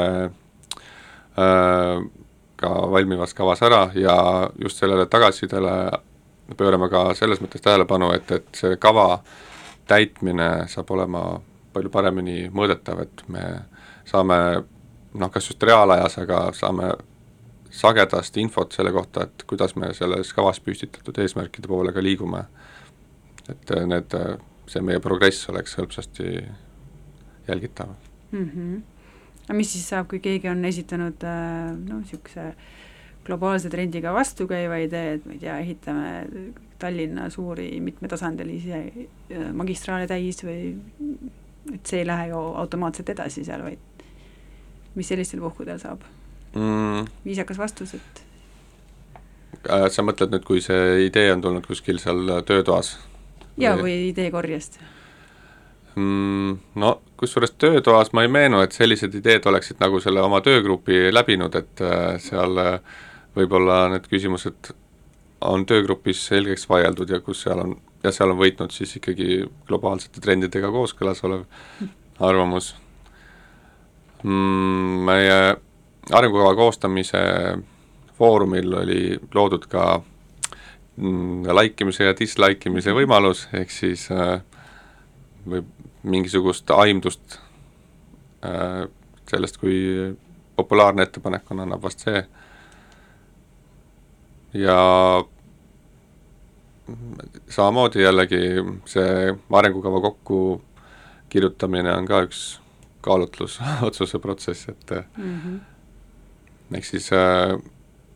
ka 2.63 2.71
valmivas 2.91 3.35
kavas 3.37 3.61
ära 3.67 3.85
ja 3.99 4.15
just 4.61 4.79
sellele 4.79 5.05
tagasisidele 5.11 5.75
pöörame 6.57 6.89
ka 6.91 7.05
selles 7.17 7.41
mõttes 7.41 7.63
tähelepanu, 7.63 8.11
et, 8.15 8.31
et 8.31 8.59
see 8.59 8.77
kava 8.81 9.23
täitmine 9.87 10.67
saab 10.71 10.91
olema 10.95 11.23
palju 11.73 11.89
paremini 11.91 12.49
mõõdetav, 12.53 13.01
et 13.03 13.23
me 13.31 13.43
saame 14.07 14.37
noh, 15.13 15.31
kas 15.31 15.49
just 15.49 15.63
reaalajas, 15.63 16.17
aga 16.21 16.45
saame 16.57 16.91
sagedasti 17.73 18.41
infot 18.43 18.75
selle 18.75 18.91
kohta, 18.93 19.25
et 19.25 19.45
kuidas 19.49 19.75
me 19.79 19.93
selles 19.97 20.33
kavas 20.35 20.59
püstitatud 20.61 21.17
eesmärkide 21.23 21.69
poole 21.69 21.93
ka 21.93 22.03
liigume. 22.03 22.45
et 23.49 23.71
need, 23.85 24.13
see 24.71 24.81
meie 24.81 24.99
progress 25.03 25.49
oleks 25.51 25.73
hõlpsasti 25.75 26.27
jälgitav 27.47 27.89
mm. 28.31 28.49
-hmm. 28.49 28.81
Aga 29.43 29.57
mis 29.57 29.73
siis 29.75 29.87
saab, 29.91 30.07
kui 30.11 30.21
keegi 30.23 30.49
on 30.51 30.63
esitanud 30.65 31.23
noh, 31.23 31.99
niisuguse 32.01 32.51
globaalse 33.23 33.69
trendiga 33.69 34.13
vastukäiva 34.13 34.77
idee, 34.83 35.13
et 35.17 35.25
ma 35.25 35.35
ei 35.35 35.39
tea, 35.39 35.57
ehitame 35.63 36.07
Tallinna 36.79 37.29
suuri 37.31 37.69
mitmetasandilisi 37.79 38.73
äh, 38.75 39.47
magistraale 39.55 40.07
täis 40.07 40.43
või 40.43 40.73
et 41.71 41.87
see 41.87 42.01
ei 42.01 42.07
lähe 42.07 42.27
ju 42.33 42.41
automaatselt 42.59 43.13
edasi 43.13 43.45
seal, 43.47 43.63
vaid 43.63 44.03
mis 44.97 45.07
sellistel 45.07 45.41
puhkudel 45.43 45.79
saab 45.79 46.03
mm.? 46.55 47.07
viisakas 47.25 47.61
vastus, 47.61 47.95
et 47.99 48.23
äh, 49.69 49.87
sa 49.87 50.03
mõtled 50.03 50.35
nüüd, 50.35 50.43
kui 50.47 50.63
see 50.63 51.07
idee 51.07 51.31
on 51.33 51.45
tulnud 51.45 51.67
kuskil 51.67 52.01
seal 52.03 52.41
töötoas? 52.47 52.97
jaa, 53.57 53.77
või 53.79 54.09
ideekorjest 54.09 54.81
mm,? 55.95 56.57
No 56.75 56.93
kusjuures 57.17 57.55
töötoas 57.57 58.11
ma 58.13 58.25
ei 58.25 58.31
meenu, 58.31 58.59
et 58.63 58.75
sellised 58.75 59.15
ideed 59.15 59.45
oleksid 59.47 59.79
nagu 59.83 59.99
selle 60.03 60.21
oma 60.23 60.41
töögrupi 60.43 61.07
läbinud, 61.13 61.55
et 61.55 61.83
äh, 61.83 62.15
seal 62.21 62.59
äh, 62.59 63.01
võib-olla 63.37 63.87
need 63.93 64.07
küsimused 64.11 64.73
on 65.43 65.65
töögrupis 65.67 66.21
selgeks 66.29 66.67
vaieldud 66.69 67.09
ja 67.11 67.19
kus 67.23 67.43
seal 67.45 67.59
on, 67.63 67.75
ja 68.03 68.11
seal 68.15 68.31
on 68.33 68.39
võitnud 68.39 68.71
siis 68.75 68.95
ikkagi 68.99 69.43
globaalsete 69.67 70.23
trendidega 70.23 70.71
kooskõlas 70.71 71.23
olev 71.27 71.45
arvamus 72.23 72.73
mm,. 74.23 75.03
Meie 75.03 75.37
arengukava 76.11 76.55
koostamise 76.55 77.21
foorumil 78.17 78.73
oli 78.83 79.01
loodud 79.35 79.67
ka 79.71 79.85
mm, 80.95 81.47
like 81.55 81.83
imise 81.83 82.07
ja 82.07 82.15
dislike 82.17 82.69
imise 82.69 82.93
võimalus, 82.95 83.47
ehk 83.55 83.71
siis 83.71 84.09
äh, 84.11 84.39
võib 85.47 85.71
mingisugust 86.03 86.71
aimdust 86.71 87.37
äh, 88.45 88.87
sellest, 89.29 89.57
kui 89.57 89.77
populaarne 90.55 91.07
ettepanek 91.07 91.51
on, 91.51 91.63
annab 91.63 91.83
vast 91.83 92.03
see. 92.05 92.23
ja 94.53 94.77
samamoodi 97.49 98.03
jällegi 98.03 98.41
see 98.85 99.35
arengukava 99.59 100.01
kokku 100.01 100.39
kirjutamine 101.29 101.95
on 101.95 102.05
ka 102.05 102.19
üks 102.27 102.41
kaalutlusotsuse 103.03 104.19
protsess, 104.19 104.69
et 104.69 104.91
mm 105.17 105.39
-hmm. 105.39 106.75
ehk 106.77 106.85
siis 106.85 107.09
äh, 107.13 107.57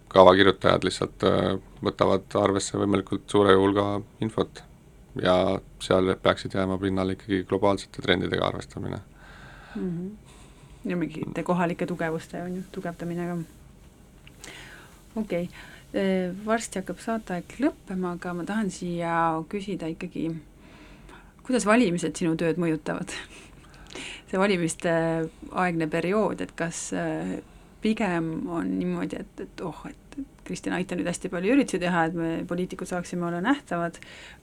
kavakirjutajad 0.07 0.83
lihtsalt 0.83 1.23
äh, 1.23 1.57
võtavad 1.83 2.37
arvesse 2.43 2.77
võimalikult 2.77 3.29
suure 3.31 3.55
hulga 3.55 4.01
infot 4.21 4.63
ja 5.23 5.59
seal 5.83 6.15
peaksid 6.23 6.55
jääma 6.57 6.77
pinnale 6.77 7.17
ikkagi 7.17 7.43
globaalsete 7.49 8.01
trendidega 8.01 8.47
arvestamine 8.47 8.99
mm. 9.75 9.89
-hmm. 9.89 10.11
ja 10.89 10.97
mingite 10.97 11.43
kohalike 11.43 11.85
tugevuste 11.85 12.43
on 12.43 12.55
ju, 12.55 12.63
tugevdamine 12.71 13.27
ka. 13.27 13.37
okei 15.15 15.43
okay., 15.43 16.35
varsti 16.45 16.79
hakkab 16.79 16.99
saateaeg 16.99 17.57
lõppema, 17.59 18.13
aga 18.17 18.33
ma 18.33 18.43
tahan 18.43 18.69
siia 18.71 19.43
küsida 19.49 19.87
ikkagi, 19.87 20.31
kuidas 21.43 21.65
valimised 21.65 22.15
sinu 22.15 22.35
tööd 22.35 22.59
mõjutavad 22.59 23.13
see 24.29 24.39
valimiste 24.39 24.91
aegne 25.51 25.87
periood, 25.87 26.41
et 26.43 26.51
kas 26.59 26.89
äh, 26.93 27.37
pigem 27.81 28.49
on 28.51 28.73
niimoodi, 28.79 29.21
et, 29.23 29.45
et 29.45 29.63
oh, 29.63 29.85
et 29.89 30.06
Kristjan, 30.47 30.77
aita 30.77 30.95
nüüd 30.95 31.09
hästi 31.09 31.31
palju 31.33 31.53
üritusi 31.57 31.81
teha, 31.83 32.05
et 32.07 32.15
me 32.17 32.31
poliitikud 32.47 32.89
saaksime 32.89 33.27
olla 33.27 33.41
nähtavad, 33.43 33.99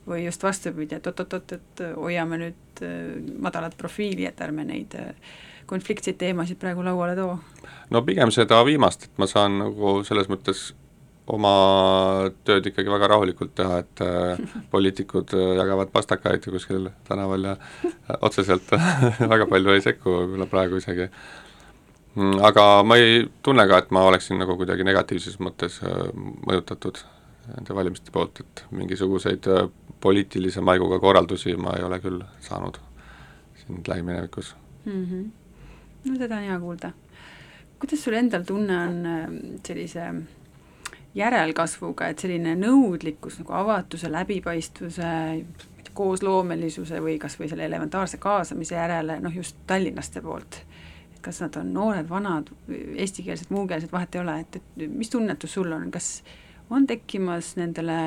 või 0.08 0.26
just 0.26 0.44
vastupidi, 0.44 0.98
et 0.98 1.10
oot-oot-oot, 1.10 1.56
et 1.56 1.84
hoiame 1.96 2.40
nüüd 2.44 2.84
äh, 2.84 3.02
madalat 3.42 3.76
profiili, 3.80 4.28
et 4.28 4.44
ärme 4.44 4.66
neid 4.68 4.96
äh, 5.00 5.12
konfliktseid 5.66 6.20
teemasid 6.20 6.60
praegu 6.60 6.84
lauale 6.84 7.16
too? 7.18 7.36
no 7.90 8.02
pigem 8.04 8.32
seda 8.34 8.60
viimast, 8.66 9.08
et 9.08 9.20
ma 9.20 9.28
saan 9.30 9.58
nagu 9.62 10.00
selles 10.06 10.28
mõttes 10.32 10.72
oma 11.30 11.52
tööd 12.44 12.66
ikkagi 12.68 12.92
väga 12.92 13.08
rahulikult 13.14 13.54
teha, 13.56 13.80
et 13.84 14.02
äh, 14.04 14.42
poliitikud 14.74 15.32
äh, 15.36 15.54
jagavad 15.60 15.92
pastakaid 15.94 16.44
kuskil 16.44 16.90
tänaval 17.08 17.50
ja 17.50 17.56
äh, 17.56 18.18
otseselt 18.20 18.68
väga 19.32 19.48
palju 19.50 19.74
ei 19.74 19.84
sekku 19.84 20.18
võib-olla 20.18 20.48
praegu 20.50 20.80
isegi. 20.82 21.08
Mm, 21.08 21.43
aga 22.42 22.82
ma 22.86 22.96
ei 22.96 23.24
tunne 23.42 23.66
ka, 23.68 23.78
et 23.82 23.90
ma 23.90 24.04
oleksin 24.08 24.38
nagu 24.38 24.56
kuidagi 24.56 24.86
negatiivses 24.86 25.40
mõttes 25.42 25.80
mõjutatud 26.46 27.00
nende 27.48 27.76
valimiste 27.76 28.12
poolt, 28.14 28.40
et 28.40 28.64
mingisuguseid 28.70 29.48
poliitilise 30.00 30.62
maiguga 30.64 30.98
korraldusi 31.02 31.56
ma 31.60 31.74
ei 31.78 31.84
ole 31.84 31.98
küll 32.00 32.22
saanud 32.44 32.78
siin 33.60 33.82
lähiminevikus 33.88 34.54
mm. 34.84 35.04
-hmm. 35.04 35.26
no 36.04 36.16
seda 36.16 36.36
on 36.36 36.42
hea 36.42 36.58
kuulda. 36.60 36.92
kuidas 37.78 38.04
sul 38.04 38.12
endal 38.12 38.42
tunne 38.42 38.78
on 38.78 39.06
sellise 39.66 40.12
järelkasvuga, 41.14 42.08
et 42.08 42.18
selline 42.18 42.54
nõudlikkus 42.58 43.38
nagu 43.38 43.52
avatuse, 43.52 44.10
läbipaistvuse, 44.12 45.10
koosloomelisuse 45.94 47.00
või 47.02 47.18
kas 47.22 47.38
või 47.38 47.48
selle 47.50 47.66
elementaarse 47.68 48.18
kaasamise 48.18 48.74
järele, 48.74 49.20
noh 49.22 49.36
just 49.36 49.56
tallinlaste 49.66 50.22
poolt, 50.24 50.58
kas 51.24 51.40
nad 51.40 51.56
on 51.60 51.72
noored, 51.74 52.08
vanad, 52.08 52.50
eestikeelsed, 52.68 53.52
muukeelsed, 53.54 53.92
vahet 53.92 54.14
ei 54.14 54.22
ole, 54.22 54.38
et, 54.44 54.58
et 54.60 54.88
mis 54.92 55.10
tunnetus 55.12 55.56
sul 55.56 55.72
on, 55.72 55.88
kas 55.94 56.18
on 56.72 56.86
tekkimas 56.88 57.54
nendele, 57.60 57.98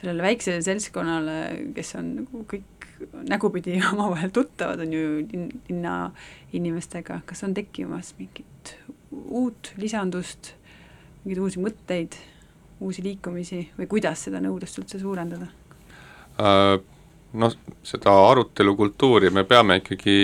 sellele 0.00 0.26
väiksele 0.26 0.62
seltskonnale, 0.66 1.38
kes 1.76 1.94
on 2.00 2.10
nagu 2.20 2.42
kõik 2.50 2.88
nägupidi 3.28 3.78
omavahel 3.92 4.34
tuttavad, 4.34 4.82
on 4.84 4.92
ju 4.92 5.06
linna 5.68 5.94
inimestega, 6.52 7.22
kas 7.26 7.44
on 7.46 7.54
tekkimas 7.56 8.14
mingit 8.18 8.76
uut 9.14 9.72
lisandust 9.78 10.54
mingeid 11.24 11.40
uusi 11.40 11.60
mõtteid, 11.62 12.16
uusi 12.84 13.02
liikumisi 13.04 13.62
või 13.78 13.88
kuidas 13.88 14.26
seda 14.26 14.42
nõudlust 14.44 14.80
üldse 14.82 15.00
suurendada? 15.00 15.48
Äh, 16.36 16.76
noh, 17.40 17.56
seda 17.86 18.12
arutelukultuuri 18.28 19.30
me 19.32 19.46
peame 19.48 19.78
ikkagi 19.80 20.16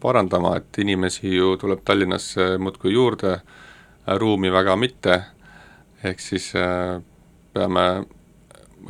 parandama, 0.00 0.56
et 0.56 0.78
inimesi 0.78 1.34
ju 1.34 1.56
tuleb 1.60 1.84
Tallinnasse 1.84 2.56
muudkui 2.58 2.92
juurde, 2.92 3.32
äh, 3.32 4.18
ruumi 4.18 4.52
väga 4.52 4.76
mitte, 4.76 5.20
ehk 6.04 6.20
siis 6.20 6.52
äh, 6.56 7.00
peame 7.54 7.86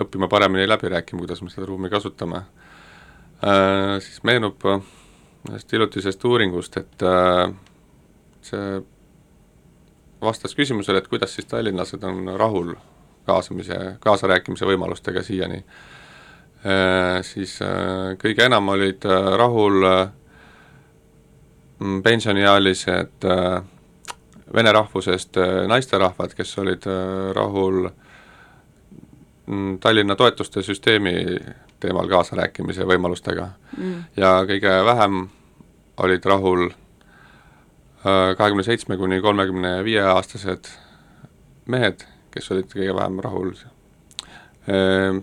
õppima 0.03 0.29
paremini 0.29 0.69
läbi 0.69 0.91
rääkima, 0.93 1.23
kuidas 1.23 1.43
me 1.43 1.51
seda 1.51 1.67
ruumi 1.67 1.89
kasutame. 1.89 2.43
Siis 4.01 4.23
meenub 4.25 4.65
ühest 4.65 5.73
hiljutisest 5.73 6.25
uuringust, 6.25 6.77
et 6.81 7.05
see 8.45 8.79
vastas 10.21 10.55
küsimusele, 10.57 11.01
et 11.01 11.09
kuidas 11.09 11.35
siis 11.37 11.49
tallinlased 11.49 12.05
on 12.05 12.33
rahul 12.37 12.75
kaasamise, 13.27 13.97
kaasarääkimise 14.01 14.67
võimalustega 14.69 15.23
siiani 15.27 15.59
äh,, 15.61 17.21
siis 17.27 17.59
äh, 17.65 18.15
kõige 18.21 18.47
enam 18.47 18.69
olid 18.75 19.07
äh, 19.07 19.31
rahul 19.41 19.87
äh, 19.89 20.07
pensioniealised 22.03 23.25
äh, 23.25 23.63
vene 24.55 24.73
rahvusest 24.73 25.37
äh, 25.37 25.67
naisterahvad, 25.69 26.35
kes 26.35 26.59
olid 26.59 26.87
äh, 26.87 27.33
rahul 27.37 27.89
mm, 29.47 29.79
Tallinna 29.79 30.17
toetuste 30.17 30.63
süsteemi 30.63 31.15
teemal 31.81 32.09
kaasarääkimise 32.09 32.87
võimalustega 32.89 33.51
mm.. 33.77 34.03
ja 34.17 34.39
kõige 34.49 34.73
vähem 34.85 35.27
olid 35.97 36.25
rahul 36.25 36.69
kahekümne 38.07 38.63
seitsme 38.63 38.97
kuni 38.97 39.19
kolmekümne 39.21 39.81
viie 39.85 40.03
aastased 40.07 40.69
mehed, 41.67 42.05
kes 42.31 42.51
olid 42.55 42.69
kõige 42.71 42.95
vähem 42.95 43.19
rahul 43.25 43.51
äh, 44.71 45.19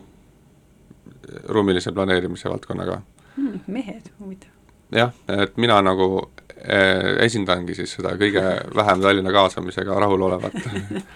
ruumilise 1.48 1.92
planeerimise 1.92 2.50
valdkonnaga 2.50 3.02
mm,. 3.36 3.60
mehed, 3.68 4.12
huvitav. 4.20 4.50
jah, 4.92 5.14
et 5.28 5.58
mina 5.58 5.82
nagu 5.82 6.30
esindangi 6.64 7.76
siis 7.76 7.98
seda 7.98 8.14
kõige 8.20 8.44
vähem 8.76 9.02
Tallinna 9.04 9.34
kaasamisega 9.36 9.98
rahul 10.00 10.22
olevat 10.30 10.56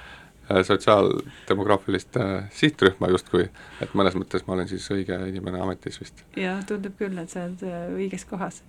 sotsiaaldemograafilist 0.70 2.18
äh, 2.20 2.48
sihtrühma 2.56 3.10
justkui, 3.12 3.48
et 3.84 3.96
mõnes 3.96 4.16
mõttes 4.20 4.46
ma 4.48 4.56
olen 4.56 4.68
siis 4.68 4.86
õige 4.96 5.18
inimene 5.28 5.60
ametis 5.64 6.00
vist. 6.02 6.24
jah, 6.40 6.60
tundub 6.68 6.96
küll, 7.00 7.18
et 7.20 7.32
sa 7.32 7.48
oled 7.48 7.64
õiges 8.00 8.28
kohas 8.30 8.62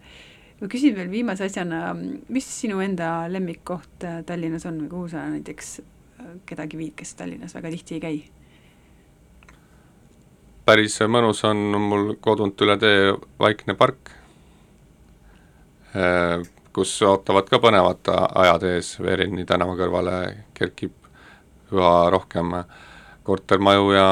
ma 0.61 0.71
küsin 0.71 0.97
veel 0.97 1.11
viimase 1.11 1.47
asjana, 1.47 1.93
mis 1.95 2.49
sinu 2.51 2.81
enda 2.83 3.29
lemmikkoht 3.31 4.09
Tallinnas 4.27 4.67
on 4.67 4.83
või 4.83 4.91
kuhu 4.91 5.13
sa 5.13 5.29
näiteks 5.31 5.79
kedagi 6.49 6.79
viid, 6.81 6.97
kes 6.99 7.15
Tallinnas 7.19 7.55
väga 7.55 7.71
tihti 7.75 7.99
ei 7.99 8.03
käi? 8.03 8.19
päris 10.69 10.99
mõnus 11.09 11.41
on 11.49 11.63
mul 11.81 12.11
kodunt 12.21 12.61
üle 12.61 12.75
tee 12.77 13.13
vaikne 13.41 13.73
park, 13.79 14.11
kus 16.79 16.93
ootavad 17.03 17.49
ka 17.51 17.59
põnevad 17.63 18.09
ajad 18.39 18.67
ees, 18.71 18.93
Veerini 19.03 19.43
tänava 19.47 19.75
kõrvale 19.79 20.19
kerkib 20.55 20.95
üha 21.75 21.95
rohkem 22.15 22.55
kortermaju 23.27 23.89
ja 23.97 24.11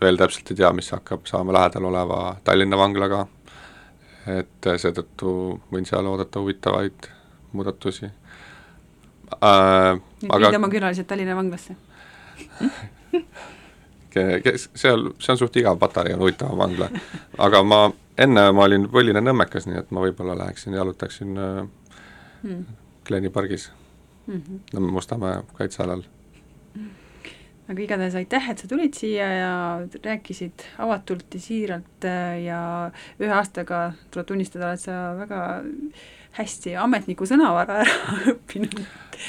veel 0.00 0.20
täpselt 0.20 0.52
ei 0.52 0.60
tea, 0.60 0.70
mis 0.76 0.92
hakkab 0.94 1.26
saama 1.26 1.56
lähedal 1.56 1.88
oleva 1.90 2.20
Tallinna 2.44 2.78
vanglaga. 2.78 3.24
Et 4.26 4.68
seetõttu 4.82 5.32
võin 5.72 5.86
seal 5.86 6.06
oodata 6.06 6.40
huvitavaid 6.42 7.10
muudatusi. 7.54 8.08
Äh,. 9.36 9.98
aga 10.28 10.46
viid 10.46 10.58
oma 10.60 10.70
külalised 10.70 11.06
Tallinna 11.10 11.36
vanglasse. 11.38 11.76
Kes, 14.16 14.70
seal, 14.74 15.10
see 15.20 15.34
on 15.34 15.38
suht 15.42 15.56
igav, 15.60 15.76
Patarei 15.78 16.14
on 16.16 16.22
huvitav 16.24 16.54
vangla, 16.56 16.88
aga 17.42 17.60
ma, 17.66 17.80
enne 18.18 18.48
ma 18.52 18.66
olin 18.68 18.88
põline 18.92 19.22
nõmmekas, 19.22 19.68
nii 19.68 19.80
et 19.82 19.94
ma 19.94 20.04
võib-olla 20.04 20.36
läheksin 20.38 20.76
jalutaksin 20.76 21.38
äh, 21.38 21.62
hmm. 22.42 22.66
Gleni 23.06 23.30
pargis 23.30 23.70
mm 24.26 24.42
-hmm. 24.42 24.90
Mustamäe 24.90 25.42
kaitsealal 25.54 26.02
aga 27.66 27.82
igatahes 27.82 28.14
aitäh, 28.14 28.50
et 28.50 28.58
sa 28.62 28.68
tulid 28.70 28.94
siia 28.94 29.26
ja 29.32 29.52
rääkisid 30.04 30.66
avatult 30.78 31.34
ja 31.34 31.40
siiralt 31.40 32.06
äh, 32.06 32.44
ja 32.44 32.60
ühe 33.18 33.32
aastaga, 33.34 33.92
tuleb 34.14 34.26
tunnistada, 34.26 34.70
oled 34.70 34.82
sa 34.82 35.00
väga 35.18 35.40
hästi 36.36 36.76
ametniku 36.78 37.26
sõnavara 37.26 37.80
ära 37.82 37.94
õppinud. 38.34 38.82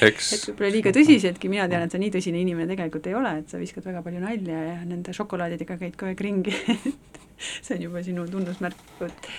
et 0.04 0.20
võib-olla 0.22 0.70
liiga 0.72 0.92
tõsiseltki, 0.94 1.50
mina 1.50 1.66
tean, 1.68 1.86
et 1.86 1.94
sa 1.94 2.00
nii 2.00 2.12
tõsine 2.14 2.42
inimene 2.42 2.68
tegelikult 2.70 3.08
ei 3.10 3.16
ole, 3.18 3.38
et 3.40 3.50
sa 3.50 3.60
viskad 3.60 3.86
väga 3.88 4.04
palju 4.06 4.22
nalja 4.22 4.60
ja 4.68 4.76
nende 4.84 5.16
šokolaadidega 5.16 5.78
käid 5.80 5.96
kogu 5.96 6.12
aeg 6.12 6.22
ringi 6.28 6.54
see 7.64 7.78
on 7.78 7.86
juba 7.88 8.02
sinu 8.06 8.26
tunnusmärk, 8.30 8.84
et 9.08 9.32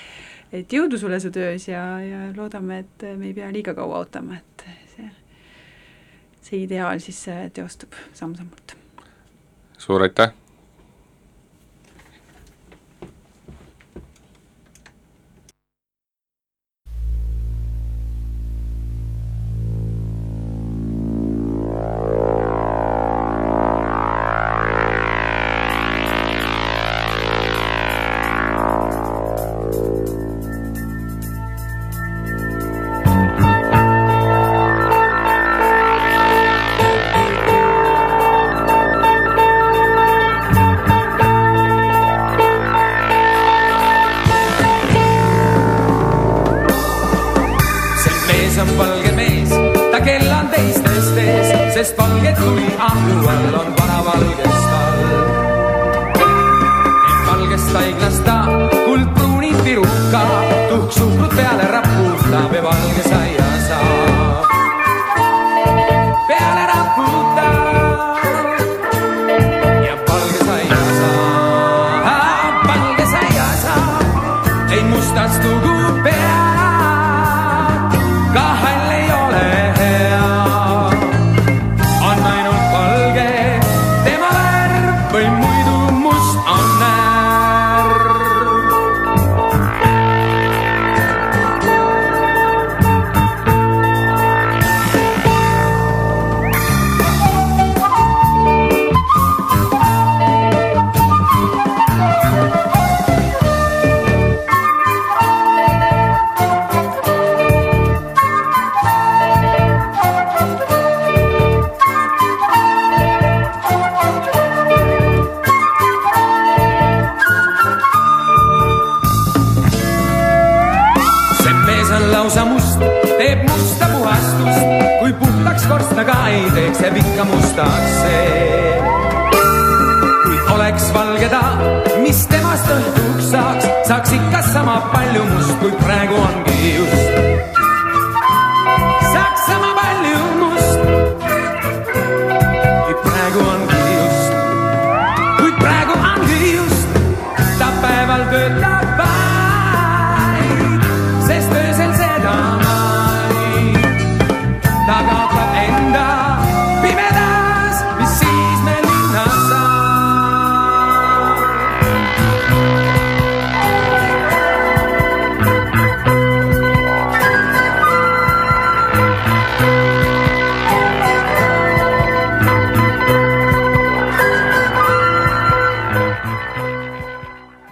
et 0.59 0.73
jõudu 0.73 0.97
sulle 0.97 1.19
su 1.21 1.29
töös 1.31 1.67
ja, 1.69 1.83
ja 2.01 2.21
loodame, 2.33 2.83
et 2.85 3.07
me 3.17 3.29
ei 3.29 3.37
pea 3.37 3.51
liiga 3.53 3.75
kaua 3.77 4.01
ootama, 4.01 4.39
et 4.39 4.65
see, 4.95 5.09
see 6.41 6.63
ideaal 6.65 7.01
siis 7.03 7.21
teostub 7.53 7.97
samm-sammult 8.17 8.79
suur 9.79 10.03
aitäh! 10.03 10.38